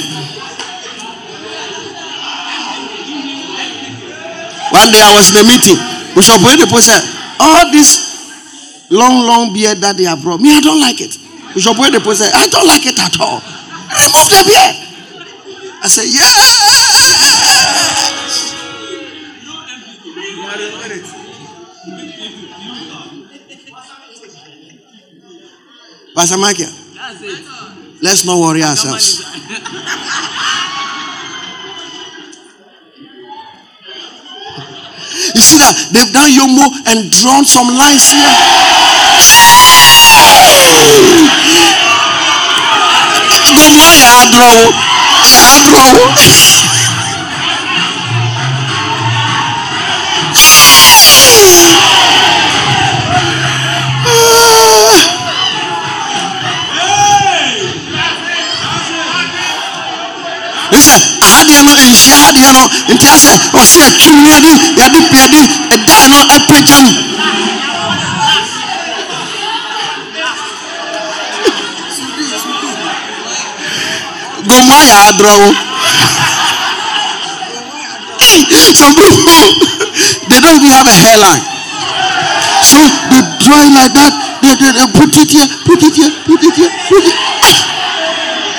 One 4.71 4.91
day 4.91 4.99
I 4.99 5.11
was 5.15 5.31
in 5.31 5.39
a 5.39 5.45
meeting. 5.47 5.79
Bishop 6.15 6.41
Oyedepo 6.43 6.79
said, 6.83 6.99
All 7.39 7.71
this 7.71 8.87
long, 8.91 9.25
long 9.25 9.53
beard 9.53 9.77
that 9.79 9.95
they 9.97 10.03
have 10.03 10.21
brought, 10.21 10.41
me, 10.41 10.51
I 10.51 10.59
don't 10.59 10.79
like 10.81 10.99
it. 10.99 11.15
Bishop 11.53 11.77
Oyedepo 11.77 12.13
said, 12.13 12.31
I 12.35 12.47
don't 12.47 12.67
like 12.67 12.85
it 12.85 12.99
at 12.99 13.15
all. 13.19 13.39
Remove 13.95 14.27
the 14.27 14.43
beard. 14.43 14.75
I 15.83 15.87
said, 15.87 16.07
Yes. 16.11 16.35
Pastor 26.15 26.37
Michael, 26.37 26.71
let's 28.01 28.25
not 28.25 28.39
worry 28.39 28.63
ourselves. 28.63 29.23
You 35.33 35.41
see 35.41 35.57
that 35.57 35.73
they've 35.91 36.11
done 36.11 36.29
Yomo 36.29 36.67
and 36.91 37.09
drawn 37.09 37.45
some 37.45 37.67
lines 37.71 38.11
here. 38.11 38.21
Gomo 45.71 46.21
ya 46.21 46.94
draw, 60.85 60.99
ya 61.21 61.43
draw. 61.43 61.55
Listen, 61.55 61.57
ahadeɛ 61.57 61.59
no 61.65 61.71
nhyia 61.75 62.17
hadeɛ 62.25 62.49
no 62.53 62.61
nti 62.93 63.05
asɛ 63.15 63.33
ɔsi 63.59 63.79
atwumire 63.87 64.39
bi 64.41 64.51
yɛde 64.77 64.99
piadi 65.09 65.41
ɛdan 65.73 66.03
no 66.09 66.17
apagya 66.35 66.77
mu. 66.83 66.91
Gomwa 74.47 74.77
yɛ 74.89 74.97
adorɔ 75.09 75.47
Some 78.75 78.93
people 78.95 79.15
they 80.29 80.39
don't 80.41 80.55
even 80.59 80.67
have 80.75 80.87
a 80.87 80.91
hairline. 80.91 81.41
So 82.63 82.79
they 83.09 83.21
draw 83.39 83.61
it 83.63 83.71
like 83.71 83.93
that. 83.95 84.11
They, 84.41 84.53
they, 84.59 84.71
they 84.75 84.87
put 84.91 85.15
it 85.15 85.31
here, 85.31 85.47
put 85.63 85.81
it 85.81 85.95
here, 85.95 86.11
put 86.25 86.43
it 86.43 86.55
here, 86.55 86.71
put 86.89 87.05
it. 87.05 87.34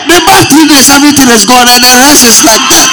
The 0.07 0.23
back 0.25 0.49
three 0.51 0.67
days, 0.67 0.91
everything 0.91 1.29
is 1.29 1.45
gone, 1.45 1.67
and 1.69 1.83
the 1.83 1.93
rest 1.99 2.25
is 2.25 2.43
like 2.45 2.63
that. 2.71 2.91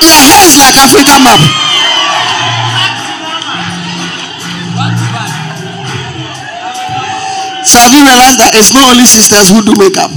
Your 0.00 0.14
hair 0.14 0.44
is 0.46 0.56
like 0.56 0.76
Africa 0.76 1.18
map. 1.24 1.40
So 7.66 7.78
have 7.80 7.92
you 7.92 8.04
realized 8.06 8.38
that 8.38 8.54
it's 8.54 8.72
not 8.72 8.88
only 8.90 9.04
sisters 9.04 9.48
who 9.50 9.62
do 9.62 9.74
makeup? 9.76 10.10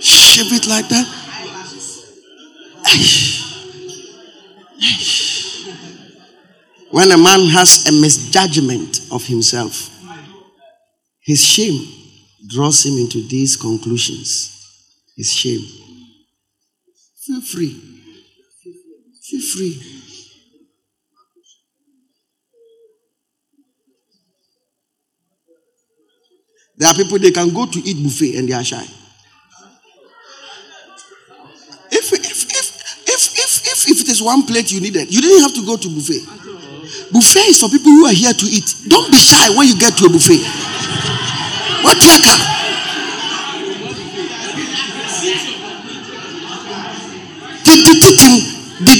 Shave 0.00 0.52
it 0.52 0.66
like 0.66 0.88
that. 0.88 1.06
When 6.90 7.10
a 7.12 7.18
man 7.18 7.46
has 7.48 7.86
a 7.86 7.92
misjudgment 7.92 9.00
of 9.12 9.26
himself, 9.26 9.90
his 11.20 11.44
shame 11.44 11.86
draws 12.48 12.84
him 12.86 12.94
into 12.98 13.26
these 13.28 13.56
conclusions. 13.56 14.54
His 15.16 15.30
shame. 15.32 15.60
Feel 17.26 17.42
free. 17.42 17.78
Feel 19.22 19.40
free. 19.40 19.82
There 26.78 26.88
are 26.88 26.94
people 26.94 27.18
they 27.18 27.32
can 27.32 27.52
go 27.52 27.66
to 27.66 27.78
eat 27.80 28.02
buffet 28.02 28.36
and 28.36 28.48
they 28.48 28.52
are 28.54 28.64
shy. 28.64 28.84
If, 31.90 32.12
if, 32.12 32.22
if, 32.22 33.08
if, 33.08 33.38
if, 33.38 33.66
if, 33.66 33.88
if 33.90 34.00
it 34.00 34.08
is 34.08 34.22
one 34.22 34.44
plate 34.44 34.70
you 34.72 34.80
needed, 34.80 35.12
you 35.12 35.20
didn't 35.20 35.42
have 35.42 35.54
to 35.54 35.66
go 35.66 35.76
to 35.76 35.88
buffet. 35.88 36.57
Buffet 37.12 37.48
is 37.48 37.60
for 37.60 37.68
people 37.68 37.90
who 37.92 38.06
are 38.06 38.12
here 38.12 38.32
to 38.32 38.46
eat. 38.46 38.74
Don't 38.88 39.10
be 39.10 39.18
shy 39.18 39.48
when 39.56 39.66
you 39.68 39.78
get 39.78 39.96
to 39.98 40.06
a 40.06 40.08
buffet. 40.10 40.44
What 41.82 41.96
tracker? 42.00 42.38
Did 47.64 48.96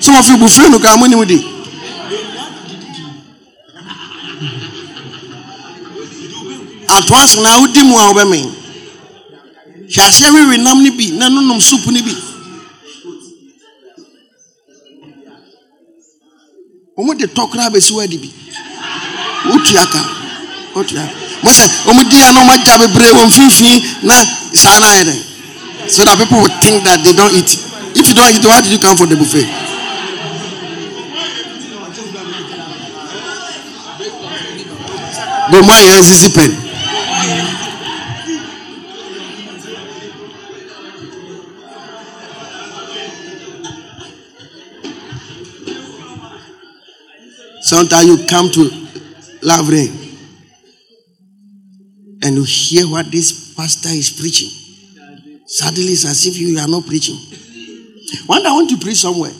Some 0.00 0.14
of 0.16 0.28
you 0.28 0.38
buffet 0.38 0.68
no 0.70 0.78
come 0.78 1.00
with 1.18 1.30
it. 1.30 1.58
At 6.90 7.10
once 7.10 7.36
na 7.36 7.58
wodi 7.60 7.82
mu 7.84 7.94
a 7.96 8.08
wobɛmen 8.10 8.44
hwɛ 9.88 10.02
aseɛ 10.08 10.30
wewe 10.34 10.56
nam 10.58 10.82
no 10.82 10.90
bi 10.90 11.10
na 11.16 11.28
nonom 11.28 11.60
soup 11.60 11.86
no 11.86 12.02
bi 12.02 12.27
wɔn 16.98 17.16
de 17.18 17.26
tɔ 17.26 17.46
koraa 17.50 17.70
bɛsi 17.70 17.92
wɔ 17.94 18.02
adi 18.04 18.16
bi 18.18 18.28
wotua 19.50 19.86
ka 19.86 20.00
wotua 20.74 21.04
mo 21.42 21.50
sɛ 21.50 21.64
wɔn 21.86 22.08
di 22.10 22.16
yɛ 22.16 22.32
no 22.34 22.40
wɔn 22.40 22.54
agya 22.58 22.78
bebree 22.78 23.12
wɔn 23.14 23.26
mfimfini 23.30 23.82
na 24.02 24.14
saa 24.52 24.78
na 24.80 24.86
ayɛ 24.86 25.04
dɛ 25.04 25.14
so 25.90 26.04
that 26.04 26.18
people 26.18 26.38
will 26.40 26.54
think 26.60 26.82
that 26.84 27.02
they 27.04 27.12
don't 27.12 27.32
eat 27.34 27.50
if 27.94 28.08
you 28.08 28.14
don't 28.14 28.34
eat 28.34 28.44
why 28.44 28.60
did 28.60 28.72
you 28.72 28.78
come 28.78 28.96
for 28.96 29.06
the 29.06 29.14
buffet. 29.16 29.46
bɔn 35.50 35.62
mo 35.64 35.72
ayɛ 35.72 36.00
nsisi 36.02 36.28
pɛn. 36.34 36.67
Sometimes 47.68 48.06
you 48.06 48.26
come 48.26 48.50
to 48.50 48.62
Lavre 49.42 49.92
and 52.22 52.34
you 52.34 52.42
hear 52.42 52.88
what 52.88 53.12
this 53.12 53.52
pastor 53.54 53.90
is 53.90 54.08
preaching. 54.08 54.48
Suddenly 55.44 55.92
it's 55.92 56.06
as 56.06 56.24
if 56.24 56.38
you 56.38 56.58
are 56.58 56.66
not 56.66 56.86
preaching. 56.86 57.16
One 58.24 58.42
day 58.42 58.48
I 58.48 58.52
want 58.52 58.70
to 58.70 58.78
preach 58.78 58.96
somewhere. 58.96 59.34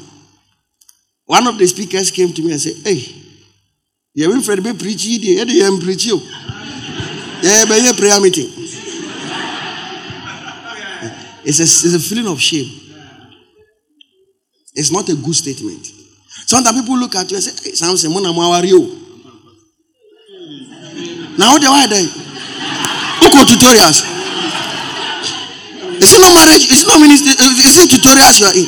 One 1.24 1.46
of 1.46 1.56
the 1.56 1.66
speakers 1.66 2.10
came 2.10 2.34
to 2.34 2.42
me 2.42 2.52
and 2.52 2.60
said, 2.60 2.74
Hey, 2.84 3.00
you 4.12 4.28
went 4.28 4.44
for 4.44 4.56
the 4.56 4.74
preach 4.74 5.04
here, 5.04 5.46
you 5.46 5.64
am 5.64 5.80
preach 5.80 6.04
you. 6.04 6.18
Yeah, 7.40 7.64
but 7.66 7.80
a 7.80 7.94
prayer 7.96 8.20
meeting. 8.20 8.52
It's 11.46 11.60
a, 11.60 11.62
it's 11.62 11.94
a 11.94 11.98
feeling 11.98 12.30
of 12.30 12.38
shame. 12.42 12.68
It's 14.74 14.92
not 14.92 15.08
a 15.08 15.14
good 15.14 15.34
statement. 15.34 15.97
Sometimes 16.48 16.80
people 16.80 16.96
look 16.96 17.14
at 17.14 17.30
you 17.30 17.36
and 17.36 17.44
say, 17.44 17.52
hey, 17.62 17.74
Samson, 17.76 18.10
Mona 18.10 18.32
Mawario. 18.32 18.80
Now, 21.36 21.52
what 21.52 21.60
do 21.60 21.68
I 21.68 21.84
do? 21.84 22.00
Look 23.20 23.34
tutorials. 23.44 24.00
Is 26.00 26.14
it 26.14 26.20
not 26.24 26.32
marriage? 26.32 26.72
Is 26.72 26.82
it 26.84 26.88
not 26.88 27.00
ministry? 27.02 27.32
Is 27.36 27.76
it 27.76 27.90
tutorials 27.92 28.40
you 28.40 28.46
are 28.48 28.56
in? 28.56 28.64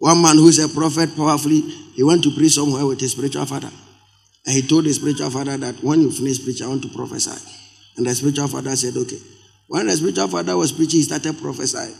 One 0.00 0.20
man 0.20 0.36
who 0.36 0.48
is 0.48 0.58
a 0.58 0.68
prophet 0.68 1.14
powerfully 1.14 1.85
he 1.96 2.04
went 2.04 2.22
to 2.24 2.30
preach 2.30 2.52
somewhere 2.52 2.86
with 2.86 3.00
his 3.00 3.12
spiritual 3.12 3.46
father. 3.46 3.70
And 4.46 4.54
he 4.54 4.62
told 4.62 4.84
his 4.84 4.96
spiritual 4.96 5.30
father 5.30 5.56
that 5.56 5.82
when 5.82 6.02
you 6.02 6.12
finish 6.12 6.44
preaching, 6.44 6.66
I 6.66 6.68
want 6.68 6.82
to 6.82 6.88
prophesy. 6.88 7.34
And 7.96 8.06
the 8.06 8.14
spiritual 8.14 8.48
father 8.48 8.76
said, 8.76 8.96
okay. 8.96 9.18
When 9.68 9.86
the 9.86 9.96
spiritual 9.96 10.28
father 10.28 10.56
was 10.56 10.70
preaching, 10.70 11.00
he 11.00 11.02
started 11.02 11.38
prophesying. 11.40 11.94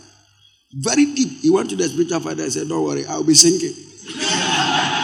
Very 0.73 1.07
deep. 1.07 1.41
He 1.41 1.51
went 1.51 1.71
to 1.71 1.77
the 1.77 1.89
spiritual 1.89 2.21
father 2.21 2.45
and 2.45 2.53
said, 2.53 2.69
Don't 2.69 2.85
worry, 2.85 3.07
I'll 3.07 3.25
be 3.25 3.35
singing. 3.35 3.75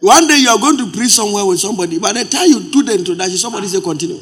One 0.00 0.28
day 0.28 0.38
you 0.38 0.48
are 0.48 0.58
going 0.58 0.76
to 0.78 0.90
preach 0.92 1.10
somewhere 1.10 1.44
with 1.44 1.58
somebody. 1.58 1.98
By 1.98 2.12
the 2.12 2.24
time 2.24 2.48
you 2.48 2.70
do 2.70 2.82
the 2.82 2.94
introduction, 2.94 3.36
somebody 3.36 3.66
say 3.66 3.80
continue. 3.80 4.20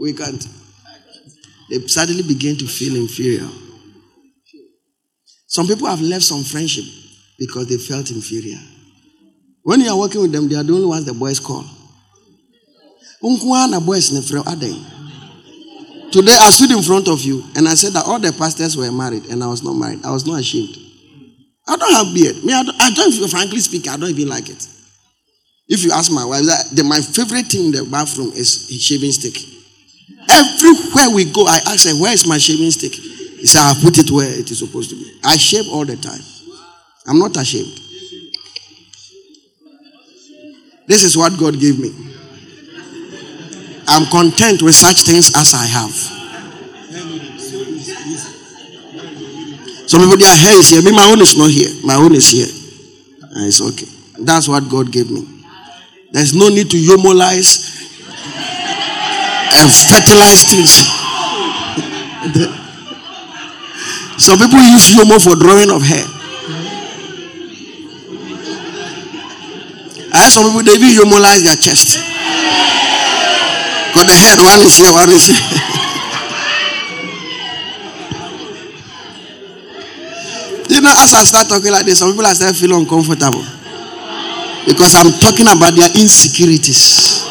We 0.00 0.12
can't. 0.12 0.46
They 1.70 1.78
suddenly 1.86 2.22
begin 2.22 2.56
to 2.58 2.66
feel 2.66 2.96
inferior. 2.96 3.48
Some 5.46 5.66
people 5.66 5.86
have 5.88 6.00
left 6.00 6.24
some 6.24 6.44
friendship 6.44 6.84
because 7.38 7.68
they 7.68 7.78
felt 7.78 8.10
inferior. 8.10 8.58
When 9.62 9.80
you 9.80 9.90
are 9.90 9.98
working 9.98 10.20
with 10.22 10.32
them, 10.32 10.48
they 10.48 10.56
are 10.56 10.62
the 10.62 10.72
only 10.74 10.86
ones 10.86 11.04
the 11.04 11.14
boys 11.14 11.40
call. 11.40 11.64
boys 13.20 14.08
Today 16.10 16.36
I 16.40 16.50
stood 16.50 16.70
in 16.70 16.82
front 16.82 17.08
of 17.08 17.20
you 17.22 17.44
and 17.56 17.68
I 17.68 17.74
said 17.74 17.92
that 17.94 18.04
all 18.06 18.18
the 18.18 18.32
pastors 18.32 18.76
were 18.76 18.90
married 18.92 19.26
and 19.26 19.42
I 19.42 19.46
was 19.46 19.62
not 19.62 19.74
married. 19.74 20.04
I 20.04 20.10
was 20.10 20.26
not 20.26 20.40
ashamed. 20.40 20.87
I 21.68 21.76
don't 21.76 21.92
have 21.92 22.14
beard. 22.14 22.42
Me, 22.44 22.52
I 22.54 22.62
don't, 22.62 22.80
I 22.80 22.90
don't 22.90 23.30
frankly 23.30 23.60
speaking, 23.60 23.92
I 23.92 23.96
don't 23.98 24.08
even 24.08 24.28
like 24.28 24.48
it. 24.48 24.66
If 25.68 25.84
you 25.84 25.92
ask 25.92 26.10
my 26.10 26.24
wife, 26.24 26.44
that 26.44 26.64
the, 26.72 26.82
my 26.82 27.00
favorite 27.00 27.46
thing 27.46 27.66
in 27.66 27.72
the 27.72 27.84
bathroom 27.84 28.32
is 28.32 28.70
a 28.70 28.78
shaving 28.78 29.12
stick. 29.12 29.36
Everywhere 30.30 31.14
we 31.14 31.30
go, 31.30 31.46
I 31.46 31.60
ask 31.66 31.86
her, 31.86 31.94
"Where 32.00 32.12
is 32.12 32.26
my 32.26 32.38
shaving 32.38 32.70
stick?" 32.70 32.92
He 32.92 33.46
said, 33.46 33.60
"I 33.60 33.74
put 33.82 33.98
it 33.98 34.10
where 34.10 34.28
it 34.28 34.50
is 34.50 34.58
supposed 34.58 34.90
to 34.90 34.96
be." 34.96 35.20
I 35.22 35.36
shave 35.36 35.68
all 35.68 35.84
the 35.84 35.96
time. 35.96 36.20
I'm 37.06 37.18
not 37.18 37.36
ashamed. 37.36 37.80
This 40.86 41.04
is 41.04 41.16
what 41.16 41.38
God 41.38 41.60
gave 41.60 41.78
me. 41.78 41.92
I'm 43.86 44.06
content 44.06 44.62
with 44.62 44.74
such 44.74 45.02
things 45.02 45.36
as 45.36 45.52
I 45.52 45.66
have. 45.66 46.17
Some 49.88 50.04
people, 50.04 50.18
their 50.18 50.36
hair 50.36 50.58
is 50.60 50.68
here. 50.68 50.82
Me, 50.82 50.92
my 50.92 51.08
own 51.10 51.20
is 51.20 51.32
not 51.36 51.50
here. 51.50 51.72
My 51.82 51.96
own 51.96 52.14
is 52.14 52.28
here. 52.28 52.46
And 53.32 53.48
it's 53.48 53.60
okay. 53.60 53.88
That's 54.20 54.46
what 54.46 54.68
God 54.68 54.92
gave 54.92 55.10
me. 55.10 55.24
There's 56.12 56.34
no 56.34 56.48
need 56.48 56.70
to 56.70 56.76
homolize 56.76 57.64
and 59.56 59.72
fertilize 59.72 60.44
things. 60.44 60.84
Some 64.20 64.38
people 64.38 64.60
use 64.60 64.92
homo 64.92 65.18
for 65.18 65.36
drawing 65.36 65.70
of 65.70 65.80
hair. 65.80 66.04
I 70.12 70.22
have 70.24 70.32
some 70.32 70.44
people 70.46 70.64
they 70.64 70.74
even 70.74 71.04
homolize 71.04 71.44
their 71.44 71.56
chest. 71.56 71.96
Got 73.94 74.06
the 74.06 74.12
head, 74.12 74.38
one 74.38 74.60
is 74.60 74.76
here, 74.76 74.92
one 74.92 75.08
is 75.10 75.26
here. 75.28 75.64
You 80.78 80.86
know, 80.86 80.94
as 80.94 81.10
I 81.10 81.26
start 81.26 81.50
talking 81.50 81.74
like 81.74 81.82
this, 81.90 81.98
some 81.98 82.14
people 82.14 82.22
are 82.22 82.38
to 82.38 82.54
feel 82.54 82.70
uncomfortable. 82.78 83.42
Because 84.62 84.94
I'm 84.94 85.10
talking 85.18 85.50
about 85.50 85.74
their 85.74 85.90
insecurities. 85.98 87.26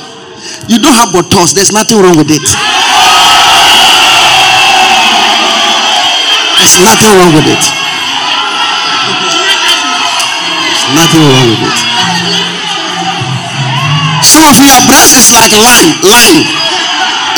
You 0.68 0.84
don't 0.84 0.91
have 0.91 1.15
buttocks, 1.15 1.56
there's 1.56 1.72
nothing 1.72 1.95
wrong 2.03 2.19
with 2.19 2.28
it. 2.28 2.44
There's 6.60 6.76
nothing 6.84 7.07
wrong 7.15 7.32
with 7.40 7.48
it. 7.48 7.64
There's 10.68 10.91
nothing 10.91 11.24
wrong 11.24 11.48
with 11.48 11.72
it. 11.72 11.78
Some 14.28 14.44
of 14.44 14.60
your 14.60 14.84
breast 14.91 15.15
is 15.15 15.32
like 15.32 15.56
lime, 15.56 15.95
lime, 16.03 16.44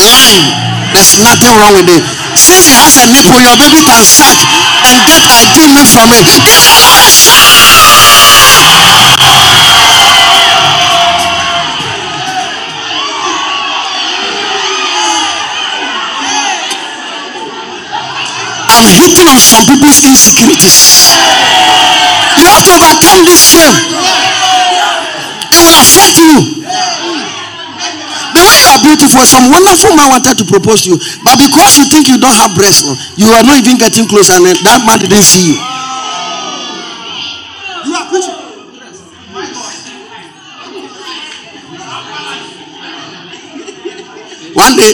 lime. 0.02 0.69
There's 0.92 1.22
nothing 1.22 1.54
wrong 1.60 1.76
with 1.78 1.90
it. 1.90 2.04
Since 2.36 2.66
it 2.66 2.76
has 2.82 2.98
a 2.98 3.06
nipple, 3.14 3.40
your 3.40 3.56
baby 3.62 3.82
can 3.86 4.02
suck 4.02 4.42
and 4.90 5.06
get 5.06 5.22
ideal 5.22 5.70
milk 5.70 5.88
from 5.94 6.10
it. 6.10 6.26
Give 6.26 6.66
the 6.66 6.82
Lord 6.82 7.06
a 7.06 7.10
shot. 7.14 7.50
I'm 18.70 18.86
hitting 18.98 19.28
on 19.30 19.40
some 19.40 19.66
people's 19.66 20.02
insecurities. 20.06 21.14
You 22.38 22.46
have 22.50 22.66
to 22.66 22.74
overcome 22.82 23.26
this 23.26 23.42
shame. 23.46 23.76
It 25.52 25.62
will 25.62 25.78
affect 25.82 26.18
you. 26.18 26.59
Beautiful, 28.90 29.22
some 29.22 29.52
wonderful 29.54 29.94
man 29.94 30.10
wanted 30.10 30.38
to 30.42 30.46
propose 30.50 30.84
to 30.90 30.96
you, 30.96 30.98
but 31.22 31.38
because 31.38 31.78
you 31.78 31.86
think 31.86 32.10
you 32.10 32.18
don't 32.18 32.34
have 32.34 32.56
breasts, 32.58 32.82
you 33.18 33.30
are 33.30 33.44
not 33.46 33.62
even 33.62 33.78
getting 33.78 34.08
close, 34.10 34.30
and 34.34 34.42
that 34.46 34.82
man 34.86 34.98
didn't 34.98 35.22
see 35.22 35.54
you. 35.54 35.58
You 37.86 37.94
are 37.94 38.08
preaching. 38.10 38.38
One 44.58 44.76
day, 44.76 44.94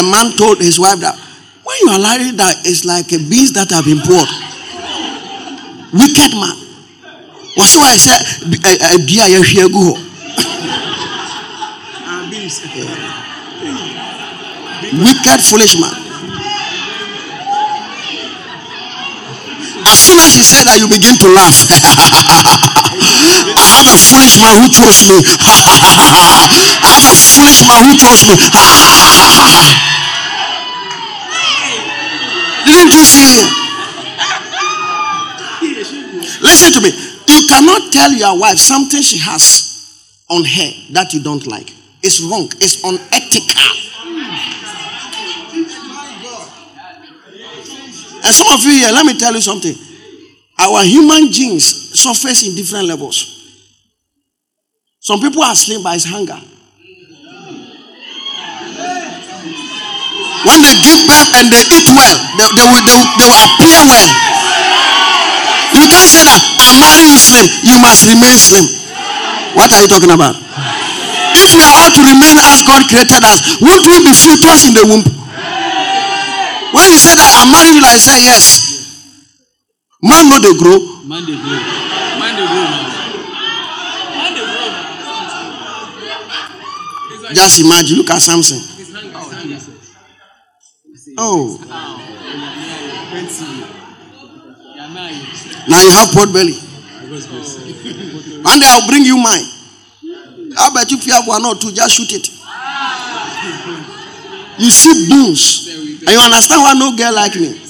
a 0.00 0.02
man 0.02 0.32
told 0.36 0.58
his 0.58 0.80
wife 0.80 0.98
that 1.00 1.14
when 1.62 1.76
you 1.84 1.88
are 1.92 2.00
lying, 2.00 2.36
that 2.36 2.64
it's 2.64 2.84
like 2.84 3.12
a 3.12 3.18
beans 3.18 3.52
that 3.52 3.68
have 3.70 3.84
been 3.84 4.00
poured. 4.00 4.28
Wicked 5.92 6.32
man. 6.34 6.66
wɔso 7.56 7.80
ayɛ 7.80 7.98
sɛ 7.98 8.14
adua 8.94 9.24
a 9.24 9.28
yɛhwɛ 9.32 9.64
agu 9.64 9.80
hɔ 9.88 9.94
wicked 14.92 15.40
foolish 15.42 15.78
man 15.80 15.94
as 19.86 19.98
soon 19.98 20.18
as 20.18 20.34
he 20.34 20.42
said 20.42 20.66
that 20.66 20.78
you 20.78 20.86
begin 20.86 21.16
to 21.18 21.28
laugh 21.34 21.56
i 23.56 23.66
have 23.74 23.86
a 23.90 23.96
foolish 23.98 24.38
man 24.38 24.54
who 24.62 24.68
chose 24.70 25.02
me 25.10 25.18
i 26.82 26.94
have 27.02 27.18
a 27.18 27.26
foolish 27.26 27.62
man 27.66 27.82
who 27.86 27.94
chose 27.98 28.22
me 28.26 28.34
didn't 32.66 32.92
you 32.94 33.04
see 33.04 33.42
him 33.42 33.48
listen 36.42 36.70
to 36.72 36.80
me 36.80 36.90
you 37.28 37.46
cannot 37.48 37.92
tell 37.92 38.12
your 38.12 38.38
wife 38.38 38.58
something 38.58 39.02
she 39.02 39.18
has 39.18 39.66
on 40.28 40.44
her 40.44 40.70
that 40.92 41.12
you 41.12 41.22
don't 41.22 41.46
like. 41.46 41.70
It's 42.02 42.20
wrong. 42.20 42.48
It's 42.60 42.82
unethical. 42.82 43.85
And 48.26 48.34
some 48.34 48.50
of 48.50 48.58
you 48.66 48.74
here, 48.74 48.90
let 48.90 49.06
me 49.06 49.14
tell 49.14 49.30
you 49.30 49.40
something. 49.40 49.70
Our 50.58 50.82
human 50.82 51.30
genes 51.30 51.94
surface 51.94 52.42
in 52.42 52.58
different 52.58 52.90
levels. 52.90 53.22
Some 54.98 55.20
people 55.22 55.46
are 55.46 55.54
slim 55.54 55.78
by 55.86 55.94
his 55.94 56.10
hunger. 56.10 56.34
When 60.42 60.58
they 60.58 60.74
give 60.82 61.06
birth 61.06 61.30
and 61.38 61.54
they 61.54 61.62
eat 61.70 61.86
well, 61.94 62.18
they, 62.34 62.50
they, 62.50 62.66
will, 62.66 62.82
they, 62.82 62.98
they 62.98 63.28
will 63.30 63.42
appear 63.46 63.78
well. 63.94 64.10
You 65.78 65.86
can't 65.86 66.10
say 66.10 66.26
that 66.26 66.42
I'm 66.66 66.82
marrying 66.82 67.14
you 67.14 67.18
slim. 67.22 67.46
You 67.62 67.78
must 67.78 68.10
remain 68.10 68.34
slim. 68.34 68.66
What 69.54 69.70
are 69.70 69.86
you 69.86 69.86
talking 69.86 70.10
about? 70.10 70.34
If 71.38 71.54
we 71.54 71.62
are 71.62 71.74
all 71.78 71.94
to 71.94 72.02
remain 72.02 72.34
as 72.42 72.66
God 72.66 72.90
created 72.90 73.22
us, 73.22 73.62
won't 73.62 73.86
we 73.86 74.02
be 74.02 74.10
fetus 74.10 74.66
in 74.66 74.74
the 74.74 74.82
womb? 74.82 75.15
When 76.76 76.84
you 76.92 76.98
say 77.00 77.16
that 77.16 77.32
I'm 77.40 77.48
marrying 77.48 77.80
you, 77.80 77.84
I 77.88 77.96
say 77.96 78.20
yes. 78.20 78.68
Man 80.04 80.28
know 80.28 80.36
they 80.36 80.52
grow. 80.60 80.76
Man 81.08 81.24
they 81.24 81.32
grow. 81.32 81.56
Man 82.20 82.36
they 82.36 82.44
grow. 82.44 82.68
Man 84.12 84.36
they 84.36 84.44
grow. 84.44 84.68
Just 87.32 87.64
imagine. 87.64 87.96
Look 87.96 88.10
at 88.12 88.20
Samson. 88.20 88.60
Oh. 91.16 91.56
Now 95.66 95.80
you 95.80 95.92
have 95.96 96.12
pot 96.12 96.28
belly. 96.28 96.52
One 98.44 98.60
day 98.60 98.68
I'll 98.68 98.86
bring 98.86 99.04
you 99.08 99.16
mine. 99.16 99.48
I 100.60 100.68
bet 100.74 100.92
if 100.92 101.06
you 101.06 101.12
have 101.14 101.26
one 101.26 101.44
or 101.46 101.54
two, 101.54 101.72
just 101.72 101.94
shoot 101.96 102.12
it. 102.12 102.28
You 104.60 104.70
see 104.70 105.08
boons. 105.08 105.75
And 106.06 106.14
you 106.14 106.20
understand 106.20 106.62
why 106.62 106.74
no 106.74 106.94
girl 106.96 107.14
like 107.14 107.34
me. 107.34 107.60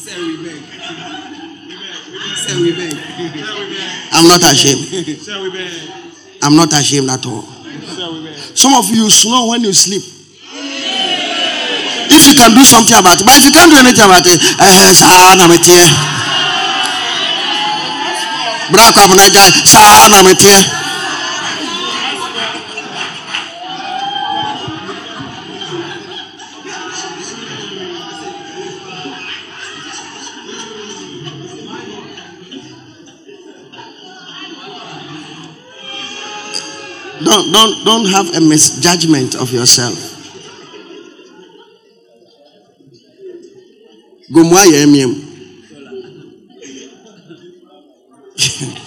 I'm 4.13 4.27
not 4.29 4.43
ashamed. 4.45 5.19
I'm 6.43 6.55
not 6.57 6.73
ashamed 6.73 7.11
at 7.11 7.25
all. 7.27 7.43
Some 8.55 8.75
of 8.75 8.89
you 8.91 9.09
snore 9.11 9.49
when 9.51 9.63
you 9.63 9.73
sleep. 9.73 10.03
If 12.09 12.27
you 12.29 12.35
can 12.35 12.55
do 12.55 12.63
something 12.65 12.97
about 12.97 13.21
it, 13.21 13.25
but 13.25 13.37
if 13.37 13.45
you 13.45 13.53
can't 13.53 13.71
do 13.71 13.79
anything 13.79 14.05
about 14.05 14.25
it, 14.27 14.41
uh, 14.61 14.93
don't 37.25 37.53
don't 37.53 37.85
don't 37.85 38.07
have 38.07 38.35
a 38.35 38.41
misjudgment 38.41 39.35
of 39.35 39.53
yourself 39.53 39.97
gomua 44.31 44.65
yɛ 44.67 44.87
miem 44.87 45.23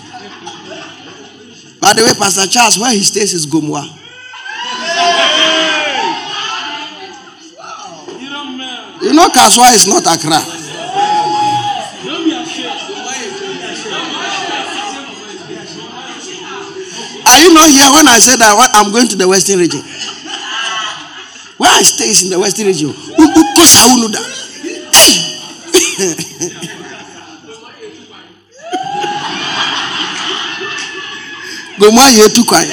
By 1.81 1.93
the 1.93 2.03
way, 2.03 2.13
Pastor 2.13 2.45
Charles, 2.45 2.77
where 2.77 2.91
he 2.91 3.01
stays 3.01 3.33
is 3.33 3.47
Gomoa. 3.47 3.81
You 9.01 9.13
know, 9.13 9.27
Kasoa 9.29 9.73
is 9.73 9.87
not 9.87 10.05
Accra. 10.05 10.43
Are 17.21 17.27
you 17.43 17.53
not 17.53 17.69
here 17.69 17.89
when 17.93 18.07
I 18.07 18.19
said 18.19 18.37
that 18.39 18.71
I'm 18.73 18.91
going 18.91 19.07
to 19.09 19.15
the 19.15 19.27
Western 19.27 19.59
region? 19.59 19.81
Where 21.57 21.69
I 21.71 21.81
stay 21.83 22.09
is 22.09 22.23
in 22.23 22.29
the 22.29 22.39
Western 22.39 22.67
region. 22.67 22.93
Hey! 24.93 25.39
gbòmù 31.79 31.99
ayé 32.01 32.23
etu 32.27 32.43
kwan 32.43 32.67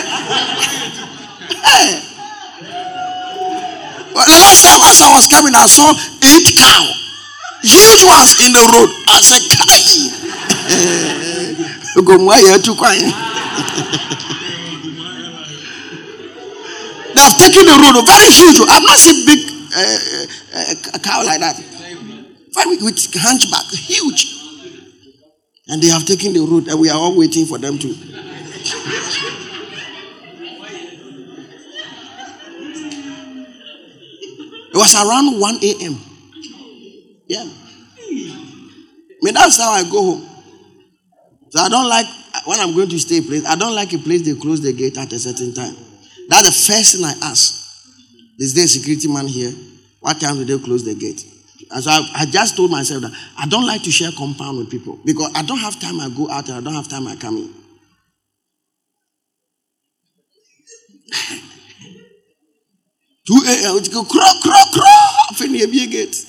well, 4.15 4.27
the 4.27 4.39
last 4.41 4.63
time 4.65 4.81
as 4.83 5.03
I 5.03 5.13
was 5.15 5.27
coming 5.29 5.55
I 5.55 5.67
saw 5.69 5.93
eight 6.23 6.57
cow. 6.57 6.83
Huge 7.63 8.03
ones 8.09 8.41
in 8.47 8.53
the 8.53 8.65
road. 8.73 8.91
I 9.09 9.21
said 9.23 9.43
kai 9.59 9.83
gbòmù 12.03 12.31
ayé 12.35 12.55
etu 12.59 12.75
kwan 12.75 12.99
they 17.17 17.23
have 17.25 17.37
taken 17.41 17.65
the 17.65 17.77
road 17.81 17.97
very 18.05 18.31
huge 18.31 18.61
I 18.69 18.75
have 18.77 18.85
not 18.85 18.99
seen 19.01 19.25
big 19.25 19.41
uh, 19.73 20.95
uh, 20.95 20.99
cow 21.01 21.25
like 21.25 21.41
that 21.41 21.57
very 22.53 22.77
with 22.77 23.01
hunchback 23.17 23.67
huge 23.73 24.37
and 25.69 25.83
they 25.83 25.89
have 25.89 26.05
taken 26.05 26.33
the 26.33 26.41
road 26.41 26.69
and 26.69 26.79
we 26.79 26.91
are 26.91 26.99
all 26.99 27.17
waiting 27.17 27.47
for 27.47 27.59
them 27.59 27.79
to 27.79 27.89
it 34.77 34.79
was 34.79 34.95
around 34.95 35.41
1 35.41 35.55
a.m. 35.63 35.97
Yeah. 37.29 37.45
I 37.45 39.19
mean, 39.23 39.35
that's 39.35 39.59
how 39.59 39.71
I 39.71 39.83
go 39.85 40.03
home. 40.03 40.29
So 41.51 41.61
I 41.61 41.69
don't 41.69 41.89
like, 41.89 42.07
when 42.45 42.61
I'm 42.61 42.75
going 42.75 42.89
to 42.91 42.99
stay 42.99 43.21
place, 43.23 43.47
I 43.47 43.57
don't 43.57 43.75
like 43.75 43.93
a 43.95 43.99
place 43.99 44.23
they 44.27 44.35
close 44.35 44.61
the 44.61 44.73
gate 44.73 44.99
at 44.99 45.13
a 45.13 45.19
certain 45.19 45.55
time. 45.55 45.86
That's 46.29 46.47
the 46.47 46.53
first 46.73 46.97
thing 46.97 47.05
I 47.05 47.15
ask. 47.23 47.55
Is 48.39 48.55
there 48.55 48.65
a 48.65 48.69
security 48.69 49.09
man 49.09 49.27
here? 49.27 49.53
What 50.01 50.21
time 50.21 50.37
do 50.37 50.45
they 50.45 50.59
close 50.63 50.85
the 50.85 50.95
gate? 50.95 51.25
So 51.81 51.91
I, 51.91 52.11
I, 52.15 52.27
just 52.27 52.57
told 52.57 52.71
myself 52.71 53.03
that 53.03 53.13
I 53.39 53.47
don't 53.49 53.67
like 53.67 53.83
to 53.85 53.91
share 53.91 54.11
compound 54.17 54.59
with 54.59 54.71
people 54.71 54.99
because 55.05 55.33
I 55.35 55.43
don't 55.43 55.59
have 55.59 55.81
time 55.81 55.99
I 56.01 56.09
go 56.17 56.31
out 56.31 56.49
and 56.49 56.59
I 56.59 56.61
don't 56.61 56.75
have 56.75 56.89
time 56.89 57.09
I 57.09 57.17
come 57.17 57.37
in. 57.39 57.53
2 63.27 63.35
a.m. 63.35 63.77
It 63.79 63.91
go 63.93 64.05
craw, 64.05 64.33
craw. 64.43 65.13
Afei 65.33 65.49
na 65.51 65.59
ebie 65.59 65.87
gate. 65.91 66.27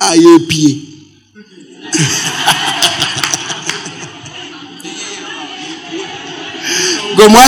A 0.00 0.12
yɛpie. 0.14 0.92
Gomu 7.16 7.38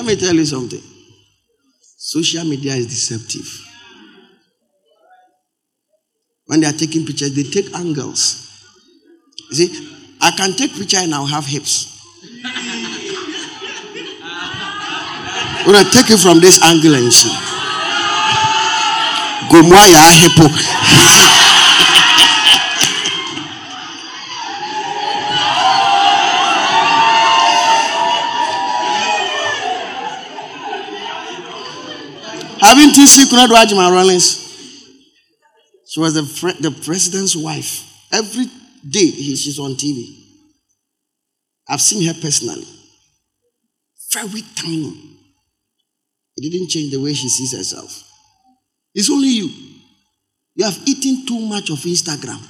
Let 0.00 0.06
me 0.06 0.16
tell 0.16 0.34
you 0.34 0.46
something. 0.46 0.80
Social 1.98 2.42
media 2.44 2.72
is 2.72 2.86
deceptive. 2.86 3.46
When 6.46 6.60
they 6.60 6.66
are 6.68 6.72
taking 6.72 7.04
pictures, 7.04 7.34
they 7.36 7.42
take 7.42 7.74
angles. 7.74 8.48
You 9.50 9.56
see, 9.56 9.88
I 10.18 10.30
can 10.30 10.54
take 10.54 10.72
picture 10.72 10.96
and 10.96 11.14
I'll 11.14 11.26
have 11.26 11.44
hips. 11.44 12.00
When 15.66 15.76
I 15.76 15.82
take 15.92 16.08
it 16.10 16.18
from 16.18 16.40
this 16.40 16.62
angle 16.64 16.94
and 16.94 17.12
see. 17.12 17.28
Gomoya 19.52 20.08
hippo. 20.16 20.48
You 33.00 33.06
seen 33.06 33.34
Rollins? 33.78 34.36
She 35.88 36.00
was 36.00 36.12
the, 36.12 36.22
the 36.60 36.70
president's 36.84 37.34
wife. 37.34 37.90
Every 38.12 38.44
day 38.86 39.06
he, 39.06 39.34
she's 39.36 39.58
on 39.58 39.70
TV. 39.72 40.04
I've 41.66 41.80
seen 41.80 42.06
her 42.06 42.20
personally. 42.20 42.66
Very 44.12 44.42
tiny. 44.54 45.16
It 46.36 46.50
didn't 46.52 46.68
change 46.68 46.92
the 46.92 47.00
way 47.00 47.14
she 47.14 47.30
sees 47.30 47.56
herself. 47.56 48.06
It's 48.94 49.10
only 49.10 49.28
you. 49.28 49.48
You 50.56 50.66
have 50.66 50.78
eaten 50.84 51.24
too 51.26 51.40
much 51.40 51.70
of 51.70 51.78
Instagram. 51.78 52.46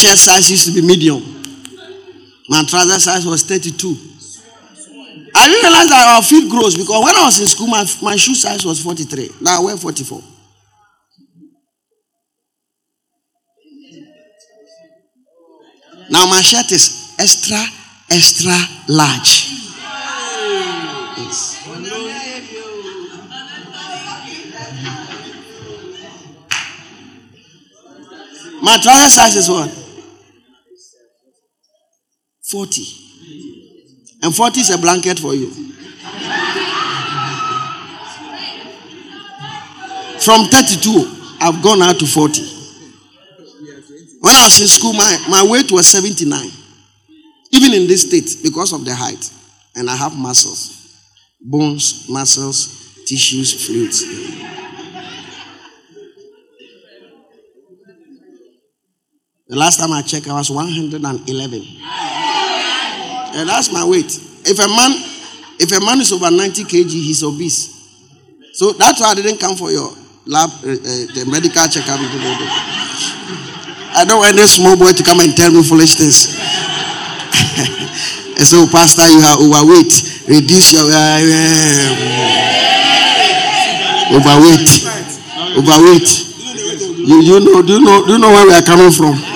Shirt 0.00 0.16
size 0.18 0.50
used 0.50 0.66
to 0.66 0.72
be 0.72 0.80
medium. 0.86 1.20
My 2.48 2.64
trouser 2.64 2.98
size 2.98 3.26
was 3.26 3.42
32. 3.42 3.96
I 5.34 5.46
didn't 5.46 5.62
realize 5.62 5.88
that 5.88 6.16
our 6.16 6.22
feet 6.22 6.50
grows 6.50 6.76
because 6.76 7.04
when 7.04 7.14
I 7.14 7.24
was 7.24 7.38
in 7.40 7.46
school, 7.46 7.66
my, 7.68 7.84
my 8.02 8.16
shoe 8.16 8.34
size 8.34 8.64
was 8.64 8.82
43. 8.82 9.28
Now 9.42 9.60
I 9.60 9.64
wear 9.64 9.76
44. 9.76 10.22
Now 16.10 16.26
my 16.26 16.40
shirt 16.40 16.72
is 16.72 17.14
extra, 17.18 17.62
extra 18.10 18.56
large. 18.88 19.46
Yes. 21.16 21.66
My 28.62 28.76
trouser 28.76 29.08
size 29.08 29.36
is 29.36 29.48
what? 29.48 29.79
40. 32.50 32.82
And 34.22 34.34
40 34.34 34.60
is 34.60 34.70
a 34.70 34.78
blanket 34.78 35.18
for 35.18 35.34
you. 35.34 35.50
From 40.20 40.46
32, 40.46 41.36
I've 41.40 41.62
gone 41.62 41.80
out 41.82 41.98
to 42.00 42.06
40. 42.06 42.42
When 44.20 44.34
I 44.34 44.44
was 44.44 44.60
in 44.60 44.66
school, 44.66 44.92
my, 44.92 45.24
my 45.30 45.46
weight 45.48 45.72
was 45.72 45.86
79. 45.86 46.50
Even 47.52 47.72
in 47.72 47.86
this 47.86 48.02
state, 48.06 48.42
because 48.42 48.72
of 48.72 48.84
the 48.84 48.94
height. 48.94 49.30
And 49.74 49.88
I 49.88 49.96
have 49.96 50.16
muscles 50.16 50.76
bones, 51.40 52.06
muscles, 52.08 53.04
tissues, 53.06 53.66
fluids. 53.66 54.04
The 59.50 59.58
last 59.58 59.80
time 59.82 59.90
I 59.90 60.00
checked, 60.02 60.28
I 60.30 60.38
was 60.38 60.46
111. 60.48 60.94
And 63.34 63.48
that's 63.50 63.72
my 63.74 63.82
weight. 63.82 64.06
If 64.46 64.62
a 64.62 64.68
man, 64.70 64.94
if 65.58 65.74
a 65.74 65.82
man 65.84 65.98
is 65.98 66.12
over 66.14 66.30
90 66.30 66.62
kg, 66.70 66.86
he's 66.86 67.24
obese. 67.26 67.66
So 68.54 68.70
that's 68.78 69.00
why 69.00 69.10
I 69.10 69.14
didn't 69.18 69.38
come 69.42 69.56
for 69.56 69.72
your 69.74 69.90
lab, 70.22 70.50
uh, 70.62 70.70
uh, 70.70 71.02
the 71.18 71.26
medical 71.26 71.66
checkup. 71.66 71.98
I 73.90 74.04
don't 74.06 74.22
want 74.22 74.38
any 74.38 74.46
small 74.46 74.78
boy 74.78 74.94
to 74.94 75.02
come 75.02 75.18
and 75.18 75.34
tell 75.34 75.50
me 75.50 75.66
foolish 75.66 75.98
things. 75.98 76.38
and 78.38 78.46
so, 78.54 78.70
Pastor, 78.70 79.10
you 79.10 79.18
are 79.18 79.34
overweight. 79.34 80.30
Reduce 80.30 80.78
your 80.78 80.86
uh, 80.86 81.18
overweight. 84.14 84.70
Overweight. 85.58 86.06
You, 87.02 87.18
you 87.18 87.40
know, 87.42 87.62
do 87.66 87.72
you 87.72 87.80
know, 87.82 88.06
do 88.06 88.12
you 88.12 88.18
know 88.20 88.30
where 88.30 88.46
we 88.46 88.54
are 88.54 88.62
coming 88.62 88.92
from? 88.94 89.29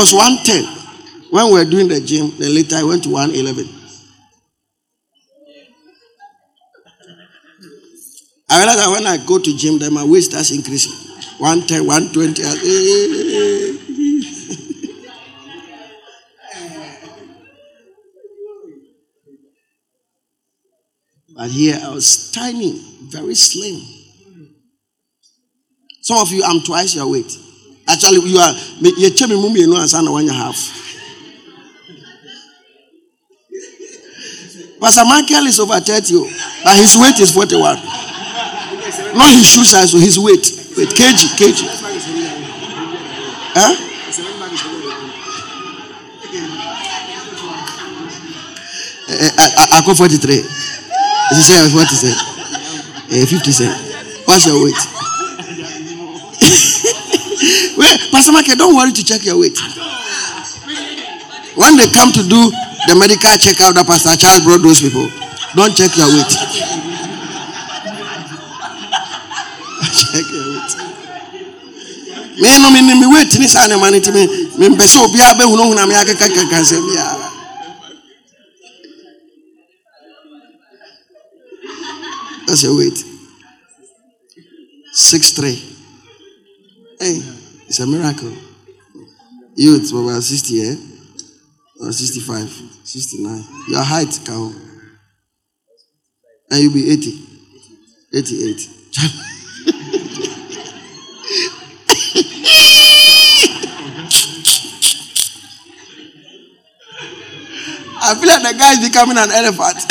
Was 0.00 0.14
110. 0.14 0.64
When 1.30 1.46
we 1.46 1.52
were 1.52 1.64
doing 1.64 1.88
the 1.88 2.00
gym, 2.00 2.32
then 2.38 2.54
later 2.54 2.76
I 2.76 2.82
went 2.84 3.04
to 3.04 3.10
111. 3.10 3.68
I 8.48 8.58
realized 8.58 8.78
that 8.80 8.90
when 8.90 9.06
I 9.06 9.24
go 9.24 9.38
to 9.38 9.56
gym, 9.56 9.78
then 9.78 9.92
my 9.94 10.04
weight 10.04 10.22
starts 10.24 10.50
increasing. 10.50 10.92
110, 11.38 11.86
120. 11.86 12.42
I- 12.42 12.48
eh. 12.48 13.76
But 21.34 21.50
here 21.50 21.78
I 21.82 21.88
was 21.94 22.30
tiny, 22.32 22.72
very 23.04 23.34
slim. 23.34 23.80
Some 26.02 26.18
of 26.18 26.30
you, 26.32 26.42
I'm 26.44 26.60
twice 26.60 26.94
your 26.94 27.08
weight. 27.10 27.30
Actually, 27.90 28.30
you 28.30 28.38
are. 28.38 28.54
You 28.78 29.10
check 29.10 29.28
me, 29.28 29.34
mummy, 29.34 29.60
you 29.60 29.66
know, 29.66 29.82
and 29.82 30.08
one 30.10 30.22
and 30.22 30.30
a 30.30 30.32
half. 30.32 30.56
Pastor 34.80 35.04
Michael 35.04 35.44
is 35.46 35.60
over 35.60 35.78
30, 35.78 36.14
oh, 36.16 36.24
but 36.64 36.76
his 36.76 36.96
weight 36.96 37.18
is 37.20 37.34
41. 37.34 37.76
Not 39.12 39.30
his 39.34 39.46
shoe 39.46 39.64
size, 39.64 39.90
so 39.90 39.98
his 39.98 40.18
weight. 40.18 40.40
Wait, 40.76 40.88
kg, 40.88 41.36
kg. 41.36 41.58
Huh? 43.52 43.74
Eh, 49.10 49.30
I, 49.36 49.46
I, 49.58 49.78
I 49.78 49.86
go 49.86 49.94
43. 49.94 50.34
Is 50.34 51.46
saying 51.46 51.74
what 51.74 51.90
is 51.92 52.04
it? 52.04 52.16
Eh, 53.12 53.26
50 53.26 53.50
cent. 53.50 53.76
What's 54.26 54.46
your 54.46 54.64
weight? 54.64 54.74
Wait, 57.80 57.96
Pastor 58.12 58.32
Michael, 58.32 58.56
don't 58.56 58.76
worry 58.76 58.92
to 58.92 59.02
check 59.02 59.24
your 59.24 59.38
weight. 59.40 59.56
When 61.56 61.76
they 61.80 61.88
come 61.88 62.12
to 62.12 62.20
do 62.22 62.52
the 62.86 62.94
medical 62.94 63.32
checkup 63.40 63.72
that 63.72 63.86
Pastor 63.88 64.12
Charles 64.20 64.44
brought 64.44 64.60
those 64.60 64.84
people, 64.84 65.08
don't 65.56 65.72
check 65.72 65.96
your 65.96 66.12
weight. 66.12 66.28
check 69.96 70.28
your 70.28 70.44
weight. 70.52 70.72
Me 72.40 72.52
no 72.60 72.68
me 72.68 72.80
me 72.84 73.06
weight 73.08 73.32
ni 73.40 73.48
sa 73.48 73.64
na 73.66 73.76
mani 73.80 74.00
ti 74.00 74.12
me 74.12 74.28
me 74.60 74.68
mpɛ 74.76 74.84
sɛ 74.84 75.00
obi 75.04 75.20
abɛhu 75.20 75.56
no 75.56 75.68
hu 75.68 75.74
na 75.74 75.86
me 75.86 75.94
akeka 75.96 76.28
keka 76.28 76.60
nsɛm 76.60 76.84
biara. 76.84 77.28
That's 82.46 82.62
your 82.62 82.76
weight. 82.76 82.98
Six 84.92 85.30
three. 85.32 85.56
Hey, 86.98 87.22
it's 87.70 87.78
a 87.78 87.86
miracle. 87.86 88.34
Youth, 89.54 89.92
about 89.92 90.24
60, 90.24 90.60
eh? 90.60 90.74
Or 91.80 91.92
65, 91.92 92.50
69. 92.82 93.44
Your 93.68 93.84
height 93.84 94.18
count. 94.26 94.56
And 96.50 96.60
you'll 96.60 96.72
be 96.74 96.90
80. 96.90 97.28
88. 98.12 98.68
I 108.02 108.14
feel 108.16 108.26
like 108.26 108.42
the 108.42 108.54
guy 108.58 108.72
is 108.72 108.80
becoming 108.88 109.16
an 109.16 109.30
elephant. 109.30 109.86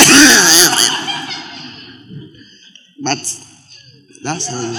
but 3.02 3.18
that's 4.22 4.48
how 4.48 4.60
you. 4.60 4.74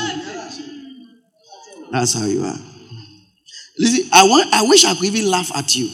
That's 1.91 2.13
how 2.13 2.25
you 2.25 2.43
are. 2.43 2.70
Listen, 3.81 4.09
I 4.13 4.23
want 4.29 4.53
I 4.53 4.61
wish 4.61 4.85
I 4.85 4.93
could 4.93 5.05
even 5.05 5.25
laugh 5.31 5.51
at 5.57 5.75
you 5.75 5.89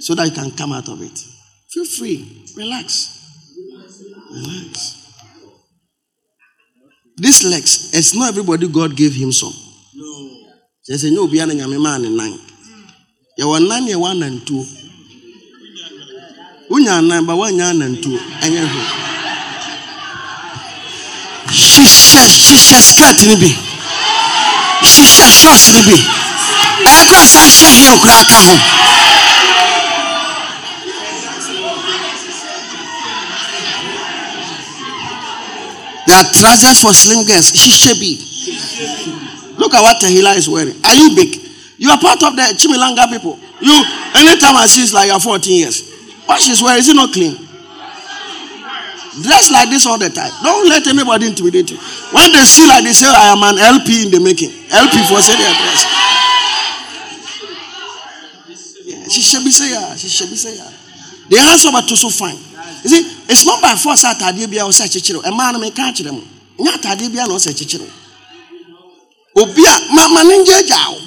so 0.00 0.16
that 0.16 0.26
you 0.26 0.32
can 0.32 0.50
come 0.50 0.72
out 0.72 0.88
of 0.88 1.00
it. 1.00 1.16
Feel 1.70 1.84
free. 1.84 2.44
Relax. 2.56 3.22
Relax. 4.32 5.00
This 7.16 7.44
legs, 7.44 7.94
it's 7.94 8.16
not 8.16 8.30
everybody 8.30 8.66
God 8.66 8.96
gave 8.96 9.14
him 9.14 9.30
some. 9.30 9.54
Sɛ 10.84 10.98
sɛ 10.98 11.10
nyɛ 11.14 11.20
obiara 11.22 11.46
na 11.46 11.54
nyame 11.54 11.78
maa 11.80 11.98
ne 11.98 12.08
nan. 12.10 12.34
Yɛwɔ 13.38 13.68
nan 13.68 13.86
yɛ 13.86 13.96
one 13.96 14.22
and 14.24 14.44
two. 14.46 14.66
Wonya 16.68 17.00
nan 17.06 17.24
ba 17.24 17.32
woanya 17.32 17.70
anantuo 17.70 18.18
ɛnyɛ 18.42 18.66
hwɛ. 18.66 18.82
Hyehyɛ 21.46 22.22
hyehyɛ 22.26 22.80
skirt 22.82 23.20
ni 23.28 23.36
bi. 23.40 23.50
Hyehyɛ 24.82 25.30
shorts 25.30 25.70
ni 25.72 25.80
bi. 25.86 26.23
San 26.88 27.48
hyɛ 27.48 27.68
heel 27.80 27.98
kora 27.98 28.24
ka 28.28 28.38
ho. 28.46 28.54
There 36.06 36.16
are 36.16 36.30
trousers 36.32 36.80
for 36.80 36.92
slim 36.92 37.24
girls. 37.26 37.50
Hyehyɛ 37.52 37.94
bi. 38.00 38.12
Look 39.58 39.74
at 39.74 39.80
what 39.82 40.00
Tahila 40.00 40.36
is 40.36 40.48
wearing. 40.48 40.74
Are 40.84 40.94
you 40.94 41.14
big? 41.16 41.40
You 41.78 41.90
are 41.90 41.98
part 41.98 42.22
of 42.22 42.36
the 42.36 42.42
Chimilanga 42.54 43.08
people. 43.10 43.38
You 43.60 43.72
anytime 44.14 44.56
I 44.56 44.66
see 44.66 44.82
it's 44.82 44.92
like 44.92 45.08
you're 45.08 45.20
14 45.20 45.56
years. 45.56 45.82
What 46.26 46.40
she's 46.40 46.62
wearing, 46.62 46.80
is 46.80 46.88
it 46.88 46.94
not 46.96 47.12
clean? 47.12 47.36
Dress 49.22 49.50
like 49.50 49.70
this 49.70 49.86
all 49.86 49.98
the 49.98 50.10
time. 50.10 50.32
Don't 50.42 50.68
let 50.68 50.86
anybody 50.86 51.28
intimidate 51.28 51.70
you. 51.70 51.78
When 52.10 52.32
they 52.32 52.44
see 52.44 52.66
like 52.66 52.82
they 52.84 52.92
say, 52.92 53.06
I 53.06 53.30
am 53.30 53.42
an 53.42 53.58
LP 53.62 54.06
in 54.06 54.10
the 54.10 54.18
making. 54.18 54.50
LP 54.74 54.98
for 55.06 55.22
say 55.22 55.36
their 55.38 55.54
dress. 55.54 55.86
Yeah, 59.14 59.22
she 59.22 59.22
should 59.22 59.44
be 59.44 59.50
say 59.50 59.70
yeah. 59.70 59.94
She 59.96 60.08
should 60.08 60.30
be 60.30 60.36
say 60.36 60.56
yeah. 60.56 60.70
The 61.30 61.36
hands 61.38 61.64
over 61.66 61.80
to 61.80 61.96
so 61.96 62.10
fine. 62.10 62.36
You 62.82 62.90
see, 62.90 63.02
it's 63.30 63.46
not 63.46 63.62
by 63.62 63.74
force 63.76 64.02
that 64.02 64.20
I 64.20 64.32
be 64.32 64.60
ose 64.60 64.80
chichiro. 64.90 65.22
A 65.24 65.30
man 65.30 65.60
may 65.60 65.70
catch 65.70 66.00
them. 66.00 66.20
Nya 66.58 66.72
atade 66.74 67.08
bia 67.10 67.26
na 67.26 67.34
ose 67.34 67.54
chichiro. 67.54 67.86
Obi 69.36 69.62
a 69.62 69.94
ma 69.94 70.08
ma 70.08 70.20
ninja 70.22 70.66
jaw. 70.66 70.98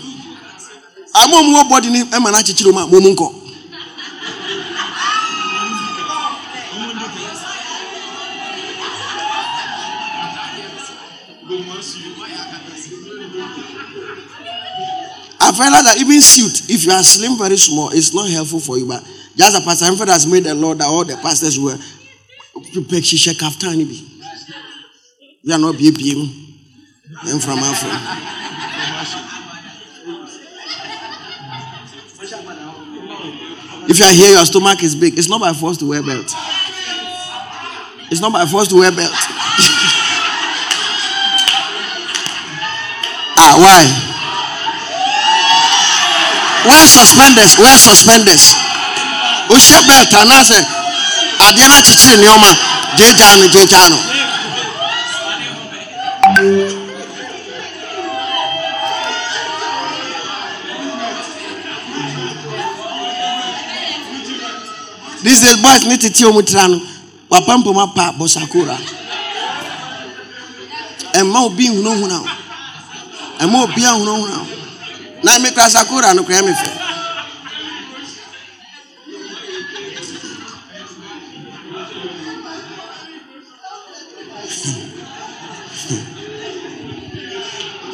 Amo 1.16 1.44
mo 1.44 1.64
body 1.70 1.90
ni 1.90 2.00
e 2.02 2.20
ma 2.20 2.32
na 2.32 2.42
chichiro 2.42 2.74
ma 2.74 2.88
mo 2.88 3.00
mu 3.00 3.10
nko. 3.12 3.47
I've 15.58 15.64
realized 15.66 15.88
that 15.88 15.98
even 15.98 16.22
suit, 16.22 16.70
if 16.70 16.86
you 16.86 16.92
are 16.92 17.02
slim 17.02 17.36
very 17.36 17.58
small, 17.58 17.90
it's 17.90 18.14
not 18.14 18.30
helpful 18.30 18.60
for 18.60 18.78
you. 18.78 18.86
But 18.88 19.02
just 19.36 19.58
a 19.58 19.62
pastor 19.62 19.86
Hemford 19.86 20.08
has 20.10 20.28
made 20.28 20.44
the 20.44 20.54
law 20.54 20.76
that 20.76 20.86
all 20.86 21.04
the 21.04 21.16
pastors 21.18 21.58
were 21.60 21.76
prepare 22.74 23.02
shisha 23.02 23.34
kaftan 23.34 23.82
bi. 23.90 23.98
We 25.44 25.52
are 25.54 25.58
not 25.58 25.74
BPM. 25.76 26.30
And 27.26 27.42
from 27.42 27.58
Afro. 27.58 27.90
If 33.90 33.98
you 33.98 34.06
are 34.06 34.14
here, 34.14 34.36
your 34.36 34.46
stomach 34.46 34.84
is 34.84 34.94
big. 34.96 35.18
It's 35.18 35.28
not 35.30 35.42
by 35.42 35.54
force 35.54 35.78
to 35.78 35.90
wear 35.90 36.04
belt. 36.04 36.32
It's 38.12 38.22
not 38.22 38.32
by 38.32 38.46
force 38.46 38.68
to 38.68 38.76
wear 38.76 38.92
belt. 38.92 39.10
ah, 43.40 43.56
why? 43.58 44.07
Why 46.66 46.86
suspenders? 46.86 47.58
Where 47.58 47.78
suspenders? 47.78 48.56
Wohyɛ 49.50 49.80
belt 49.88 50.12
anaasɛ 50.14 50.60
adeɛ 51.48 51.68
no 51.70 51.76
akyekyere 51.80 52.16
nneɛma 52.18 52.50
gyegyaa 52.98 53.36
no 53.40 53.46
gyegyaa 53.48 53.90
no. 53.90 54.00
These 65.24 65.42
days 65.42 65.58
boys 65.62 65.86
need 65.86 66.02
to 66.02 66.10
tell 66.10 66.42
tira 66.44 66.68
no 66.68 66.82
wapampam 67.32 67.78
apa 67.84 68.14
bɔsakora. 68.20 68.78
Ɛmma 71.14 71.40
obi 71.46 71.70
nhunahuna 71.70 72.20
o. 72.20 72.28
Ɛmma 73.40 73.64
obi 73.64 73.82
ahunahuna 73.86 74.36
o. 74.44 74.57
Na 75.24 75.38
no 75.38 75.44
me. 75.44 75.50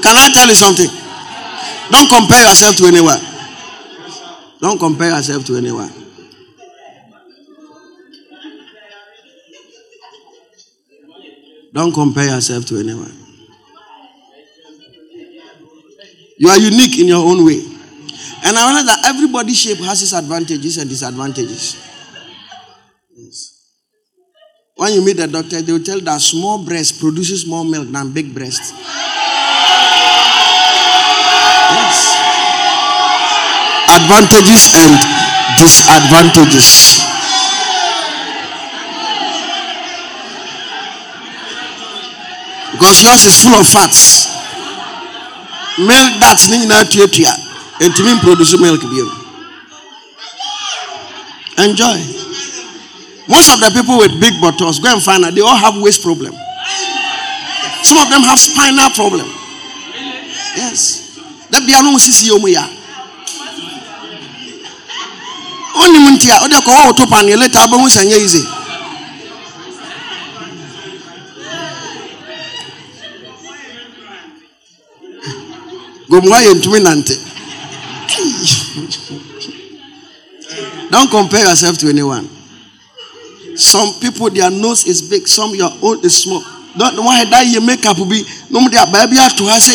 Can 0.03 0.17
I 0.17 0.29
tell 0.33 0.47
you 0.47 0.55
something? 0.55 0.89
Don't 1.91 2.09
compare 2.09 2.43
yourself 2.47 2.75
to 2.77 2.85
anyone. 2.87 3.19
Don't 4.59 4.77
compare 4.79 5.09
yourself 5.15 5.45
to 5.45 5.55
anyone. 5.55 5.91
Don't 11.73 11.93
compare 11.93 12.29
yourself 12.35 12.65
to 12.65 12.77
anyone. 12.77 13.22
You 16.37 16.49
are 16.49 16.57
unique 16.57 16.99
in 16.99 17.07
your 17.07 17.23
own 17.25 17.45
way. 17.45 17.61
And 18.45 18.57
I 18.57 18.67
realized 18.67 18.87
that 18.87 19.05
everybody 19.05 19.53
shape 19.53 19.77
has 19.79 20.01
its 20.01 20.13
advantages 20.13 20.77
and 20.77 20.89
disadvantages. 20.89 21.77
Yes. 23.15 23.69
When 24.75 24.93
you 24.93 25.05
meet 25.05 25.17
the 25.17 25.27
doctor, 25.27 25.61
they 25.61 25.71
will 25.71 25.83
tell 25.83 26.01
that 26.01 26.19
small 26.19 26.65
breast 26.65 26.99
produces 26.99 27.47
more 27.47 27.63
milk 27.63 27.87
than 27.89 28.11
big 28.11 28.33
breast. 28.33 28.73
Yes. 31.71 32.17
Advantages 33.95 34.73
and 34.75 34.91
disadvantages. 35.57 36.99
Because 42.73 43.03
yours 43.03 43.23
is 43.23 43.41
full 43.41 43.53
of 43.55 43.67
fats. 43.67 44.42
Milk 45.79 46.19
that's 46.19 46.49
not 46.67 46.87
tuatua. 46.87 47.33
Ntumi 47.79 48.21
produce 48.21 48.59
milk 48.59 48.81
bio. 48.81 49.09
Enjoy. 51.65 51.97
Most 53.27 53.53
of 53.53 53.59
the 53.59 53.71
people 53.73 53.97
with 53.97 54.19
big 54.19 54.39
bottles, 54.41 54.79
go 54.79 54.91
and 54.93 55.01
find 55.01 55.23
out, 55.25 55.33
they 55.33 55.41
all 55.41 55.55
have 55.55 55.81
waist 55.81 56.03
problem. 56.03 56.33
Some 57.83 57.97
of 57.97 58.09
them 58.09 58.21
have 58.21 58.39
spinal 58.39 58.89
problem. 58.91 59.27
Yes. 60.55 61.17
That 61.49 61.65
be 61.65 61.73
anu 61.73 61.99
sisi 61.99 62.27
yomu 62.27 62.47
ya. 62.47 62.67
Oni 65.75 65.99
munti 65.99 66.27
ya, 66.27 66.43
odi 66.43 66.55
akwa 66.55 66.85
auto 66.85 67.05
pan 67.07 67.27
ye 67.27 67.35
later 67.35 67.59
abamu 67.59 67.89
sanye 67.89 68.17
easy. 68.17 68.43
Gomwa 76.13 76.37
nante. 76.79 77.17
Don't 80.91 81.09
compare 81.09 81.41
yourself 81.49 81.77
to 81.79 81.89
anyone. 81.89 82.29
Some 83.55 83.99
people, 83.99 84.29
their 84.29 84.51
nose 84.51 84.85
is 84.85 85.01
big, 85.01 85.27
some 85.27 85.55
your 85.55 85.71
own 85.81 86.05
is 86.05 86.21
small. 86.21 86.43
Don't 86.77 86.97
why 87.01 87.25
that 87.25 87.49
your 87.49 87.65
makeup 87.65 87.97
will 87.97 88.05
be 88.05 88.21
no 88.49 88.61
more 88.61 88.69
their 88.69 88.85
baby 88.93 89.17
to 89.17 89.43
her 89.49 89.57
say. 89.57 89.73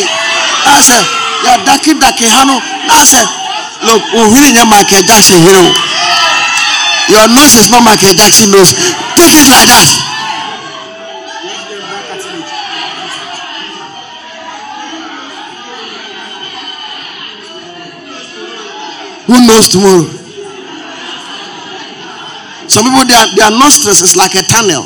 I 0.63 0.79
said, 0.79 1.03
you're 1.43 1.59
ducky 1.67 1.99
ducky 1.99 2.27
hano. 2.31 2.55
I 2.87 3.03
said, 3.03 3.27
look, 3.83 3.99
oh, 4.15 4.31
really, 4.31 4.55
your 4.55 4.67
Michael 4.67 5.03
Jackson 5.03 5.43
hero. 5.43 5.67
Your 7.11 7.27
nose 7.35 7.55
is 7.59 7.67
not 7.67 7.83
Michael 7.83 8.15
Jackson 8.15 8.51
nose. 8.51 8.71
Take 9.19 9.35
it 9.35 9.47
like 9.51 9.67
that. 9.67 10.08
Who 19.29 19.45
knows 19.45 19.69
tomorrow? 19.69 20.09
Some 22.67 22.83
people, 22.85 23.05
their, 23.05 23.27
their 23.35 23.51
nostrils 23.51 24.01
is 24.01 24.15
like 24.17 24.33
a 24.33 24.41
tunnel. 24.41 24.81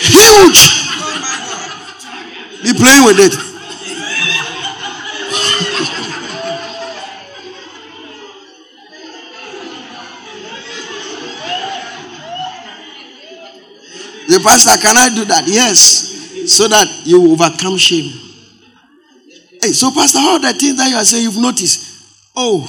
Huge. 0.00 0.60
Be 2.62 2.72
playing 2.72 3.04
with 3.04 3.20
it. 3.20 3.32
The 14.26 14.40
pastor, 14.42 14.80
can 14.80 14.96
I 14.96 15.14
do 15.14 15.26
that? 15.26 15.44
Yes. 15.46 16.50
So 16.50 16.66
that 16.68 16.88
you 17.04 17.30
overcome 17.30 17.76
shame. 17.76 18.10
Hey, 19.60 19.72
so 19.72 19.90
pastor, 19.90 20.20
all 20.20 20.40
the 20.40 20.54
things 20.54 20.78
that 20.78 20.88
you 20.88 20.96
are 20.96 21.04
saying 21.04 21.24
you've 21.24 21.36
noticed. 21.36 21.93
Oh, 22.36 22.68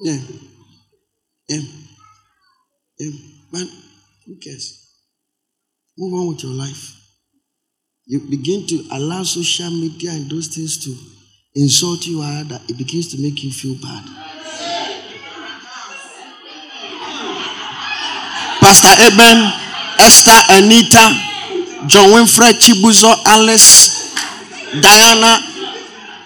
Yeah. 0.00 0.18
Yeah. 1.48 1.60
Yeah. 2.98 3.10
Man, 3.52 3.68
who 4.26 4.36
cares? 4.36 4.92
Move 5.98 6.14
on 6.14 6.28
with 6.28 6.42
your 6.42 6.52
life. 6.52 6.94
You 8.06 8.20
begin 8.20 8.66
to 8.68 8.84
allow 8.92 9.22
social 9.22 9.70
media 9.70 10.10
and 10.12 10.30
those 10.30 10.48
things 10.48 10.82
to 10.84 10.96
insult 11.54 12.06
you 12.06 12.22
hard 12.22 12.48
that 12.48 12.68
it 12.70 12.76
begins 12.78 13.08
to 13.08 13.20
make 13.20 13.42
you 13.44 13.52
feel 13.52 13.74
bad. 13.80 14.04
Pastor 18.66 18.88
Eben, 18.98 19.38
Esther, 20.00 20.40
Anita, 20.58 21.06
John 21.86 22.10
Winfred, 22.10 22.58
Chibuzo, 22.58 23.14
Alice, 23.24 24.12
Diana, 24.82 25.38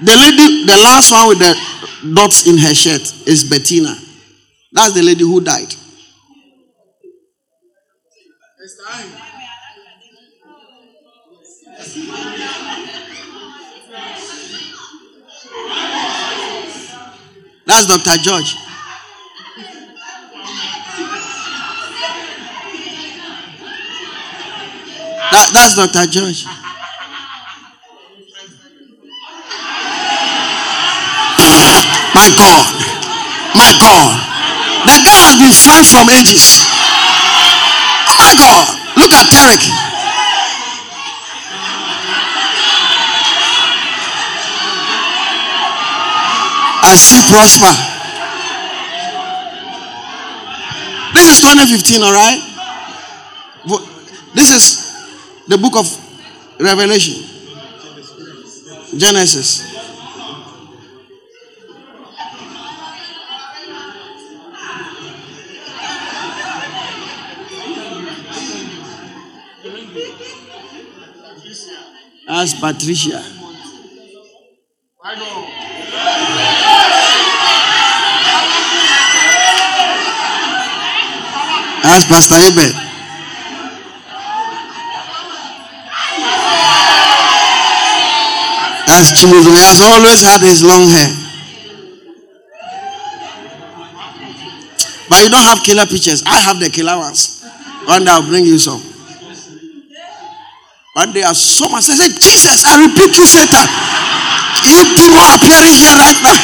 the 0.01 0.17
lady, 0.17 0.65
the 0.65 0.79
last 0.83 1.13
one 1.13 1.29
with 1.29 1.39
the 1.39 2.15
dots 2.15 2.47
in 2.47 2.57
her 2.57 2.73
shirt 2.73 3.03
is 3.29 3.45
Bettina. 3.45 3.95
That's 4.73 4.95
the 4.95 5.03
lady 5.03 5.23
who 5.23 5.43
died. 5.43 5.69
That's 17.67 17.87
Dr. 17.87 18.17
George. 18.23 18.70
That, 25.41 25.57
that's 25.57 25.73
Dr. 25.73 26.05
George. 26.13 26.45
My 32.13 32.29
God. 32.37 32.65
My 33.57 33.73
God. 33.81 34.13
The 34.85 35.01
guy 35.01 35.17
has 35.33 35.41
been 35.41 35.49
fine 35.57 35.85
from 35.89 36.13
ages. 36.13 36.61
My 38.21 38.37
God. 38.37 38.69
Look 39.01 39.13
at 39.17 39.33
Tarek. 39.33 39.65
I 46.85 46.93
see 47.01 47.25
prosper. 47.33 47.73
This 51.15 51.33
is 51.33 51.41
2015, 51.41 52.03
all 52.03 52.13
right? 52.13 52.41
This 54.35 54.51
is 54.53 54.90
the 55.51 55.59
book 55.59 55.75
of 55.77 55.87
Revelation, 56.61 57.25
Genesis. 58.97 59.67
Ask 72.29 72.61
Patricia. 72.61 73.19
Ask 81.83 82.07
Pastor 82.09 82.37
Ebed. 82.37 82.90
That's. 88.91 89.23
He 89.23 89.27
has 89.31 89.79
always 89.81 90.21
had 90.21 90.41
his 90.43 90.67
long 90.67 90.91
hair. 90.91 91.11
But 95.07 95.23
you 95.23 95.31
don't 95.31 95.47
have 95.47 95.63
killer 95.63 95.87
pictures. 95.87 96.23
I 96.27 96.39
have 96.43 96.59
the 96.59 96.71
killer 96.71 96.99
ones. 96.99 97.43
One 97.87 98.05
day 98.05 98.11
I'll 98.11 98.27
bring 98.27 98.45
you 98.45 98.59
some. 98.59 98.83
But 100.95 101.15
there 101.15 101.27
are 101.27 101.35
so 101.35 101.69
much. 101.71 101.87
I 101.87 101.95
said, 101.95 102.19
Jesus, 102.19 102.67
I 102.67 102.83
repeat 102.83 103.15
you, 103.15 103.27
Satan. 103.27 103.67
You 104.67 104.83
demon 104.99 105.27
appearing 105.39 105.75
here 105.79 105.95
right 105.95 106.19
now. 106.23 106.39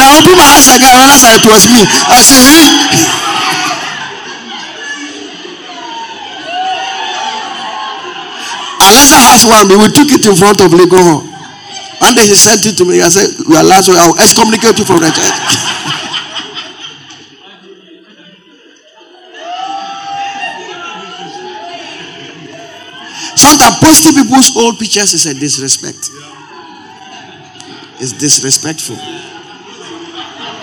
now 0.00 0.18
open 0.18 0.34
my 0.36 0.48
eyes 0.56 0.68
again. 0.72 0.96
I 0.96 1.12
realized 1.12 1.40
it 1.40 1.44
was 1.44 1.64
me. 1.68 1.84
I 2.08 2.18
said, 2.24 2.40
hey. 2.40 3.33
Has 8.84 9.44
one, 9.48 9.68
we 9.68 9.88
took 9.92 10.12
it 10.12 10.26
in 10.26 10.36
front 10.36 10.60
of 10.60 10.70
Legon. 10.72 11.24
and 12.04 12.16
day 12.16 12.26
he 12.26 12.34
sent 12.34 12.66
it 12.66 12.76
to 12.76 12.84
me. 12.84 13.00
I 13.00 13.08
said, 13.08 13.32
We 13.48 13.56
are 13.56 13.64
last, 13.64 13.88
I'll 13.88 14.14
excommunicate 14.18 14.78
you 14.78 14.84
from 14.84 15.00
the 15.00 15.08
church. 15.08 15.38
Sometimes 23.36 23.76
posting 23.80 24.14
people's 24.14 24.56
old 24.56 24.78
pictures 24.78 25.12
is 25.14 25.26
a 25.26 25.34
disrespect. 25.34 26.10
It's 28.00 28.12
disrespectful. 28.12 28.96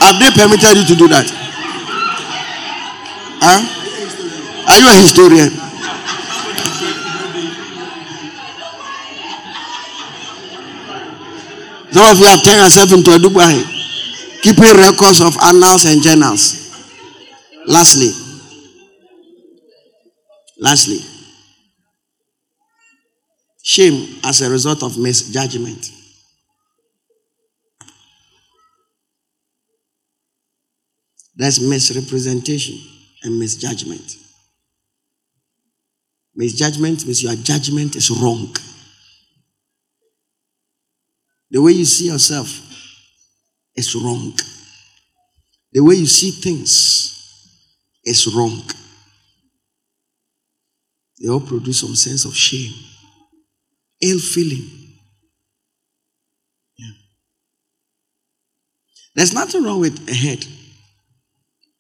Have 0.02 0.20
they 0.20 0.30
permitted 0.32 0.78
you 0.78 0.86
to 0.86 0.96
do 0.96 1.08
that? 1.10 1.26
Huh? 3.42 3.62
Are 4.68 4.78
you 4.80 4.88
a 4.90 4.94
historian? 5.02 5.71
Some 11.92 12.10
of 12.10 12.18
you 12.20 12.26
have 12.26 12.42
turned 12.44 12.62
yourself 12.62 12.94
into 12.94 13.12
a 13.12 13.18
Dubai, 13.18 14.42
keeping 14.42 14.78
records 14.78 15.20
of 15.20 15.36
annals 15.44 15.86
and 15.86 16.02
journals. 16.02 16.58
Lastly, 17.68 18.12
lastly, 20.58 21.00
shame 23.62 24.20
as 24.24 24.42
a 24.42 24.50
result 24.50 24.84
of 24.84 24.98
misjudgment. 24.98 25.92
That's 31.36 31.60
misrepresentation 31.60 32.78
and 33.24 33.38
misjudgment. 33.38 34.16
Misjudgment 36.36 37.06
means 37.06 37.22
your 37.24 37.36
judgment 37.36 37.96
is 37.96 38.10
wrong. 38.12 38.56
The 41.52 41.62
way 41.62 41.74
you 41.74 41.84
see 41.86 42.08
yourself 42.08 42.48
is 43.76 43.94
wrong. 43.94 44.34
The 45.74 45.82
way 45.82 45.96
you 45.96 46.06
see 46.06 46.32
things 46.32 47.12
is 48.06 48.34
wrong. 48.34 48.64
They 51.20 51.30
all 51.30 51.42
produce 51.42 51.82
some 51.82 51.96
sense 51.96 52.24
of 52.26 52.34
shame, 52.34 52.74
ill 54.02 54.20
feeling. 54.20 54.66
Yeah. 56.78 56.92
There's 59.16 59.34
nothing 59.34 59.64
wrong 59.64 59.82
with 59.82 60.10
a 60.10 60.14
head 60.14 60.46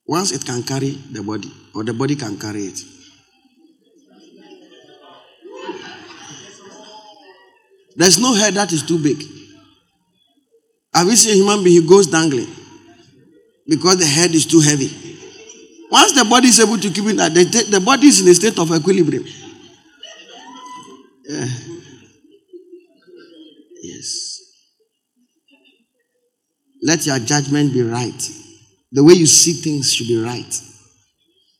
once 0.05 0.33
it 0.33 0.45
can 0.45 0.63
carry 0.63 0.89
the 0.89 1.23
body, 1.23 1.51
or 1.73 1.85
the 1.85 1.93
body 1.93 2.17
can 2.17 2.37
carry 2.37 2.65
it. 2.65 2.79
There's 7.95 8.19
no 8.19 8.33
head 8.33 8.53
that 8.55 8.73
is 8.73 8.83
too 8.83 9.01
big. 9.01 9.40
Have 10.93 11.07
you 11.07 11.15
seen 11.15 11.33
a 11.33 11.35
human 11.35 11.63
being? 11.63 11.81
He 11.81 11.87
goes 11.87 12.07
dangling 12.07 12.47
because 13.67 13.97
the 13.97 14.05
head 14.05 14.31
is 14.35 14.45
too 14.45 14.59
heavy. 14.59 14.89
Once 15.89 16.13
the 16.13 16.25
body 16.25 16.47
is 16.47 16.59
able 16.59 16.77
to 16.77 16.89
keep 16.89 17.05
it, 17.05 17.17
the, 17.17 17.67
the 17.69 17.79
body 17.79 18.07
is 18.07 18.21
in 18.21 18.27
a 18.27 18.33
state 18.33 18.57
of 18.59 18.71
equilibrium. 18.71 19.25
Yeah. 21.25 21.47
Yes. 23.81 24.39
Let 26.83 27.05
your 27.05 27.19
judgment 27.19 27.73
be 27.73 27.83
right. 27.83 28.29
The 28.91 29.03
way 29.03 29.13
you 29.13 29.25
see 29.25 29.53
things 29.53 29.93
should 29.93 30.07
be 30.07 30.21
right. 30.21 30.61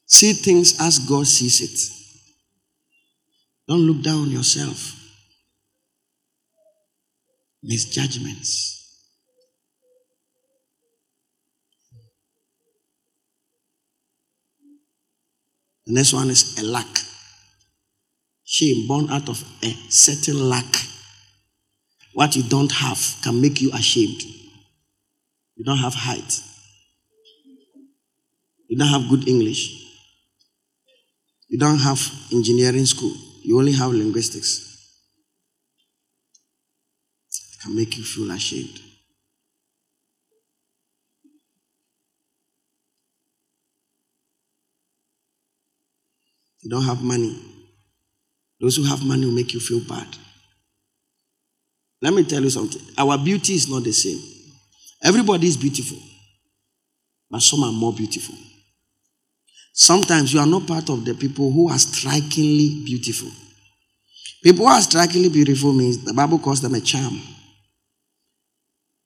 See 0.05 0.33
things 0.33 0.79
as 0.81 0.99
God 0.99 1.25
sees 1.25 1.61
it. 1.61 1.79
Don't 3.67 3.79
look 3.81 4.03
down 4.03 4.23
on 4.23 4.31
yourself. 4.31 4.97
Misjudgments. 7.63 8.80
The 15.85 15.93
next 15.93 16.13
one 16.13 16.29
is 16.29 16.57
a 16.59 16.63
lack. 16.63 16.87
Shame 18.43 18.87
born 18.87 19.09
out 19.09 19.29
of 19.29 19.43
a 19.63 19.75
certain 19.89 20.49
lack. 20.49 20.75
What 22.13 22.35
you 22.35 22.43
don't 22.43 22.71
have 22.71 22.99
can 23.23 23.41
make 23.41 23.61
you 23.61 23.71
ashamed. 23.73 24.21
You 25.55 25.63
don't 25.65 25.77
have 25.77 25.93
height. 25.93 26.41
You 28.67 28.77
don't 28.77 28.87
have 28.87 29.09
good 29.09 29.27
English. 29.27 29.81
You 31.47 31.57
don't 31.57 31.79
have 31.79 31.99
engineering 32.31 32.85
school. 32.85 33.13
You 33.43 33.57
only 33.59 33.73
have 33.73 33.91
linguistics. 33.91 34.67
It 37.29 37.61
can 37.61 37.75
make 37.75 37.97
you 37.97 38.03
feel 38.03 38.31
ashamed. 38.31 38.79
You 46.61 46.69
don't 46.69 46.85
have 46.85 47.01
money. 47.03 47.37
Those 48.59 48.75
who 48.75 48.83
have 48.83 49.03
money 49.03 49.25
will 49.25 49.33
make 49.33 49.53
you 49.53 49.59
feel 49.59 49.81
bad. 49.81 50.07
Let 52.01 52.13
me 52.13 52.23
tell 52.23 52.41
you 52.41 52.49
something. 52.49 52.81
Our 52.97 53.17
beauty 53.17 53.53
is 53.53 53.67
not 53.69 53.83
the 53.83 53.91
same. 53.91 54.19
Everybody 55.03 55.47
is 55.47 55.57
beautiful, 55.57 55.97
but 57.29 57.41
some 57.41 57.63
are 57.63 57.71
more 57.71 57.93
beautiful. 57.93 58.35
Sometimes 59.73 60.33
you 60.33 60.39
are 60.39 60.45
not 60.45 60.67
part 60.67 60.89
of 60.89 61.05
the 61.05 61.13
people 61.15 61.51
who 61.51 61.69
are 61.69 61.79
strikingly 61.79 62.83
beautiful. 62.85 63.29
People 64.43 64.65
who 64.65 64.71
are 64.71 64.81
strikingly 64.81 65.29
beautiful 65.29 65.73
means 65.73 66.03
the 66.03 66.13
Bible 66.13 66.39
calls 66.39 66.61
them 66.61 66.75
a 66.75 66.81
charm. 66.81 67.19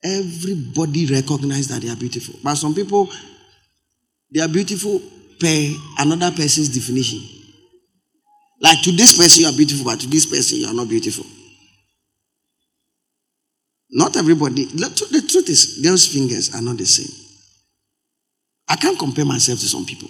Everybody 0.02 1.06
recognizes 1.06 1.68
that 1.68 1.82
they 1.82 1.88
are 1.88 1.96
beautiful. 1.96 2.34
But 2.42 2.56
some 2.56 2.74
people, 2.74 3.08
they 4.32 4.40
are 4.40 4.48
beautiful 4.48 5.00
per 5.40 5.74
another 5.98 6.30
person's 6.30 6.68
definition. 6.68 7.35
Like 8.60 8.82
to 8.82 8.92
this 8.92 9.16
person, 9.16 9.42
you 9.42 9.48
are 9.48 9.56
beautiful, 9.56 9.84
but 9.84 10.00
to 10.00 10.06
this 10.06 10.26
person, 10.26 10.58
you 10.58 10.66
are 10.66 10.74
not 10.74 10.88
beautiful. 10.88 11.24
Not 13.90 14.16
everybody. 14.16 14.64
The 14.64 15.24
truth 15.28 15.48
is, 15.48 15.82
those 15.82 16.06
fingers 16.06 16.54
are 16.54 16.62
not 16.62 16.76
the 16.78 16.86
same. 16.86 17.14
I 18.68 18.76
can't 18.76 18.98
compare 18.98 19.24
myself 19.24 19.60
to 19.60 19.66
some 19.66 19.84
people. 19.84 20.08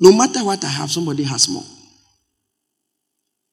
No 0.00 0.12
matter 0.12 0.44
what 0.44 0.64
I 0.64 0.68
have, 0.68 0.90
somebody 0.90 1.22
has 1.22 1.48
more. 1.48 1.62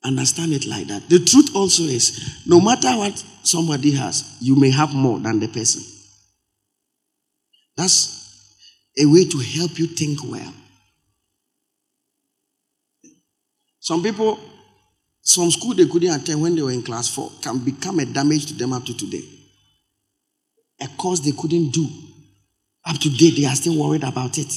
Understand 0.03 0.53
it 0.53 0.65
like 0.65 0.87
that. 0.87 1.07
The 1.09 1.19
truth 1.19 1.55
also 1.55 1.83
is 1.83 2.41
no 2.47 2.59
matter 2.59 2.89
what 2.97 3.23
somebody 3.43 3.91
has, 3.91 4.37
you 4.39 4.55
may 4.55 4.71
have 4.71 4.93
more 4.93 5.19
than 5.19 5.39
the 5.39 5.47
person. 5.47 5.83
That's 7.77 8.17
a 8.97 9.05
way 9.05 9.25
to 9.25 9.37
help 9.37 9.77
you 9.77 9.87
think 9.87 10.19
well. 10.23 10.53
Some 13.89 14.03
people, 14.03 14.37
some 15.19 15.49
school 15.49 15.73
they 15.73 15.87
couldn't 15.87 16.11
attend 16.13 16.39
when 16.39 16.53
they 16.55 16.61
were 16.61 16.69
in 16.69 16.83
class 16.83 17.09
four 17.09 17.31
can 17.41 17.57
become 17.57 17.97
a 17.97 18.05
damage 18.05 18.45
to 18.45 18.53
them 18.53 18.71
up 18.71 18.85
to 18.85 18.95
today. 18.95 19.23
A 20.79 20.87
course 20.89 21.21
they 21.21 21.31
couldn't 21.31 21.71
do 21.71 21.87
up 22.85 22.97
to 22.99 23.09
date, 23.09 23.37
they 23.37 23.45
are 23.47 23.55
still 23.55 23.75
worried 23.83 24.03
about 24.03 24.37
it. 24.37 24.53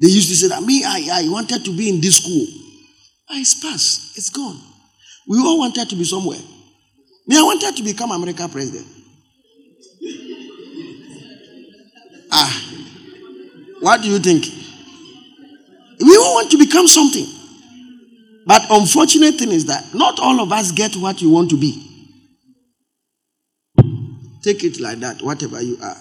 They 0.00 0.06
used 0.06 0.28
to 0.28 0.36
say 0.36 0.46
that 0.50 0.62
me, 0.62 0.84
I, 0.86 1.24
I 1.24 1.28
wanted 1.28 1.64
to 1.64 1.76
be 1.76 1.88
in 1.88 2.00
this 2.00 2.18
school. 2.18 2.46
Ah, 3.28 3.40
it's 3.40 3.60
past, 3.60 4.16
it's 4.16 4.30
gone. 4.30 4.60
We 5.26 5.38
all 5.40 5.58
wanted 5.58 5.90
to 5.90 5.96
be 5.96 6.04
somewhere. 6.04 6.38
Me, 7.26 7.36
I 7.36 7.42
wanted 7.42 7.74
to 7.76 7.82
become 7.82 8.12
America 8.12 8.46
president. 8.46 8.86
Ah, 12.30 12.70
what 13.80 14.00
do 14.00 14.08
you 14.08 14.20
think? 14.20 14.44
We 15.98 16.16
all 16.16 16.34
want 16.34 16.52
to 16.52 16.56
become 16.56 16.86
something. 16.86 17.37
But 18.48 18.64
unfortunate 18.70 19.34
thing 19.34 19.52
is 19.52 19.66
that 19.66 19.94
not 19.94 20.18
all 20.18 20.40
of 20.40 20.50
us 20.52 20.72
get 20.72 20.96
what 20.96 21.20
you 21.20 21.28
want 21.28 21.50
to 21.50 21.60
be. 21.60 21.84
Take 24.42 24.64
it 24.64 24.80
like 24.80 25.00
that, 25.00 25.20
whatever 25.20 25.60
you 25.60 25.76
are. 25.82 25.98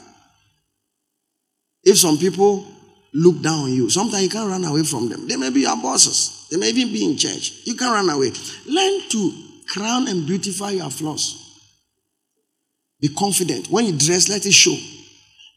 If 1.83 1.97
some 1.97 2.17
people 2.17 2.65
look 3.13 3.41
down 3.41 3.65
on 3.65 3.73
you, 3.73 3.89
sometimes 3.89 4.23
you 4.23 4.29
can't 4.29 4.49
run 4.49 4.63
away 4.63 4.83
from 4.83 5.09
them. 5.09 5.27
They 5.27 5.35
may 5.35 5.49
be 5.49 5.61
your 5.61 5.75
bosses, 5.75 6.47
they 6.49 6.55
may 6.55 6.69
even 6.69 6.93
be 6.93 7.03
in 7.03 7.17
church. 7.17 7.51
You 7.65 7.75
can't 7.75 7.91
run 7.91 8.09
away. 8.09 8.31
Learn 8.65 9.01
to 9.09 9.33
crown 9.67 10.07
and 10.07 10.25
beautify 10.25 10.69
your 10.69 10.89
flaws. 10.89 11.43
Be 13.01 13.09
confident. 13.09 13.67
When 13.69 13.87
you 13.87 13.97
dress, 13.97 14.29
let 14.29 14.45
it 14.45 14.53
show. 14.53 14.75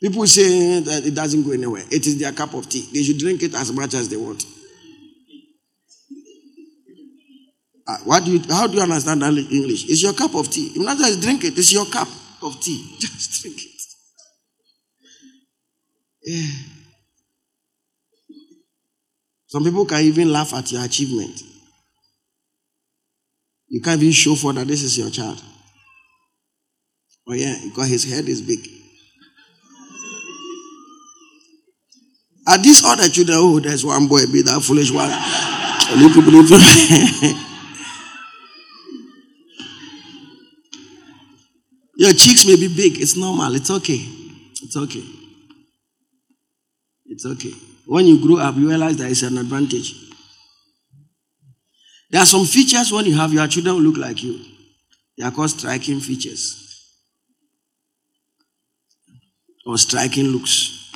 People 0.03 0.27
say 0.27 0.81
that 0.81 1.07
it 1.07 1.15
doesn't 1.15 1.45
go 1.45 1.53
anywhere. 1.53 1.85
It 1.89 2.05
is 2.09 2.19
their 2.19 2.33
cup 2.33 2.53
of 2.55 2.69
tea. 2.69 2.89
They 2.93 3.05
should 3.05 3.19
drink 3.19 3.45
it 3.45 3.55
as 3.55 3.71
much 3.71 3.95
as 3.95 4.09
they 4.09 4.17
want. 4.17 4.45
Ah, 7.91 7.99
what 8.05 8.25
do 8.25 8.31
you, 8.31 8.41
how 8.49 8.69
do 8.69 8.77
you 8.77 8.83
understand 8.83 9.21
English? 9.23 9.89
It's 9.89 10.01
your 10.01 10.13
cup 10.13 10.33
of 10.37 10.49
tea. 10.49 10.71
You 10.75 10.85
not 10.85 10.97
just 10.99 11.21
drink 11.21 11.43
it, 11.43 11.59
it's 11.59 11.73
your 11.73 11.87
cup 11.87 12.07
of 12.41 12.61
tea. 12.61 12.97
Just 13.01 13.43
drink 13.43 13.57
it. 13.59 13.83
Yeah. 16.23 16.51
Some 19.49 19.65
people 19.65 19.85
can 19.87 20.03
even 20.03 20.33
laugh 20.33 20.55
at 20.55 20.71
your 20.71 20.85
achievement. 20.85 21.43
You 23.69 23.81
can't 23.81 24.01
even 24.01 24.13
show 24.13 24.37
for 24.37 24.53
that 24.53 24.69
this 24.69 24.83
is 24.85 24.97
your 24.97 25.11
child. 25.11 25.43
Oh, 27.27 27.35
yeah, 27.35 27.57
because 27.65 27.89
his 27.89 28.05
head 28.05 28.29
is 28.29 28.41
big. 28.41 28.61
Are 32.47 32.59
these 32.59 32.85
other 32.85 33.09
children? 33.09 33.39
Oh, 33.41 33.59
there's 33.61 33.85
one 33.85 34.07
boy, 34.07 34.27
be 34.27 34.43
that 34.43 34.63
foolish 34.63 34.93
one. 34.93 35.11
Your 42.01 42.15
cheeks 42.15 42.47
may 42.47 42.57
be 42.57 42.75
big. 42.75 42.99
It's 42.99 43.15
normal. 43.15 43.55
It's 43.55 43.71
okay. 43.71 44.01
It's 44.63 44.75
okay. 44.75 45.05
It's 47.05 47.27
okay. 47.27 47.53
When 47.85 48.07
you 48.07 48.27
grow 48.27 48.39
up, 48.39 48.57
you 48.57 48.71
realize 48.71 48.97
that 48.97 49.11
it's 49.11 49.23
an 49.23 49.37
advantage. 49.37 49.93
There 52.11 52.23
are 52.23 52.25
some 52.27 52.47
features 52.47 52.91
when 52.91 53.05
you 53.05 53.15
have 53.17 53.35
your 53.35 53.47
children 53.49 53.77
look 53.77 53.99
like 53.99 54.23
you. 54.23 54.43
They 55.19 55.25
are 55.25 55.31
called 55.31 55.51
striking 55.51 56.01
features 56.01 56.95
or 59.67 59.77
striking 59.77 60.25
looks. 60.29 60.91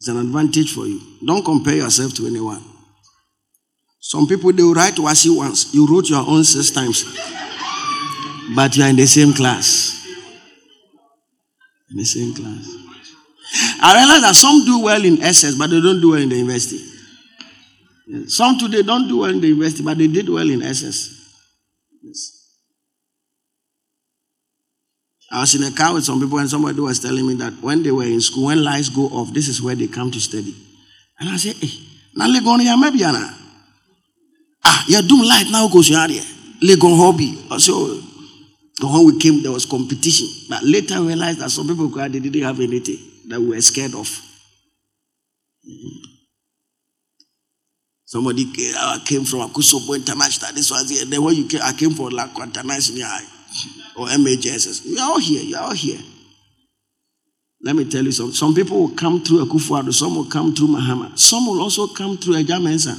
It's 0.00 0.08
an 0.08 0.18
advantage 0.18 0.74
for 0.74 0.84
you. 0.84 1.00
Don't 1.24 1.44
compare 1.44 1.76
yourself 1.76 2.12
to 2.14 2.26
anyone. 2.26 2.64
Some 4.00 4.26
people 4.26 4.52
they 4.52 4.64
will 4.64 4.74
write 4.74 4.94
WASSCE 4.96 5.36
once. 5.36 5.72
You 5.72 5.86
wrote 5.86 6.10
your 6.10 6.24
own 6.26 6.42
six 6.42 6.72
times. 6.72 7.04
But 8.56 8.76
you 8.76 8.82
are 8.82 8.88
in 8.88 8.96
the 8.96 9.06
same 9.06 9.32
class. 9.32 9.97
In 11.90 11.96
the 11.96 12.04
same 12.04 12.34
class. 12.34 12.68
I 13.80 13.94
realize 13.98 14.22
that 14.22 14.34
some 14.34 14.64
do 14.64 14.80
well 14.80 15.02
in 15.04 15.22
SS, 15.22 15.54
but 15.54 15.70
they 15.70 15.80
don't 15.80 16.00
do 16.00 16.10
well 16.10 16.20
in 16.20 16.28
the 16.28 16.36
university. 16.36 16.84
Some 18.26 18.58
today 18.58 18.82
don't 18.82 19.08
do 19.08 19.18
well 19.18 19.30
in 19.30 19.40
the 19.40 19.48
university, 19.48 19.82
but 19.82 19.96
they 19.98 20.06
did 20.06 20.28
well 20.28 20.48
in 20.48 20.62
SS. 20.62 21.14
Yes. 22.02 22.34
I 25.30 25.40
was 25.40 25.54
in 25.54 25.62
a 25.62 25.76
car 25.76 25.92
with 25.92 26.04
some 26.04 26.20
people, 26.20 26.38
and 26.38 26.48
somebody 26.48 26.80
was 26.80 27.00
telling 27.00 27.26
me 27.26 27.34
that 27.34 27.52
when 27.60 27.82
they 27.82 27.90
were 27.90 28.04
in 28.04 28.20
school, 28.20 28.46
when 28.46 28.64
lights 28.64 28.88
go 28.88 29.02
off, 29.08 29.32
this 29.34 29.48
is 29.48 29.60
where 29.60 29.74
they 29.74 29.86
come 29.86 30.10
to 30.10 30.20
study. 30.20 30.54
And 31.20 31.28
I 31.28 31.36
said, 31.36 31.56
Hey, 31.56 31.68
now 32.16 32.26
Legon, 32.28 32.64
ya 32.64 32.76
maybe 32.76 33.04
Ah, 34.64 34.84
you're 34.88 35.02
doing 35.02 35.28
light 35.28 35.46
now, 35.50 35.68
goes 35.68 35.90
your 35.90 36.00
area. 36.00 36.22
Legon 36.62 36.96
hobby. 36.96 37.36
So, 37.58 38.00
when 38.80 39.06
we 39.06 39.18
came, 39.18 39.42
there 39.42 39.52
was 39.52 39.66
competition. 39.66 40.28
But 40.48 40.62
later 40.62 40.94
I 40.94 41.00
realized 41.00 41.40
that 41.40 41.50
some 41.50 41.66
people 41.66 41.88
they 41.88 42.20
didn't 42.20 42.42
have 42.42 42.60
anything 42.60 42.98
that 43.28 43.40
we 43.40 43.48
were 43.48 43.60
scared 43.60 43.94
of. 43.94 44.08
Somebody 48.04 48.50
came 48.52 48.74
uh, 48.74 48.98
from 49.24 49.40
Akusobo 49.50 49.94
International. 49.94 50.52
This 50.54 50.70
was 50.70 50.88
here. 50.88 51.04
Then 51.04 51.22
when 51.22 51.34
you 51.34 51.46
came, 51.46 51.60
I 51.62 51.72
came 51.74 51.90
from 51.90 52.08
like 52.08 52.30
International 52.38 53.06
or 53.96 54.06
MHSS. 54.06 54.86
You 54.86 54.98
are 54.98 55.10
all 55.10 55.18
here. 55.18 55.42
You 55.42 55.56
are 55.56 55.64
all 55.64 55.74
here. 55.74 55.98
Let 57.60 57.76
me 57.76 57.84
tell 57.84 58.02
you 58.04 58.12
something. 58.12 58.34
Some 58.34 58.54
people 58.54 58.78
will 58.80 58.96
come 58.96 59.22
through 59.22 59.44
Akufo-Addo. 59.44 59.92
Some 59.92 60.14
will 60.14 60.24
come 60.24 60.54
through 60.54 60.68
Mahama. 60.68 61.18
Some 61.18 61.46
will 61.48 61.60
also 61.60 61.86
come 61.88 62.16
through 62.16 62.36
Agya 62.36 62.58
Mensah. 62.58 62.96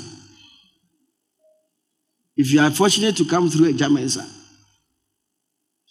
If 2.36 2.52
you 2.54 2.60
are 2.60 2.70
fortunate 2.70 3.16
to 3.18 3.26
come 3.26 3.50
through 3.50 3.74
Agya 3.74 3.88
Mensah, 3.90 4.30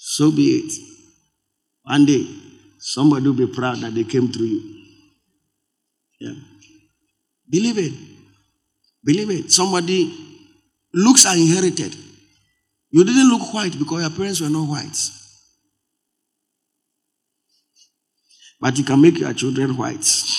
so 0.09 0.31
be 0.31 0.43
it. 0.43 0.73
One 1.83 2.07
day, 2.07 2.27
somebody 2.79 3.27
will 3.29 3.47
be 3.47 3.47
proud 3.47 3.77
that 3.81 3.95
they 3.95 4.05
came 4.05 4.33
through 4.33 4.47
you. 4.47 4.85
Yeah. 6.19 6.33
Believe 7.51 7.77
it. 7.77 7.93
Believe 9.05 9.31
it. 9.31 9.53
Somebody 9.53 10.11
looks 10.95 11.27
are 11.27 11.37
inherited. 11.37 11.95
You 12.91 13.05
didn't 13.05 13.29
look 13.29 13.53
white 13.53 13.79
because 13.79 14.01
your 14.01 14.11
parents 14.11 14.41
were 14.41 14.49
not 14.49 14.67
whites. 14.67 15.13
But 18.59 18.79
you 18.79 18.85
can 18.85 19.03
make 19.03 19.19
your 19.19 19.35
children 19.35 19.77
whites. 19.77 20.35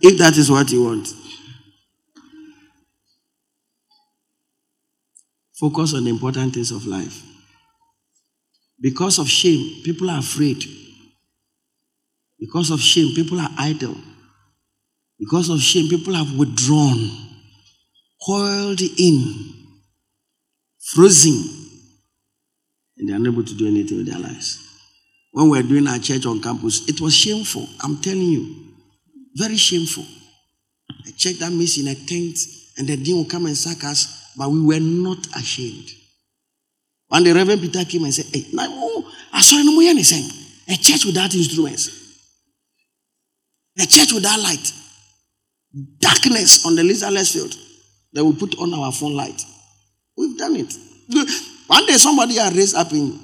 If 0.00 0.16
that 0.18 0.38
is 0.38 0.50
what 0.50 0.72
you 0.72 0.84
want. 0.84 1.23
Focus 5.58 5.94
on 5.94 6.04
the 6.04 6.10
important 6.10 6.54
things 6.54 6.70
of 6.72 6.86
life. 6.86 7.22
Because 8.80 9.18
of 9.18 9.28
shame, 9.28 9.82
people 9.84 10.10
are 10.10 10.18
afraid. 10.18 10.62
Because 12.38 12.70
of 12.70 12.80
shame, 12.80 13.14
people 13.14 13.40
are 13.40 13.50
idle. 13.56 13.96
Because 15.18 15.48
of 15.48 15.60
shame, 15.60 15.88
people 15.88 16.14
have 16.14 16.36
withdrawn, 16.36 17.08
coiled 18.26 18.80
in, 18.98 19.54
frozen, 20.80 21.40
and 22.98 23.08
they're 23.08 23.16
unable 23.16 23.44
to 23.44 23.54
do 23.54 23.68
anything 23.68 23.98
with 23.98 24.08
their 24.08 24.18
lives. 24.18 24.58
When 25.30 25.50
we 25.50 25.62
were 25.62 25.68
doing 25.68 25.86
our 25.86 25.98
church 25.98 26.26
on 26.26 26.42
campus, 26.42 26.88
it 26.88 27.00
was 27.00 27.14
shameful. 27.14 27.66
I'm 27.82 28.00
telling 28.02 28.22
you, 28.22 28.74
very 29.36 29.56
shameful. 29.56 30.04
I 31.06 31.10
checked 31.12 31.40
that 31.40 31.52
meets 31.52 31.78
in 31.78 31.88
a 31.88 31.94
tent, 31.94 32.38
and 32.76 32.88
the 32.88 32.96
dean 32.96 33.16
will 33.16 33.24
come 33.24 33.46
and 33.46 33.56
sack 33.56 33.84
us 33.84 34.23
but 34.36 34.50
we 34.50 34.62
were 34.62 34.80
not 34.80 35.26
ashamed. 35.36 35.90
When 37.08 37.24
the 37.24 37.32
Reverend 37.32 37.60
Peter 37.60 37.84
came 37.84 38.04
and 38.04 38.14
said, 38.14 38.26
Hey, 38.32 38.46
now, 38.52 39.04
I 39.32 39.40
saw 39.40 39.56
no 39.62 39.72
more 39.72 39.82
anything. 39.82 40.24
A 40.68 40.76
church 40.76 41.04
without 41.04 41.34
instruments, 41.34 41.90
a 43.78 43.86
church 43.86 44.12
without 44.12 44.40
light, 44.40 44.72
darkness 45.98 46.64
on 46.64 46.74
the 46.74 46.82
Lizardless 46.82 47.32
field 47.32 47.54
that 48.14 48.24
we 48.24 48.34
put 48.34 48.58
on 48.58 48.72
our 48.72 48.90
phone 48.90 49.14
light. 49.14 49.42
We've 50.16 50.38
done 50.38 50.56
it. 50.56 50.72
One 51.66 51.86
day, 51.86 51.94
somebody 51.94 52.36
had 52.36 52.54
raised 52.54 52.76
up 52.76 52.92
in 52.92 53.18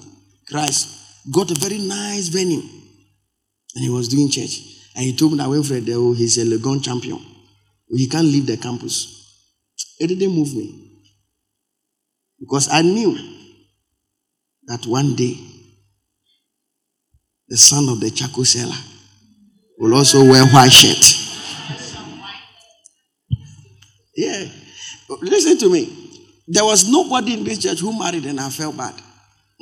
Christ, 0.48 0.88
got 1.32 1.50
a 1.50 1.54
very 1.54 1.78
nice 1.78 2.28
venue, 2.28 2.60
and 2.60 3.84
he 3.84 3.88
was 3.88 4.08
doing 4.08 4.28
church. 4.28 4.60
And 4.94 5.04
he 5.04 5.16
told 5.16 5.32
me 5.32 5.38
that 5.38 5.48
Winfred, 5.48 5.88
oh, 5.94 6.12
he's 6.12 6.36
a 6.36 6.44
Legon 6.44 6.82
champion. 6.84 7.18
He 7.88 8.08
can't 8.08 8.26
leave 8.26 8.46
the 8.46 8.56
campus. 8.56 9.16
It 9.98 10.08
didn't 10.08 10.34
move 10.34 10.54
me. 10.54 10.89
Because 12.40 12.68
I 12.72 12.82
knew 12.82 13.16
that 14.66 14.86
one 14.86 15.14
day 15.14 15.36
the 17.48 17.56
son 17.56 17.88
of 17.88 18.00
the 18.00 18.10
charcoal 18.10 18.44
seller 18.44 18.76
will 19.78 19.94
also 19.94 20.20
wear 20.24 20.46
white 20.46 20.70
shirt. 20.72 21.16
Yeah. 24.16 24.44
Listen 25.22 25.58
to 25.58 25.70
me. 25.70 25.96
There 26.46 26.64
was 26.64 26.88
nobody 26.88 27.34
in 27.34 27.44
this 27.44 27.58
church 27.58 27.80
who 27.80 27.96
married 27.98 28.24
and 28.24 28.40
I 28.40 28.48
felt 28.50 28.76
bad. 28.76 28.94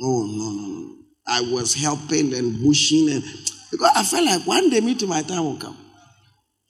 Oh, 0.01 0.25
no, 0.25 0.51
no, 0.51 0.67
no. 0.67 0.95
I 1.27 1.41
was 1.41 1.75
helping 1.75 2.33
and 2.33 2.61
pushing 2.63 3.09
and 3.09 3.23
because 3.71 3.91
I 3.95 4.03
felt 4.03 4.25
like 4.25 4.47
one 4.47 4.69
day 4.69 4.81
me 4.81 4.95
to 4.95 5.07
my 5.07 5.21
time 5.21 5.43
will 5.45 5.57
come. 5.57 5.77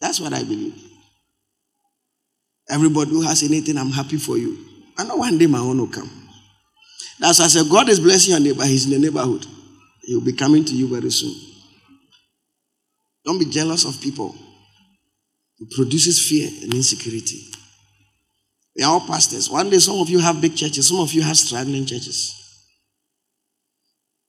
That's 0.02 0.20
what 0.20 0.34
I 0.34 0.44
believe. 0.44 0.76
Everybody 2.70 3.12
who 3.12 3.22
has 3.22 3.42
anything, 3.44 3.78
I'm 3.78 3.90
happy 3.90 4.18
for 4.18 4.38
you. 4.38 4.69
I 5.00 5.04
know 5.06 5.16
one 5.16 5.38
day 5.38 5.48
my 5.48 5.60
own 5.60 5.78
will 5.78 5.88
come. 5.88 6.12
That's 7.20 7.40
why 7.40 7.46
I 7.46 7.48
said, 7.48 7.70
God 7.72 7.88
is 7.88 8.02
blessing 8.02 8.32
your 8.32 8.42
neighbor. 8.42 8.66
He's 8.66 8.86
in 8.86 8.92
the 8.92 9.00
neighborhood. 9.00 9.46
He'll 10.02 10.20
be 10.20 10.34
coming 10.34 10.66
to 10.66 10.76
you 10.76 10.90
very 10.90 11.10
soon. 11.10 11.34
Don't 13.24 13.40
be 13.40 13.46
jealous 13.46 13.86
of 13.86 14.02
people. 14.02 14.36
It 15.58 15.72
produces 15.74 16.28
fear 16.28 16.50
and 16.64 16.74
insecurity. 16.74 17.40
We 18.76 18.84
are 18.84 18.92
all 18.92 19.08
pastors. 19.08 19.50
One 19.50 19.70
day, 19.70 19.78
some 19.80 20.00
of 20.00 20.10
you 20.10 20.20
have 20.20 20.42
big 20.42 20.58
churches, 20.58 20.90
some 20.90 21.00
of 21.00 21.14
you 21.14 21.22
have 21.22 21.38
struggling 21.38 21.86
churches. 21.86 22.36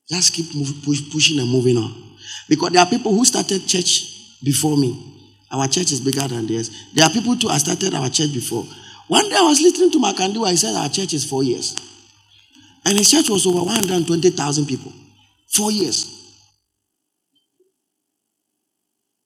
Just 0.09 0.35
keep 0.35 0.55
move, 0.55 0.73
push, 0.85 1.11
pushing 1.11 1.41
and 1.41 1.51
moving 1.51 1.79
on. 1.79 2.17
Because 2.49 2.71
there 2.71 2.83
are 2.83 2.89
people 2.89 3.13
who 3.13 3.25
started 3.25 3.67
church 3.67 4.39
before 4.45 4.77
me. 4.77 5.17
Our 5.51 5.67
church 5.67 5.91
is 5.91 6.01
bigger 6.01 6.29
than 6.29 6.47
theirs. 6.47 6.71
There 6.95 7.05
are 7.05 7.11
people 7.11 7.35
too 7.35 7.49
who 7.49 7.59
started 7.59 7.93
our 7.93 8.09
church 8.09 8.33
before. 8.33 8.65
One 9.11 9.29
day 9.29 9.35
I 9.35 9.43
was 9.43 9.61
listening 9.61 9.91
to 9.91 9.99
Makandiwa. 9.99 10.51
He 10.53 10.57
said 10.57 10.73
our 10.77 10.89
church 10.89 11.15
is 11.15 11.29
four 11.29 11.43
years. 11.43 11.75
And 12.85 12.97
his 12.97 13.11
church 13.11 13.29
was 13.29 13.45
over 13.45 13.59
120,000 13.59 14.67
people. 14.67 14.93
Four 15.53 15.73
years. 15.73 16.07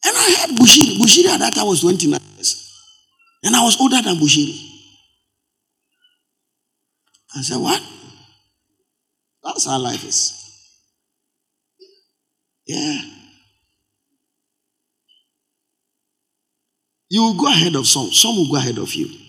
And 0.07 0.17
I 0.17 0.37
heard 0.41 0.57
Bushiri. 0.57 0.97
Bushiri 0.97 1.29
at 1.35 1.41
that 1.41 1.55
time 1.55 1.67
was 1.67 1.83
29 1.83 2.19
years. 2.35 2.67
And 3.43 3.55
I 3.55 3.63
was 3.63 3.79
older 3.79 4.01
than 4.01 4.17
Bushiri. 4.17 4.59
I 7.37 7.43
said, 7.43 7.59
What? 7.59 7.83
That's 9.43 9.67
how 9.67 9.79
life 9.79 10.03
is. 10.03 10.33
Yeah. 12.67 13.03
You 17.11 17.23
will 17.23 17.35
go 17.35 17.49
ahead 17.49 17.77
of 17.77 17.87
some, 17.87 18.11
some 18.13 18.35
will 18.35 18.51
go 18.51 18.57
ahead 18.57 18.79
of 18.79 18.95
you. 18.95 19.24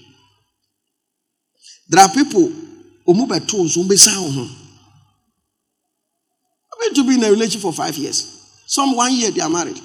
There 1.87 2.01
are 2.03 2.09
people 2.09 2.51
who 3.05 3.87
be 3.87 3.97
sound. 3.97 4.49
I've 6.73 6.79
been 6.79 6.93
to 6.95 7.07
be 7.07 7.15
in 7.15 7.23
a 7.23 7.29
relationship 7.29 7.61
for 7.61 7.73
five 7.73 7.95
years. 7.95 8.63
Some 8.67 8.95
one 8.95 9.13
year 9.13 9.31
they 9.31 9.41
are 9.41 9.49
married. 9.49 9.79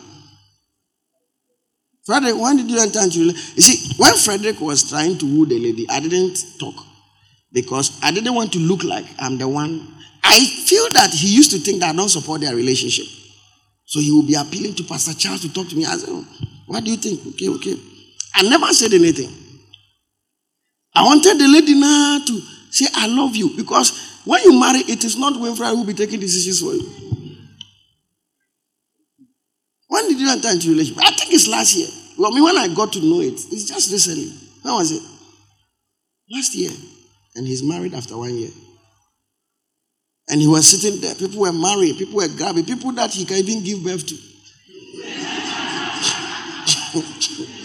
Frederick, 2.05 2.37
when 2.41 2.57
did 2.57 2.71
you 2.71 2.81
enter 2.81 3.01
into 3.01 3.19
You 3.21 3.33
see, 3.35 3.95
when 3.99 4.15
Frederick 4.17 4.61
was 4.61 4.89
trying 4.89 5.19
to 5.19 5.27
woo 5.27 5.47
the 5.47 5.59
lady, 5.59 5.87
I 5.89 6.01
didn't 6.01 6.39
talk 6.59 6.75
because 7.53 7.99
I 8.03 8.11
didn't 8.11 8.35
want 8.35 8.53
to 8.55 8.59
look 8.59 8.83
like 8.85 9.05
I'm 9.19 9.39
the 9.39 9.47
one. 9.47 9.87
I 10.25 10.41
feel 10.67 10.89
that 10.93 11.11
he 11.11 11.35
used 11.35 11.51
to 11.53 11.59
think 11.59 11.81
that 11.81 11.91
I 11.91 11.97
don't 11.97 12.09
support 12.09 12.41
their 12.41 12.55
relationship. 12.55 13.07
So 13.85 14.01
he 14.01 14.11
will 14.13 14.27
be 14.27 14.35
appealing 14.35 14.75
to 14.77 14.85
Pastor 14.85 15.15
Charles 15.15 15.43
to 15.43 15.53
talk 15.53 15.69
to 15.69 15.77
me. 15.77 15.85
I 15.85 15.97
said, 15.97 16.09
oh, 16.11 16.25
What 16.67 16.85
do 16.85 16.91
you 16.91 16.97
think? 16.97 17.27
Okay, 17.35 17.49
okay. 17.49 17.77
I 18.35 18.43
never 18.43 18.67
said 18.73 18.93
anything. 18.93 19.31
I 20.95 21.05
wanted 21.05 21.39
the 21.39 21.47
lady 21.49 21.75
now 21.75 22.19
to 22.27 22.41
say, 22.71 22.87
I 22.95 23.07
love 23.07 23.37
you. 23.37 23.57
Because 23.57 24.21
when 24.25 24.43
you 24.43 24.59
marry, 24.59 24.81
it 24.81 25.05
is 25.05 25.17
not 25.17 25.35
Winfred 25.35 25.71
who 25.71 25.79
will 25.79 25.85
be 25.87 25.95
taking 25.95 26.21
decisions 26.21 26.61
for 26.61 26.73
you. 26.75 27.01
When 29.89 30.09
did 30.09 30.21
you 30.21 30.31
enter 30.31 30.49
into 30.51 30.71
relationship? 30.71 31.03
I 31.05 31.11
think 31.11 31.33
it's 31.33 31.49
last 31.49 31.77
year. 31.77 31.89
Well, 32.19 32.33
me 32.33 32.41
when 32.41 32.57
I 32.57 32.69
got 32.75 32.93
to 32.93 33.01
know 33.01 33.21
it, 33.21 33.33
it's 33.35 33.65
just 33.65 33.91
recently. 33.93 34.31
When 34.63 34.75
was 34.75 34.91
it? 34.93 35.03
Last 36.31 36.55
year. 36.55 36.71
And 37.35 37.47
he's 37.47 37.63
married 37.63 37.95
after 37.95 38.17
one 38.17 38.35
year. 38.35 38.51
And 40.29 40.41
he 40.41 40.47
was 40.47 40.69
sitting 40.69 41.01
there. 41.01 41.15
People 41.15 41.41
were 41.41 41.53
married. 41.53 41.97
People 41.99 42.17
were 42.17 42.29
grabbing. 42.29 42.65
People 42.65 42.93
that 42.93 43.13
he 43.13 43.25
can 43.25 43.39
even 43.39 43.65
give 43.65 43.83
birth 43.83 44.07
to. 44.07 44.17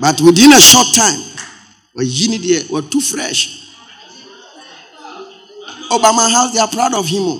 But 0.00 0.18
within 0.22 0.50
a 0.52 0.58
short 0.60 0.86
time, 0.94 1.20
we 1.94 2.64
were 2.70 2.82
too 2.82 3.00
fresh. 3.02 3.68
Obama 5.90 6.30
House, 6.32 6.54
they 6.54 6.60
are 6.60 6.68
proud 6.68 6.94
of 6.94 7.06
him. 7.06 7.38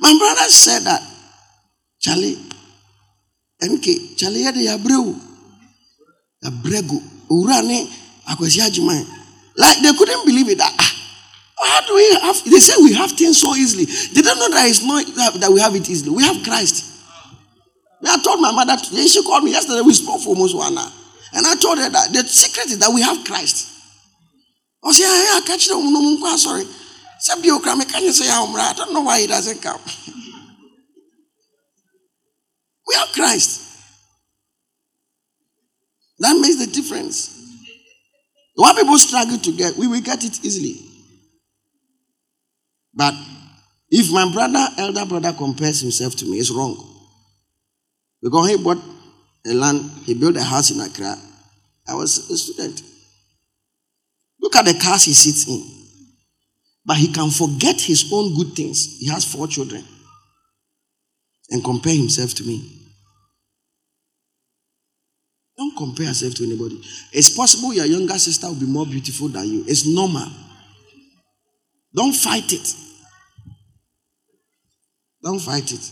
My 0.00 0.16
brother 0.18 0.48
said 0.50 0.80
that. 0.80 1.02
Charlie, 2.00 2.36
MK, 3.62 4.16
Charlie 4.18 4.42
had 4.42 4.56
a 4.56 4.76
brew. 4.78 5.14
A 6.44 6.50
brego. 6.50 7.00
Urane, 7.30 7.88
akwasi 8.28 8.60
ajiman. 8.60 9.06
Like 9.56 9.80
they 9.80 9.92
couldn't 9.92 10.26
believe 10.26 10.48
it. 10.48 10.58
That, 10.58 10.74
ah, 10.78 10.92
how 11.64 11.86
do 11.86 11.94
we 11.94 12.10
have? 12.20 12.44
They 12.44 12.58
say 12.58 12.74
we 12.82 12.92
have 12.94 13.12
things 13.12 13.40
so 13.40 13.54
easily. 13.54 13.84
They 14.12 14.20
don't 14.20 14.38
know 14.38 14.50
that 14.50 14.68
it's 14.68 14.82
not 14.84 15.06
that 15.40 15.50
we 15.52 15.60
have 15.60 15.74
it 15.76 15.88
easily. 15.88 16.10
We 16.10 16.24
have 16.24 16.42
Christ. 16.42 16.84
I 18.06 18.20
told 18.22 18.40
my 18.40 18.50
mother 18.52 18.76
today. 18.82 19.06
She 19.06 19.22
called 19.22 19.44
me 19.44 19.52
yesterday. 19.52 19.80
We 19.80 19.94
spoke 19.94 20.20
for 20.20 20.30
almost 20.30 20.56
one 20.56 20.76
hour. 20.76 20.90
And 21.34 21.46
I 21.46 21.56
told 21.56 21.78
her 21.78 21.90
that 21.90 22.12
the 22.12 22.22
secret 22.22 22.66
is 22.66 22.78
that 22.78 22.92
we 22.94 23.02
have 23.02 23.24
Christ. 23.24 23.72
I 24.84 24.92
said, 24.92 25.04
I 25.06 25.40
catch 25.44 25.66
the 25.66 25.74
them. 25.74 25.92
No, 25.92 26.36
sorry. 26.36 26.64
Can 26.64 28.02
you 28.04 28.12
say 28.12 28.28
I 28.28 28.72
don't 28.76 28.92
know 28.92 29.00
why 29.00 29.20
he 29.20 29.26
doesn't 29.26 29.60
come. 29.60 29.80
we 32.86 32.94
have 32.96 33.08
Christ. 33.12 33.62
That 36.20 36.34
makes 36.40 36.64
the 36.64 36.66
difference. 36.70 37.30
What 38.54 38.76
people 38.76 38.98
struggle 38.98 39.38
to 39.38 39.52
get, 39.52 39.76
we 39.76 39.88
will 39.88 40.00
get 40.00 40.24
it 40.24 40.44
easily. 40.44 40.76
But 42.94 43.14
if 43.90 44.12
my 44.12 44.30
brother, 44.32 44.68
elder 44.78 45.06
brother, 45.06 45.32
compares 45.32 45.80
himself 45.80 46.14
to 46.16 46.26
me, 46.26 46.38
it's 46.38 46.50
wrong. 46.52 46.76
Because 48.22 48.50
he 48.50 48.56
bought 48.56 48.78
a 49.46 49.52
land, 49.54 49.90
he 50.04 50.14
built 50.14 50.36
a 50.36 50.42
house 50.42 50.70
in 50.70 50.80
Accra. 50.80 51.16
I 51.86 51.94
was 51.94 52.30
a 52.30 52.36
student. 52.36 52.82
Look 54.40 54.56
at 54.56 54.64
the 54.64 54.74
cars 54.74 55.04
he 55.04 55.12
sits 55.12 55.48
in. 55.48 55.62
But 56.86 56.96
he 56.96 57.12
can 57.12 57.30
forget 57.30 57.80
his 57.80 58.10
own 58.12 58.34
good 58.34 58.54
things. 58.54 58.98
He 58.98 59.08
has 59.08 59.24
four 59.24 59.46
children. 59.46 59.84
And 61.50 61.62
compare 61.62 61.94
himself 61.94 62.34
to 62.34 62.44
me. 62.44 62.84
Don't 65.56 65.76
compare 65.76 66.06
yourself 66.06 66.34
to 66.34 66.44
anybody. 66.44 66.82
It's 67.12 67.30
possible 67.30 67.72
your 67.72 67.86
younger 67.86 68.18
sister 68.18 68.48
will 68.48 68.56
be 68.56 68.66
more 68.66 68.86
beautiful 68.86 69.28
than 69.28 69.46
you. 69.48 69.64
It's 69.66 69.86
normal. 69.86 70.28
Don't 71.94 72.12
fight 72.12 72.52
it. 72.52 72.74
Don't 75.22 75.38
fight 75.38 75.72
it. 75.72 75.90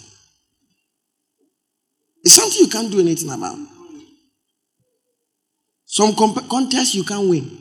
It's 2.25 2.35
something 2.35 2.61
you 2.61 2.69
can't 2.69 2.91
do 2.91 3.01
anything 3.01 3.31
about. 3.31 3.59
Some 5.87 6.15
comp- 6.15 6.49
contests 6.49 6.95
you 6.95 7.05
can't 7.05 7.29
win. 7.29 7.59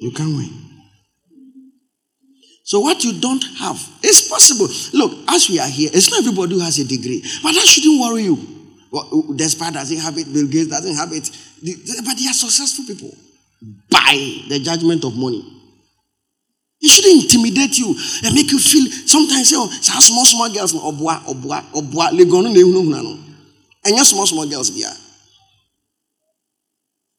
You 0.00 0.10
can't 0.10 0.36
win. 0.36 0.50
So 2.64 2.80
what 2.80 3.02
you 3.04 3.20
don't 3.20 3.42
have, 3.60 3.80
it's 4.02 4.28
possible. 4.28 4.66
Look, 4.92 5.30
as 5.30 5.48
we 5.48 5.60
are 5.60 5.68
here, 5.68 5.88
it's 5.92 6.10
not 6.10 6.20
everybody 6.20 6.54
who 6.56 6.60
has 6.60 6.78
a 6.80 6.84
degree, 6.84 7.22
but 7.42 7.52
that 7.52 7.64
shouldn't 7.64 8.00
worry 8.00 8.24
you. 8.24 8.36
Well, 8.90 9.22
doesn't 9.36 9.98
have 10.00 10.18
it, 10.18 10.32
Bill 10.32 10.46
Gates 10.48 10.68
doesn't 10.68 10.96
have 10.96 11.12
it, 11.12 11.30
but 12.04 12.16
they 12.18 12.28
are 12.28 12.34
successful 12.34 12.84
people 12.86 13.16
by 13.88 14.42
the 14.48 14.58
judgment 14.58 15.04
of 15.04 15.16
money. 15.16 15.55
It 16.80 16.88
shouldn't 16.88 17.24
intimidate 17.24 17.78
you 17.78 17.94
and 18.24 18.34
make 18.34 18.50
you 18.52 18.58
feel 18.58 18.86
sometimes 19.06 19.48
say, 19.50 19.56
oh, 19.58 19.68
small, 19.70 20.24
small 20.24 20.52
girls, 20.52 20.72
obwa, 20.74 21.20
obwa, 21.24 21.62
obwa, 21.72 22.10
legonu 22.10 22.52
ne 22.52 23.22
And 23.84 23.96
your 23.96 24.04
small, 24.04 24.26
small 24.26 24.46
girls 24.48 24.70
be. 24.70 24.84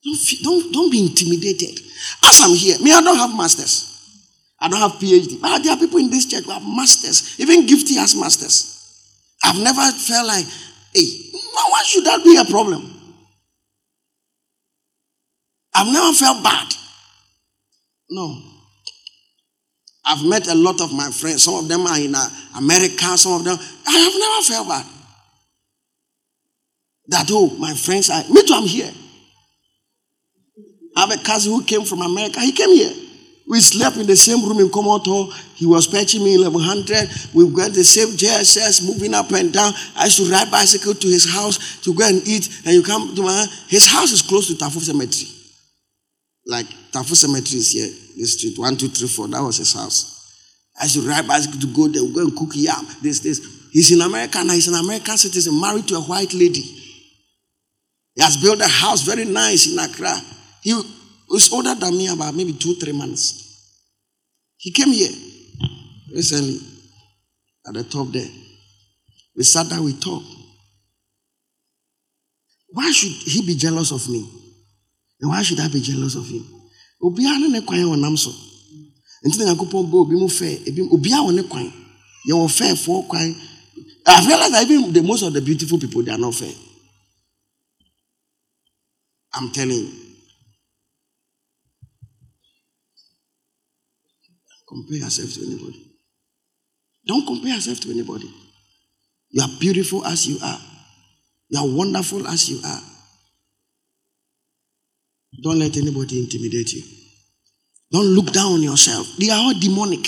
Don't, 0.04 0.20
don't, 0.44 0.74
don't 0.74 0.92
be 0.92 1.02
intimidated. 1.02 1.80
As 2.24 2.42
I'm 2.44 2.56
here, 2.56 2.78
me, 2.80 2.92
I 2.94 3.02
don't 3.02 3.18
have 3.18 3.36
masters. 3.36 3.94
I 4.60 4.70
don't 4.70 4.80
have 4.80 4.94
PhD. 4.94 5.42
But 5.42 5.64
there 5.64 5.74
are 5.74 5.78
people 5.78 6.00
in 6.00 6.10
this 6.10 6.26
church 6.26 6.46
who 6.46 6.52
have 6.52 6.64
masters. 6.64 7.40
Even 7.40 7.66
Gifty 7.66 7.98
has 7.98 8.16
masters. 8.16 8.74
I've 9.44 9.62
never 9.62 9.82
felt 9.92 10.28
like, 10.28 10.46
hey, 10.94 11.08
why 11.54 11.84
should 11.86 12.06
that 12.06 12.24
be 12.24 12.38
a 12.38 12.46
problem? 12.46 12.94
I've 15.74 15.92
never 15.92 16.14
felt 16.14 16.44
bad. 16.44 16.74
No. 18.10 18.57
I've 20.08 20.24
met 20.24 20.48
a 20.48 20.56
lot 20.56 20.80
of 20.80 20.94
my 20.94 21.12
friends. 21.12 21.44
Some 21.44 21.56
of 21.56 21.68
them 21.68 21.86
are 21.86 22.00
in 22.00 22.16
uh, 22.16 22.30
America, 22.58 23.18
some 23.18 23.34
of 23.34 23.44
them. 23.44 23.58
I 23.86 23.92
have 23.92 24.14
never 24.18 24.42
felt 24.42 24.68
bad. 24.70 24.86
That, 27.10 27.28
oh, 27.32 27.56
my 27.58 27.74
friends 27.74 28.10
are. 28.10 28.24
Me 28.30 28.42
too, 28.44 28.54
I'm 28.54 28.64
here. 28.64 28.92
I 30.96 31.02
have 31.02 31.12
a 31.12 31.24
cousin 31.24 31.52
who 31.52 31.64
came 31.64 31.84
from 31.84 32.02
America. 32.02 32.40
He 32.40 32.54
came 32.54 32.70
here. 32.70 32.94
We 33.50 33.60
slept 33.60 33.98
in 33.98 34.08
the 34.08 34.16
same 34.16 34.46
room 34.48 34.60
in 34.60 34.70
Komoto. 34.70 35.32
He 35.56 35.66
was 35.66 35.88
patching 35.88 36.24
me 36.24 36.38
1100. 36.38 37.10
We've 37.34 37.54
got 37.54 37.72
the 37.74 37.84
same 37.84 38.08
JSS 38.16 38.86
moving 38.86 39.14
up 39.14 39.32
and 39.32 39.54
down. 39.54 39.74
I 39.96 40.06
used 40.06 40.18
to 40.18 40.32
ride 40.32 40.50
bicycle 40.50 40.94
to 40.94 41.08
his 41.08 41.30
house 41.30 41.82
to 41.82 41.94
go 41.94 42.08
and 42.08 42.26
eat. 42.28 42.48
And 42.66 42.74
you 42.76 42.84
come 42.84 43.14
to 43.16 43.22
my 43.24 43.46
his 43.68 43.86
house 43.88 44.12
is 44.12 44.22
close 44.22 44.48
to 44.48 44.54
Tafo 44.54 44.80
Cemetery. 44.80 45.32
Like 46.46 46.66
Tafo 46.92 47.16
Cemetery 47.16 47.60
is 47.60 47.72
here 47.72 48.07
this 48.18 48.38
street, 48.38 48.58
one, 48.58 48.76
two, 48.76 48.88
three, 48.90 49.08
four. 49.08 49.28
That 49.28 49.42
was 49.42 49.58
his 49.58 49.74
house. 49.74 50.14
I 50.80 50.88
should 50.88 51.04
ride 51.06 51.28
bicycle 51.28 51.60
to 51.60 51.68
go 51.68 51.88
there, 51.88 52.02
go 52.14 52.22
and 52.22 52.36
cook 52.36 52.52
yam. 52.54 52.86
This, 53.02 53.20
this. 53.20 53.40
He's 53.72 53.92
in 53.92 54.02
America 54.02 54.44
now. 54.44 54.54
He's 54.54 54.68
an 54.68 54.76
American 54.76 55.18
citizen, 55.18 55.60
married 55.60 55.88
to 55.88 55.96
a 55.96 56.02
white 56.02 56.34
lady. 56.34 56.62
He 58.16 58.22
has 58.24 58.38
built 58.38 58.62
a 58.62 58.68
house 58.68 59.04
very 59.04 59.26
nice 59.26 59.72
in 59.72 59.78
Accra. 59.80 60.20
He 60.62 60.74
was 61.30 61.52
older 61.54 61.76
than 61.76 61.98
me 61.98 62.08
about 62.08 62.34
maybe 62.34 62.54
two, 62.54 62.76
three 62.76 62.94
months. 62.94 63.44
He 64.58 64.72
came 64.72 64.90
here 64.90 65.12
recently 66.14 66.60
at 67.68 67.74
the 67.74 67.84
top 67.84 68.08
there. 68.12 68.28
We 69.36 69.44
sat 69.44 69.70
down, 69.70 69.84
we 69.84 69.94
talked. 69.94 70.26
Why 72.70 72.92
should 72.92 73.12
he 73.12 73.46
be 73.46 73.56
jealous 73.56 73.92
of 73.92 74.08
me? 74.10 74.28
And 75.22 75.30
why 75.30 75.42
should 75.44 75.60
I 75.60 75.68
be 75.68 75.82
jealous 75.82 76.16
of 76.16 76.28
him? 76.28 76.57
Obiara 77.02 77.48
ne 77.50 77.62
kwan 77.62 77.84
wɔ 77.84 78.00
nam 78.00 78.18
so. 78.18 78.32
Nti 79.26 79.38
na 79.38 79.46
nyankopɔn 79.46 79.90
bɔ 79.92 79.96
obi 80.02 80.16
mu 80.16 80.28
fɛ 80.28 80.68
ebi 80.68 80.82
obiara 80.82 81.24
wɔ 81.26 81.34
ne 81.36 81.44
kwan. 81.44 81.72
Yɛwɔ 82.30 82.48
fɛɛfoɔ 82.48 83.08
kwan. 83.08 83.36
I 84.06 84.26
realize 84.26 84.52
that 84.52 84.70
even 84.70 84.94
the 84.94 85.02
most 85.04 85.22
of 85.24 85.34
the 85.34 85.42
beautiful 85.42 85.78
people 85.78 86.02
they 86.02 86.12
are 86.12 86.18
not 86.18 86.34
fair. 86.34 86.54
I'm 89.34 89.52
telling 89.52 89.78
you. 89.78 89.92
Compare 94.68 94.98
yourself 94.98 95.34
to 95.34 95.42
anybody. 95.46 95.92
Don't 97.06 97.26
compare 97.26 97.54
yourself 97.56 97.80
to 97.82 97.92
anybody. 97.92 98.30
You 99.30 99.42
are 99.44 99.60
beautiful 99.60 100.06
as 100.06 100.28
you 100.28 100.38
are. 100.42 100.60
You 101.50 101.60
are 101.60 101.68
wonderful 101.68 102.28
as 102.28 102.50
you 102.50 102.60
are 102.66 102.82
don't 105.44 105.60
let 105.60 105.76
anybody 105.78 106.20
intimidate 106.20 106.74
you. 106.74 106.84
Don't 107.92 108.08
look 108.08 108.32
down 108.32 108.54
on 108.54 108.64
yourself. 108.64 109.08
They 109.18 109.30
are 109.30 109.40
all 109.40 109.54
demonic. 109.54 110.08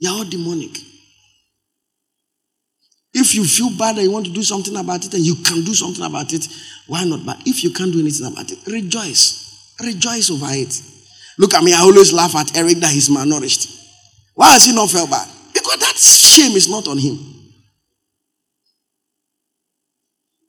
They 0.00 0.08
are 0.08 0.16
all 0.16 0.24
demonic. 0.24 0.76
If 3.14 3.34
you 3.34 3.44
feel 3.44 3.70
bad 3.76 3.96
and 3.96 4.04
you 4.04 4.10
want 4.10 4.26
to 4.26 4.32
do 4.32 4.42
something 4.42 4.74
about 4.76 5.04
it 5.04 5.12
and 5.14 5.22
you 5.24 5.34
can 5.36 5.64
do 5.64 5.74
something 5.74 6.04
about 6.04 6.32
it, 6.32 6.46
why 6.86 7.04
not? 7.04 7.26
But 7.26 7.38
if 7.46 7.62
you 7.62 7.70
can't 7.72 7.92
do 7.92 8.00
anything 8.00 8.26
about 8.26 8.50
it, 8.50 8.58
rejoice. 8.66 9.74
Rejoice 9.84 10.30
over 10.30 10.46
it. 10.50 10.80
Look 11.38 11.54
at 11.54 11.62
me, 11.62 11.74
I 11.74 11.80
always 11.80 12.12
laugh 12.12 12.34
at 12.36 12.56
Eric 12.56 12.78
that 12.78 12.90
he's 12.90 13.08
malnourished. 13.08 13.80
Why 14.34 14.52
has 14.52 14.64
he 14.64 14.74
not 14.74 14.90
felt 14.90 15.10
bad? 15.10 15.28
Because 15.52 15.78
that 15.78 15.96
shame 15.96 16.52
is 16.56 16.70
not 16.70 16.88
on 16.88 16.98
him. 16.98 17.18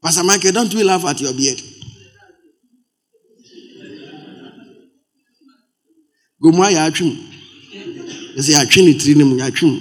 Pastor 0.01 0.23
Michael, 0.23 0.51
don't 0.51 0.73
we 0.73 0.83
laugh 0.83 1.03
at 1.05 1.19
your 1.21 1.33
beard? 1.33 1.59
gomora 6.43 6.69
yɛ 6.75 6.79
atwem 6.87 7.11
ɛsɛ 8.37 8.51
yɛatwe 8.55 8.79
ne 8.83 8.93
tiri 8.99 9.15
no 9.17 9.25
mu 9.25 9.35
yɛatwem 9.39 9.75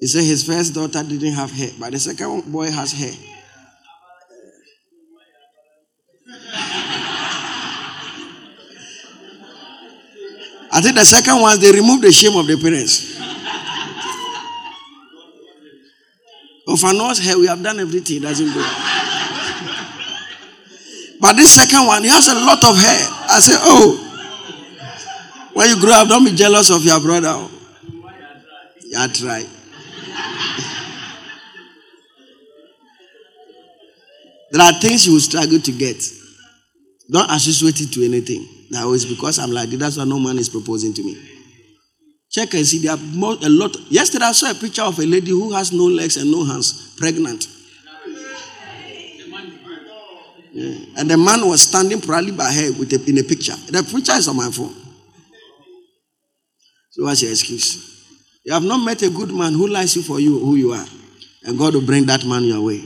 He 0.00 0.08
said 0.08 0.24
his 0.24 0.42
first 0.42 0.74
daughter 0.74 1.00
didn't 1.04 1.34
have 1.34 1.52
hair, 1.52 1.70
but 1.78 1.92
the 1.92 1.98
second 2.00 2.50
boy 2.50 2.68
has 2.72 2.90
hair. 2.90 3.12
I 10.72 10.80
think 10.80 10.96
the 10.96 11.04
second 11.04 11.40
one, 11.40 11.60
they 11.60 11.70
removed 11.70 12.02
the 12.02 12.10
shame 12.10 12.34
of 12.36 12.48
the 12.48 12.56
parents. 12.60 13.12
of 16.66 16.82
an 16.82 17.14
hair, 17.22 17.38
we 17.38 17.46
have 17.46 17.62
done 17.62 17.78
everything, 17.78 18.22
doesn't 18.22 18.52
go. 18.52 19.01
But 21.22 21.36
this 21.36 21.54
second 21.54 21.86
one, 21.86 22.02
he 22.02 22.08
has 22.08 22.26
a 22.26 22.34
lot 22.34 22.64
of 22.64 22.76
hair. 22.76 23.06
I 23.30 23.38
say, 23.38 23.54
oh, 23.56 23.94
when 25.54 25.68
you 25.68 25.80
grow 25.80 25.92
up, 25.92 26.08
don't 26.08 26.24
be 26.24 26.34
jealous 26.34 26.68
of 26.70 26.84
your 26.84 26.98
brother. 27.00 27.48
Yeah, 28.80 29.06
try. 29.06 29.46
there 34.50 34.62
are 34.62 34.72
things 34.80 35.06
you 35.06 35.12
will 35.12 35.20
struggle 35.20 35.60
to 35.60 35.70
get. 35.72 36.02
Don't 37.08 37.30
associate 37.30 37.80
it 37.80 37.92
to 37.92 38.04
anything. 38.04 38.44
Now 38.72 38.92
it's 38.92 39.04
because 39.04 39.38
I'm 39.38 39.52
like 39.52 39.70
that's 39.70 39.98
why 39.98 40.04
no 40.04 40.18
man 40.18 40.38
is 40.38 40.48
proposing 40.48 40.92
to 40.94 41.04
me. 41.04 41.16
Check 42.32 42.52
and 42.54 42.66
see. 42.66 42.78
There 42.78 42.92
are 42.92 42.96
more, 42.98 43.34
a 43.34 43.48
lot. 43.48 43.76
Yesterday 43.90 44.24
I 44.24 44.32
saw 44.32 44.50
a 44.50 44.54
picture 44.54 44.82
of 44.82 44.98
a 44.98 45.06
lady 45.06 45.30
who 45.30 45.52
has 45.52 45.72
no 45.72 45.84
legs 45.84 46.16
and 46.16 46.32
no 46.32 46.44
hands, 46.44 46.96
pregnant. 46.98 47.46
And 50.54 51.10
the 51.10 51.16
man 51.16 51.46
was 51.46 51.62
standing 51.62 52.00
proudly 52.00 52.32
by 52.32 52.52
her 52.52 52.72
with 52.78 52.92
a, 52.92 53.02
in 53.08 53.18
a 53.18 53.22
picture. 53.22 53.54
The 53.70 53.82
picture 53.82 54.12
is 54.12 54.28
on 54.28 54.36
my 54.36 54.50
phone. 54.50 54.74
So 56.90 57.04
what's 57.04 57.22
your 57.22 57.30
excuse? 57.30 57.88
You 58.44 58.52
have 58.52 58.62
not 58.62 58.84
met 58.84 59.02
a 59.02 59.08
good 59.08 59.32
man 59.32 59.54
who 59.54 59.66
likes 59.66 59.96
you 59.96 60.02
for 60.02 60.20
you 60.20 60.38
who 60.38 60.56
you 60.56 60.72
are, 60.72 60.84
and 61.44 61.56
God 61.56 61.74
will 61.74 61.86
bring 61.86 62.04
that 62.06 62.24
man 62.26 62.44
your 62.44 62.60
way. 62.60 62.84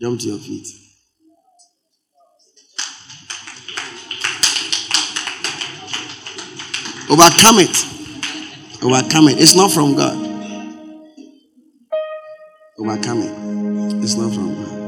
Jump 0.00 0.20
to 0.20 0.26
your 0.28 0.38
feet. 0.38 0.66
Overcome 7.10 7.58
it. 7.58 8.82
Overcome 8.84 9.28
it. 9.28 9.40
It's 9.40 9.56
not 9.56 9.72
from 9.72 9.96
God. 9.96 10.16
Overcome 12.78 13.22
it. 13.22 14.04
It's 14.04 14.14
not 14.14 14.32
from 14.32 14.54
God. 14.54 14.79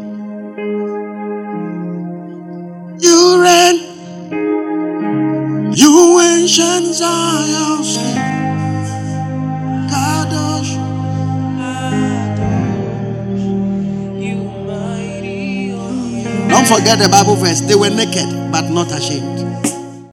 You 6.53 6.63
ancient 6.65 6.95
Zion's 6.95 7.97
Kadosh. 9.91 10.77
Don't 16.51 16.69
forget 16.69 16.99
the 16.99 17.09
Bible 17.11 17.37
verse. 17.37 17.63
They 17.63 17.75
were 17.75 17.89
naked, 17.89 18.53
but 18.53 18.69
not 18.69 18.93
ashamed. 18.93 19.42